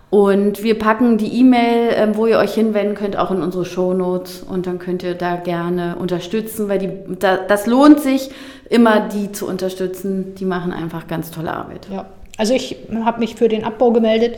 Und 0.09 0.63
wir 0.63 0.77
packen 0.77 1.17
die 1.17 1.39
E-Mail, 1.39 1.89
ähm, 1.95 2.15
wo 2.15 2.27
ihr 2.27 2.37
euch 2.37 2.53
hinwenden 2.53 2.95
könnt, 2.95 3.17
auch 3.17 3.31
in 3.31 3.41
unsere 3.41 3.65
Shownotes. 3.65 4.43
Und 4.43 4.67
dann 4.67 4.79
könnt 4.79 5.03
ihr 5.03 5.15
da 5.15 5.35
gerne 5.35 5.95
unterstützen, 5.97 6.69
weil 6.69 6.79
die, 6.79 6.89
da, 7.19 7.37
das 7.37 7.65
lohnt 7.65 7.99
sich, 7.99 8.29
immer 8.69 9.09
die 9.09 9.31
zu 9.31 9.47
unterstützen. 9.47 10.35
Die 10.35 10.45
machen 10.45 10.71
einfach 10.71 11.07
ganz 11.07 11.31
tolle 11.31 11.53
Arbeit. 11.53 11.87
Ja, 11.91 12.05
also 12.37 12.53
ich 12.53 12.77
habe 13.03 13.19
mich 13.19 13.35
für 13.35 13.47
den 13.47 13.63
Abbau 13.63 13.91
gemeldet. 13.91 14.37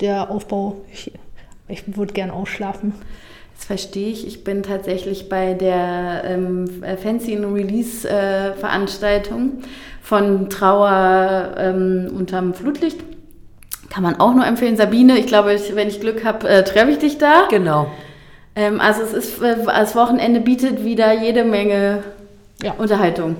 Der 0.00 0.30
Aufbau, 0.30 0.76
ich, 0.92 1.12
ich 1.66 1.96
würde 1.96 2.12
gern 2.12 2.30
ausschlafen. 2.30 2.94
Das 3.56 3.64
verstehe 3.64 4.10
ich. 4.10 4.24
Ich 4.24 4.44
bin 4.44 4.62
tatsächlich 4.62 5.28
bei 5.28 5.54
der 5.54 6.22
ähm, 6.24 6.82
Fancy 7.02 7.34
Release 7.36 8.08
äh, 8.08 8.52
Veranstaltung 8.52 9.62
von 10.00 10.48
Trauer 10.48 11.54
ähm, 11.58 12.08
unterm 12.16 12.54
Flutlicht 12.54 13.00
kann 13.90 14.02
man 14.02 14.20
auch 14.20 14.34
nur 14.34 14.46
empfehlen. 14.46 14.76
Sabine, 14.76 15.18
ich 15.18 15.26
glaube, 15.26 15.54
ich, 15.54 15.74
wenn 15.74 15.88
ich 15.88 16.00
Glück 16.00 16.24
habe, 16.24 16.48
äh, 16.48 16.64
treffe 16.64 16.90
ich 16.90 16.98
dich 16.98 17.18
da. 17.18 17.46
Genau. 17.50 17.88
Ähm, 18.54 18.80
also 18.80 19.02
es 19.02 19.12
ist, 19.12 19.42
äh, 19.42 19.56
das 19.64 19.94
Wochenende 19.94 20.40
bietet 20.40 20.84
wieder 20.84 21.12
jede 21.12 21.44
Menge 21.44 22.02
ja. 22.62 22.74
Unterhaltung. 22.76 23.36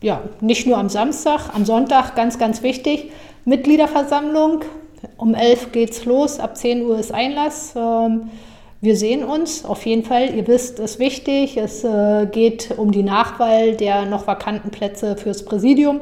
Ja, 0.00 0.20
nicht 0.40 0.66
nur 0.66 0.76
am 0.76 0.88
Samstag, 0.88 1.54
am 1.54 1.64
Sonntag, 1.64 2.14
ganz, 2.14 2.38
ganz 2.38 2.62
wichtig. 2.62 3.10
Mitgliederversammlung. 3.44 4.60
Um 5.16 5.34
11 5.34 5.72
geht's 5.72 6.04
los, 6.04 6.38
ab 6.40 6.56
10 6.56 6.82
Uhr 6.82 6.98
ist 6.98 7.12
Einlass. 7.12 7.74
Ähm, 7.76 8.30
wir 8.80 8.96
sehen 8.96 9.24
uns 9.24 9.64
auf 9.64 9.86
jeden 9.86 10.04
Fall. 10.04 10.34
Ihr 10.34 10.46
wisst, 10.46 10.78
es 10.78 10.92
ist 10.92 10.98
wichtig. 10.98 11.56
Es 11.56 11.84
äh, 11.84 12.26
geht 12.30 12.74
um 12.76 12.92
die 12.92 13.02
Nachwahl 13.02 13.76
der 13.76 14.04
noch 14.04 14.26
vakanten 14.26 14.70
Plätze 14.70 15.16
fürs 15.16 15.44
Präsidium. 15.46 16.00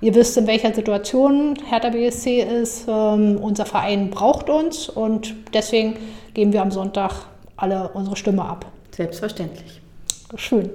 Ihr 0.00 0.14
wisst, 0.14 0.36
in 0.36 0.46
welcher 0.46 0.74
Situation 0.74 1.56
Hertha 1.68 1.88
BSC 1.88 2.42
ist. 2.42 2.86
Ähm, 2.88 3.38
unser 3.40 3.64
Verein 3.64 4.10
braucht 4.10 4.50
uns 4.50 4.88
und 4.88 5.34
deswegen 5.54 5.96
geben 6.34 6.52
wir 6.52 6.62
am 6.62 6.70
Sonntag 6.70 7.12
alle 7.56 7.90
unsere 7.94 8.16
Stimme 8.16 8.44
ab. 8.44 8.66
Selbstverständlich. 8.94 9.80
Schön. 10.36 10.70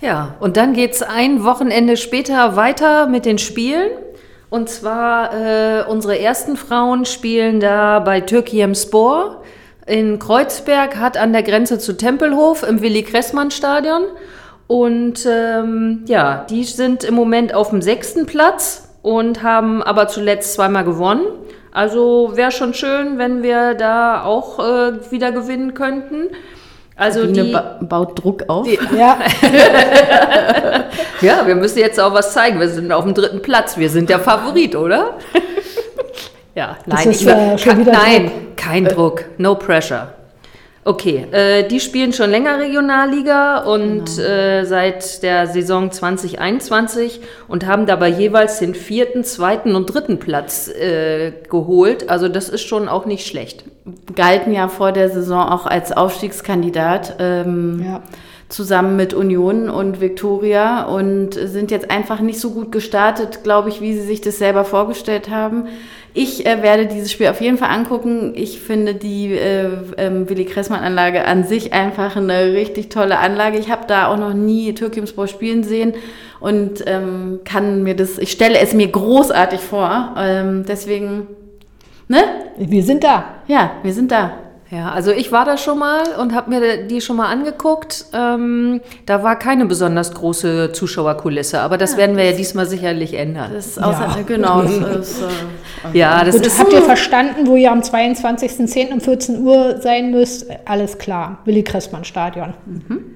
Ja, 0.00 0.36
und 0.40 0.56
dann 0.56 0.72
geht 0.72 0.92
es 0.92 1.02
ein 1.02 1.44
Wochenende 1.44 1.96
später 1.96 2.56
weiter 2.56 3.06
mit 3.06 3.26
den 3.26 3.38
Spielen. 3.38 3.90
Und 4.50 4.68
zwar 4.68 5.34
äh, 5.34 5.84
unsere 5.84 6.18
ersten 6.18 6.56
Frauen 6.56 7.04
spielen 7.04 7.60
da 7.60 8.00
bei 8.00 8.20
Türkiem 8.20 8.74
Spor 8.74 9.42
in 9.86 10.18
Kreuzberg, 10.18 10.96
hat 10.96 11.16
an 11.16 11.32
der 11.32 11.42
Grenze 11.42 11.78
zu 11.78 11.96
Tempelhof 11.96 12.62
im 12.62 12.80
Willi-Kressmann-Stadion. 12.80 14.04
Und 14.66 15.26
ähm, 15.26 16.04
ja, 16.06 16.46
die 16.48 16.64
sind 16.64 17.04
im 17.04 17.14
Moment 17.14 17.54
auf 17.54 17.70
dem 17.70 17.82
sechsten 17.82 18.26
Platz 18.26 18.88
und 19.02 19.42
haben 19.42 19.82
aber 19.82 20.08
zuletzt 20.08 20.54
zweimal 20.54 20.84
gewonnen. 20.84 21.26
Also 21.72 22.32
wäre 22.34 22.52
schon 22.52 22.72
schön, 22.72 23.18
wenn 23.18 23.42
wir 23.42 23.74
da 23.74 24.24
auch 24.24 24.58
äh, 24.60 25.10
wieder 25.10 25.32
gewinnen 25.32 25.74
könnten. 25.74 26.28
Also 26.96 27.22
Sabine 27.22 27.44
die 27.44 27.52
ba 27.52 27.78
baut 27.82 28.22
Druck 28.22 28.44
auf. 28.48 28.66
Die, 28.66 28.78
ja. 28.96 29.18
ja, 31.20 31.46
wir 31.46 31.56
müssen 31.56 31.80
jetzt 31.80 31.98
auch 31.98 32.14
was 32.14 32.32
zeigen. 32.32 32.60
Wir 32.60 32.68
sind 32.68 32.92
auf 32.92 33.04
dem 33.04 33.14
dritten 33.14 33.42
Platz. 33.42 33.76
Wir 33.76 33.90
sind 33.90 34.08
der 34.08 34.20
Favorit, 34.20 34.76
oder? 34.76 35.18
ja, 36.54 36.76
nein, 36.86 37.10
ist, 37.10 37.26
äh, 37.26 37.56
kein, 37.56 37.82
nein, 37.82 38.30
kein 38.54 38.84
Druck, 38.84 39.24
no 39.38 39.56
pressure. 39.56 40.12
Okay, 40.86 41.26
äh, 41.30 41.66
die 41.66 41.80
spielen 41.80 42.12
schon 42.12 42.30
länger 42.30 42.58
Regionalliga 42.58 43.64
und 43.64 44.04
genau. 44.04 44.28
äh, 44.28 44.64
seit 44.66 45.22
der 45.22 45.46
Saison 45.46 45.90
2021 45.90 47.20
und 47.48 47.66
haben 47.66 47.86
dabei 47.86 48.08
jeweils 48.08 48.58
den 48.58 48.74
vierten, 48.74 49.24
zweiten 49.24 49.76
und 49.76 49.86
dritten 49.86 50.18
Platz 50.18 50.68
äh, 50.68 51.32
geholt. 51.48 52.10
Also 52.10 52.28
das 52.28 52.50
ist 52.50 52.62
schon 52.62 52.88
auch 52.88 53.06
nicht 53.06 53.26
schlecht. 53.26 53.64
Galten 54.14 54.52
ja 54.52 54.68
vor 54.68 54.92
der 54.92 55.08
Saison 55.08 55.48
auch 55.48 55.64
als 55.64 55.90
Aufstiegskandidat. 55.92 57.16
Ähm, 57.18 57.82
ja 57.84 58.02
zusammen 58.48 58.96
mit 58.96 59.14
Union 59.14 59.68
und 59.68 60.00
Viktoria 60.00 60.84
und 60.84 61.34
sind 61.34 61.70
jetzt 61.70 61.90
einfach 61.90 62.20
nicht 62.20 62.38
so 62.38 62.50
gut 62.50 62.70
gestartet, 62.72 63.42
glaube 63.42 63.68
ich, 63.68 63.80
wie 63.80 63.94
sie 63.94 64.06
sich 64.06 64.20
das 64.20 64.38
selber 64.38 64.64
vorgestellt 64.64 65.28
haben. 65.30 65.66
Ich 66.16 66.46
äh, 66.46 66.62
werde 66.62 66.86
dieses 66.86 67.10
Spiel 67.10 67.26
auf 67.26 67.40
jeden 67.40 67.58
Fall 67.58 67.70
angucken. 67.70 68.34
Ich 68.36 68.60
finde 68.60 68.94
die 68.94 69.32
äh, 69.32 69.68
ähm, 69.98 70.30
Willi 70.30 70.44
Kressmann-Anlage 70.44 71.24
an 71.24 71.42
sich 71.42 71.72
einfach 71.72 72.14
eine 72.14 72.52
richtig 72.52 72.88
tolle 72.88 73.18
Anlage. 73.18 73.58
Ich 73.58 73.68
habe 73.68 73.88
da 73.88 74.06
auch 74.06 74.16
noch 74.16 74.32
nie 74.32 74.72
Türkimspor 74.74 75.26
spielen 75.26 75.64
sehen 75.64 75.92
und 76.38 76.84
ähm, 76.86 77.40
kann 77.44 77.82
mir 77.82 77.96
das, 77.96 78.18
ich 78.18 78.30
stelle 78.30 78.60
es 78.60 78.74
mir 78.74 78.86
großartig 78.86 79.58
vor. 79.58 80.14
Ähm, 80.16 80.64
deswegen, 80.68 81.26
ne? 82.06 82.22
Wir 82.58 82.84
sind 82.84 83.02
da. 83.02 83.24
Ja, 83.48 83.72
wir 83.82 83.92
sind 83.92 84.12
da. 84.12 84.43
Ja, 84.70 84.90
also 84.90 85.10
ich 85.10 85.30
war 85.30 85.44
da 85.44 85.56
schon 85.56 85.78
mal 85.78 86.02
und 86.18 86.34
habe 86.34 86.50
mir 86.50 86.86
die 86.86 87.00
schon 87.00 87.16
mal 87.16 87.28
angeguckt. 87.28 88.06
Ähm, 88.12 88.80
da 89.06 89.22
war 89.22 89.38
keine 89.38 89.66
besonders 89.66 90.14
große 90.14 90.72
Zuschauerkulisse, 90.72 91.60
aber 91.60 91.78
das 91.78 91.92
ja, 91.92 91.98
werden 91.98 92.16
wir 92.16 92.24
ja 92.24 92.32
diesmal 92.32 92.66
sicherlich 92.66 93.14
ändern. 93.14 93.52
Das 93.54 93.66
ist 93.66 93.82
außer, 93.82 94.16
ja. 94.16 94.22
genau. 94.26 94.62
Das 94.62 94.72
ist, 95.10 95.22
äh, 95.22 95.96
ja, 95.98 96.24
das 96.24 96.36
Gut, 96.36 96.46
ist. 96.46 96.58
Habt 96.58 96.72
ihr 96.72 96.82
verstanden, 96.82 97.46
wo 97.46 97.56
ihr 97.56 97.70
am 97.70 97.80
22.10. 97.80 98.92
um 98.92 99.00
14 99.00 99.44
Uhr 99.44 99.80
sein 99.80 100.10
müsst? 100.10 100.46
Alles 100.64 100.98
klar, 100.98 101.38
Willi 101.44 101.62
Kressmann 101.62 102.04
Stadion. 102.04 102.54
Mhm. 102.66 103.13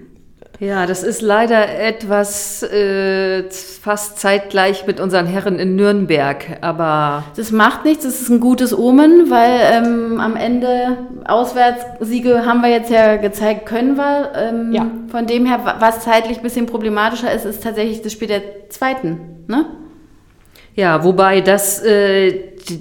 Ja, 0.61 0.87
das 0.87 1.05
ist 1.05 1.23
leider 1.23 1.79
etwas 1.79 2.65
äh, 2.65 3.45
fast 3.51 4.19
zeitgleich 4.19 4.87
mit 4.89 4.99
unseren 4.99 5.27
Herren 5.27 5.59
in 5.61 5.77
Nürnberg, 5.77 6.59
aber. 6.63 7.25
Das 7.37 7.53
macht 7.53 7.85
nichts, 7.85 8.05
das 8.05 8.21
ist 8.21 8.29
ein 8.29 8.41
gutes 8.41 8.77
Omen, 8.77 9.31
weil 9.31 9.61
ähm, 9.73 10.19
am 10.21 10.35
Ende 10.35 10.99
Auswärtssiege 11.27 12.45
haben 12.45 12.61
wir 12.63 12.71
jetzt 12.71 12.91
ja 12.91 13.17
gezeigt, 13.17 13.67
können 13.67 13.97
wir. 13.97 14.33
Ähm, 14.35 14.73
ja. 14.73 14.87
Von 15.09 15.27
dem 15.27 15.47
her, 15.47 15.61
was 15.79 16.01
zeitlich 16.01 16.39
ein 16.39 16.43
bisschen 16.43 16.67
problematischer 16.67 17.33
ist, 17.33 17.45
ist 17.45 17.63
tatsächlich 17.63 18.03
das 18.03 18.13
Spiel 18.13 18.29
der 18.29 18.69
zweiten, 18.69 19.45
ne? 19.47 19.67
Ja, 20.79 21.03
wobei 21.03 21.41
das 21.41 21.83
äh, 21.83 22.29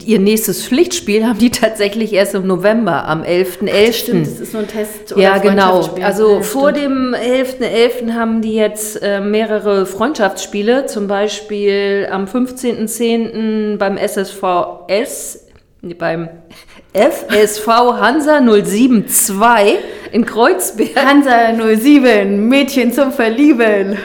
ihr 0.05 0.19
nächstes 0.19 0.67
Pflichtspiel 0.67 1.25
haben 1.25 1.39
die 1.39 1.49
tatsächlich 1.49 2.13
erst 2.13 2.35
im 2.35 2.45
November, 2.45 3.07
am 3.07 3.23
11.11. 3.23 3.93
Stimmt, 3.93 4.27
das 4.27 4.39
ist 4.39 4.51
so 4.51 4.59
ein 4.59 4.67
Test 4.67 5.13
oder 5.13 5.21
Ja, 5.23 5.39
genau. 5.39 5.81
Also 6.03 6.35
Ja, 6.35 6.41
vor 6.43 6.73
dem 6.73 7.15
11.11. 7.15 8.13
haben 8.13 8.43
die 8.43 8.53
jetzt 8.53 9.01
äh, 9.01 9.19
mehrere 9.19 9.87
Freundschaftsspiele, 9.87 10.85
zum 10.85 11.07
Beispiel 11.07 12.07
am 12.11 12.25
15.10. 12.25 13.77
beim 13.77 13.97
SSVS, 13.97 15.47
nee, 15.81 15.95
beim 15.95 16.29
FSV 16.93 17.67
Hansa 17.67 18.41
072 18.41 19.35
in 20.11 20.23
Kreuzberg. 20.23 21.03
Hansa 21.03 21.55
07, 21.75 22.47
Mädchen 22.47 22.93
zum 22.93 23.11
Verlieben. 23.11 23.97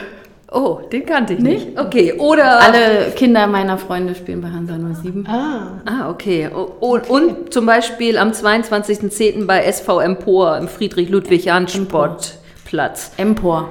Oh, 0.55 0.81
den 0.91 1.03
kannte 1.05 1.33
ich 1.33 1.39
nicht. 1.39 1.79
Okay, 1.79 2.13
oder... 2.13 2.59
Alle 2.61 3.11
Kinder 3.15 3.47
meiner 3.47 3.79
Freunde 3.79 4.13
spielen 4.13 4.39
bei 4.41 4.49
Hansa 4.49 4.75
07. 5.01 5.25
Ah, 5.27 5.81
Ah, 5.85 6.09
okay. 6.11 6.47
O- 6.53 6.73
o- 6.79 6.99
Und 7.09 7.51
zum 7.51 7.65
Beispiel 7.65 8.19
am 8.19 8.29
22.10. 8.31 9.47
bei 9.47 9.63
SV 9.63 9.99
Empor 9.99 10.55
im 10.57 10.67
Friedrich-Ludwig-Jahn-Sportplatz. 10.67 13.11
Empor. 13.17 13.69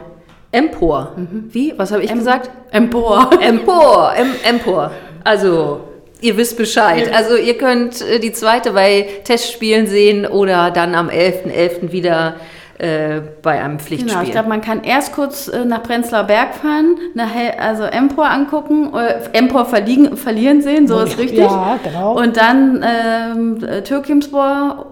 Empor. 0.50 1.12
Wie? 1.50 1.72
Was 1.76 1.92
habe 1.92 2.02
ich 2.02 2.12
gesagt? 2.12 2.50
Empor. 2.72 3.30
Empor. 3.40 4.12
Em 4.16 4.28
Empor. 4.44 4.90
Also, 5.24 5.80
ihr 6.20 6.36
wisst 6.36 6.56
Bescheid. 6.58 7.10
Also, 7.14 7.36
ihr 7.36 7.56
könnt 7.56 8.02
äh, 8.02 8.18
die 8.18 8.32
zweite 8.32 8.72
bei 8.72 9.06
Testspielen 9.24 9.86
sehen 9.86 10.26
oder 10.26 10.70
dann 10.70 10.94
am 10.94 11.08
11.11. 11.08 11.92
wieder 11.92 12.34
äh, 12.82 13.22
bei 13.42 13.62
einem 13.62 13.78
Pflichtspiel. 13.78 14.12
Genau, 14.12 14.24
ich 14.24 14.32
glaube, 14.32 14.48
man 14.48 14.60
kann 14.60 14.82
erst 14.82 15.12
kurz 15.12 15.46
äh, 15.46 15.64
nach 15.64 15.84
Prenzlauer 15.84 16.24
Berg 16.24 16.54
fahren, 16.56 16.96
nachher 17.14 17.62
also 17.62 17.84
Empor 17.84 18.28
angucken, 18.28 18.92
äh, 18.92 19.20
Empor 19.38 19.66
verliegen, 19.66 20.16
verlieren 20.16 20.62
sehen, 20.62 20.88
so 20.88 20.98
ist 20.98 21.16
richtig. 21.16 21.38
ja, 21.38 21.78
genau. 21.84 22.18
Und 22.18 22.36
dann 22.36 22.84
ähm, 22.84 23.64
äh, 23.64 23.82
Türkimspor 23.82 24.86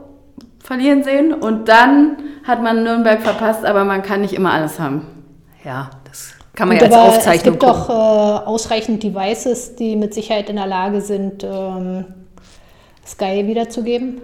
verlieren 0.62 1.02
sehen 1.02 1.34
und 1.34 1.68
dann 1.68 2.18
hat 2.44 2.62
man 2.62 2.84
Nürnberg 2.84 3.20
verpasst, 3.22 3.64
aber 3.64 3.82
man 3.82 4.02
kann 4.02 4.20
nicht 4.20 4.34
immer 4.34 4.52
alles 4.52 4.78
haben. 4.78 5.06
ja, 5.64 5.90
das 6.08 6.34
kann 6.54 6.68
man 6.68 6.76
Und 6.76 6.82
ja 6.82 6.86
als 6.86 6.94
aber 6.96 7.08
Aufzeichnung 7.08 7.54
es 7.54 7.60
gibt 7.60 7.72
gucken. 7.72 7.82
doch 7.88 7.90
äh, 7.90 8.46
ausreichend 8.46 9.02
Devices, 9.02 9.74
die 9.74 9.96
mit 9.96 10.14
Sicherheit 10.14 10.48
in 10.48 10.56
der 10.56 10.68
Lage 10.68 11.00
sind, 11.00 11.42
ähm, 11.42 12.04
Sky 13.04 13.48
wiederzugeben. 13.48 14.20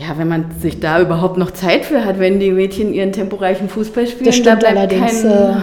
Ja, 0.00 0.16
wenn 0.16 0.28
man 0.28 0.52
sich 0.60 0.78
da 0.78 1.00
überhaupt 1.00 1.38
noch 1.38 1.50
Zeit 1.50 1.84
für 1.84 2.04
hat, 2.04 2.20
wenn 2.20 2.38
die 2.38 2.52
Mädchen 2.52 2.94
ihren 2.94 3.10
temporeichen 3.10 3.68
Fußball 3.68 4.06
spielen, 4.06 4.26
Das 4.26 4.36
stimmt 4.36 4.62
da 4.62 4.68
allerdings. 4.68 5.22
kein, 5.22 5.30
Äh, 5.32 5.54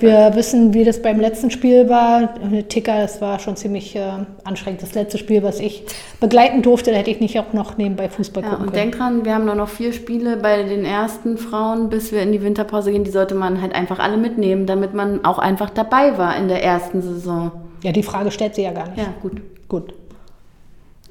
wir 0.00 0.30
wissen, 0.34 0.72
wie 0.72 0.84
das 0.84 1.02
beim 1.02 1.20
letzten 1.20 1.50
Spiel 1.50 1.86
war. 1.90 2.30
Ticker, 2.70 2.98
das 3.02 3.20
war 3.20 3.38
schon 3.38 3.56
ziemlich 3.56 3.94
äh, 3.94 4.00
anstrengend. 4.44 4.80
Das 4.80 4.94
letzte 4.94 5.18
Spiel, 5.18 5.42
was 5.42 5.60
ich 5.60 5.84
begleiten 6.20 6.62
durfte, 6.62 6.90
da 6.90 6.96
hätte 6.96 7.10
ich 7.10 7.20
nicht 7.20 7.38
auch 7.38 7.52
noch 7.52 7.76
nebenbei 7.76 8.08
Fußball 8.08 8.42
Ja, 8.42 8.48
gucken 8.48 8.64
und 8.68 8.72
können. 8.72 8.90
denk 8.92 8.96
dran, 8.98 9.24
wir 9.26 9.34
haben 9.34 9.44
nur 9.44 9.54
noch 9.54 9.68
vier 9.68 9.92
Spiele 9.92 10.38
bei 10.38 10.62
den 10.62 10.86
ersten 10.86 11.36
Frauen, 11.36 11.90
bis 11.90 12.10
wir 12.12 12.22
in 12.22 12.32
die 12.32 12.42
Winterpause 12.42 12.90
gehen. 12.90 13.04
Die 13.04 13.10
sollte 13.10 13.34
man 13.34 13.60
halt 13.60 13.74
einfach 13.74 13.98
alle 13.98 14.16
mitnehmen, 14.16 14.64
damit 14.64 14.94
man 14.94 15.22
auch 15.26 15.38
einfach 15.38 15.68
dabei 15.68 16.16
war 16.16 16.34
in 16.38 16.48
der 16.48 16.64
ersten 16.64 17.02
Saison. 17.02 17.52
Ja, 17.82 17.92
die 17.92 18.02
Frage 18.02 18.30
stellt 18.30 18.54
sie 18.54 18.62
ja 18.62 18.72
gar 18.72 18.88
nicht. 18.88 18.96
Ja, 18.98 19.12
gut. 19.20 19.42
Gut. 19.68 19.92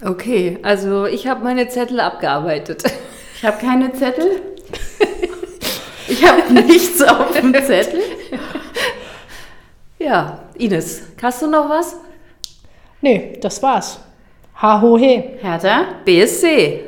Okay, 0.04 0.58
also 0.62 1.06
ich 1.06 1.28
habe 1.28 1.44
meine 1.44 1.68
Zettel 1.70 2.00
abgearbeitet. 2.00 2.84
Ich 3.38 3.46
habe 3.46 3.58
keine 3.58 3.94
Zettel. 3.94 4.42
Ich 6.08 6.24
habe 6.24 6.54
nichts 6.54 7.02
auf 7.02 7.32
dem 7.32 7.52
Zettel. 7.52 8.00
Ja, 9.98 10.44
Ines, 10.56 11.02
hast 11.20 11.42
du 11.42 11.48
noch 11.48 11.68
was? 11.68 11.96
Nee, 13.02 13.40
das 13.42 13.62
war's. 13.64 14.00
Ha 14.62 14.80
ho 14.82 14.98
he. 15.00 15.24
Hertha, 15.42 15.86
BSC. 16.06 16.84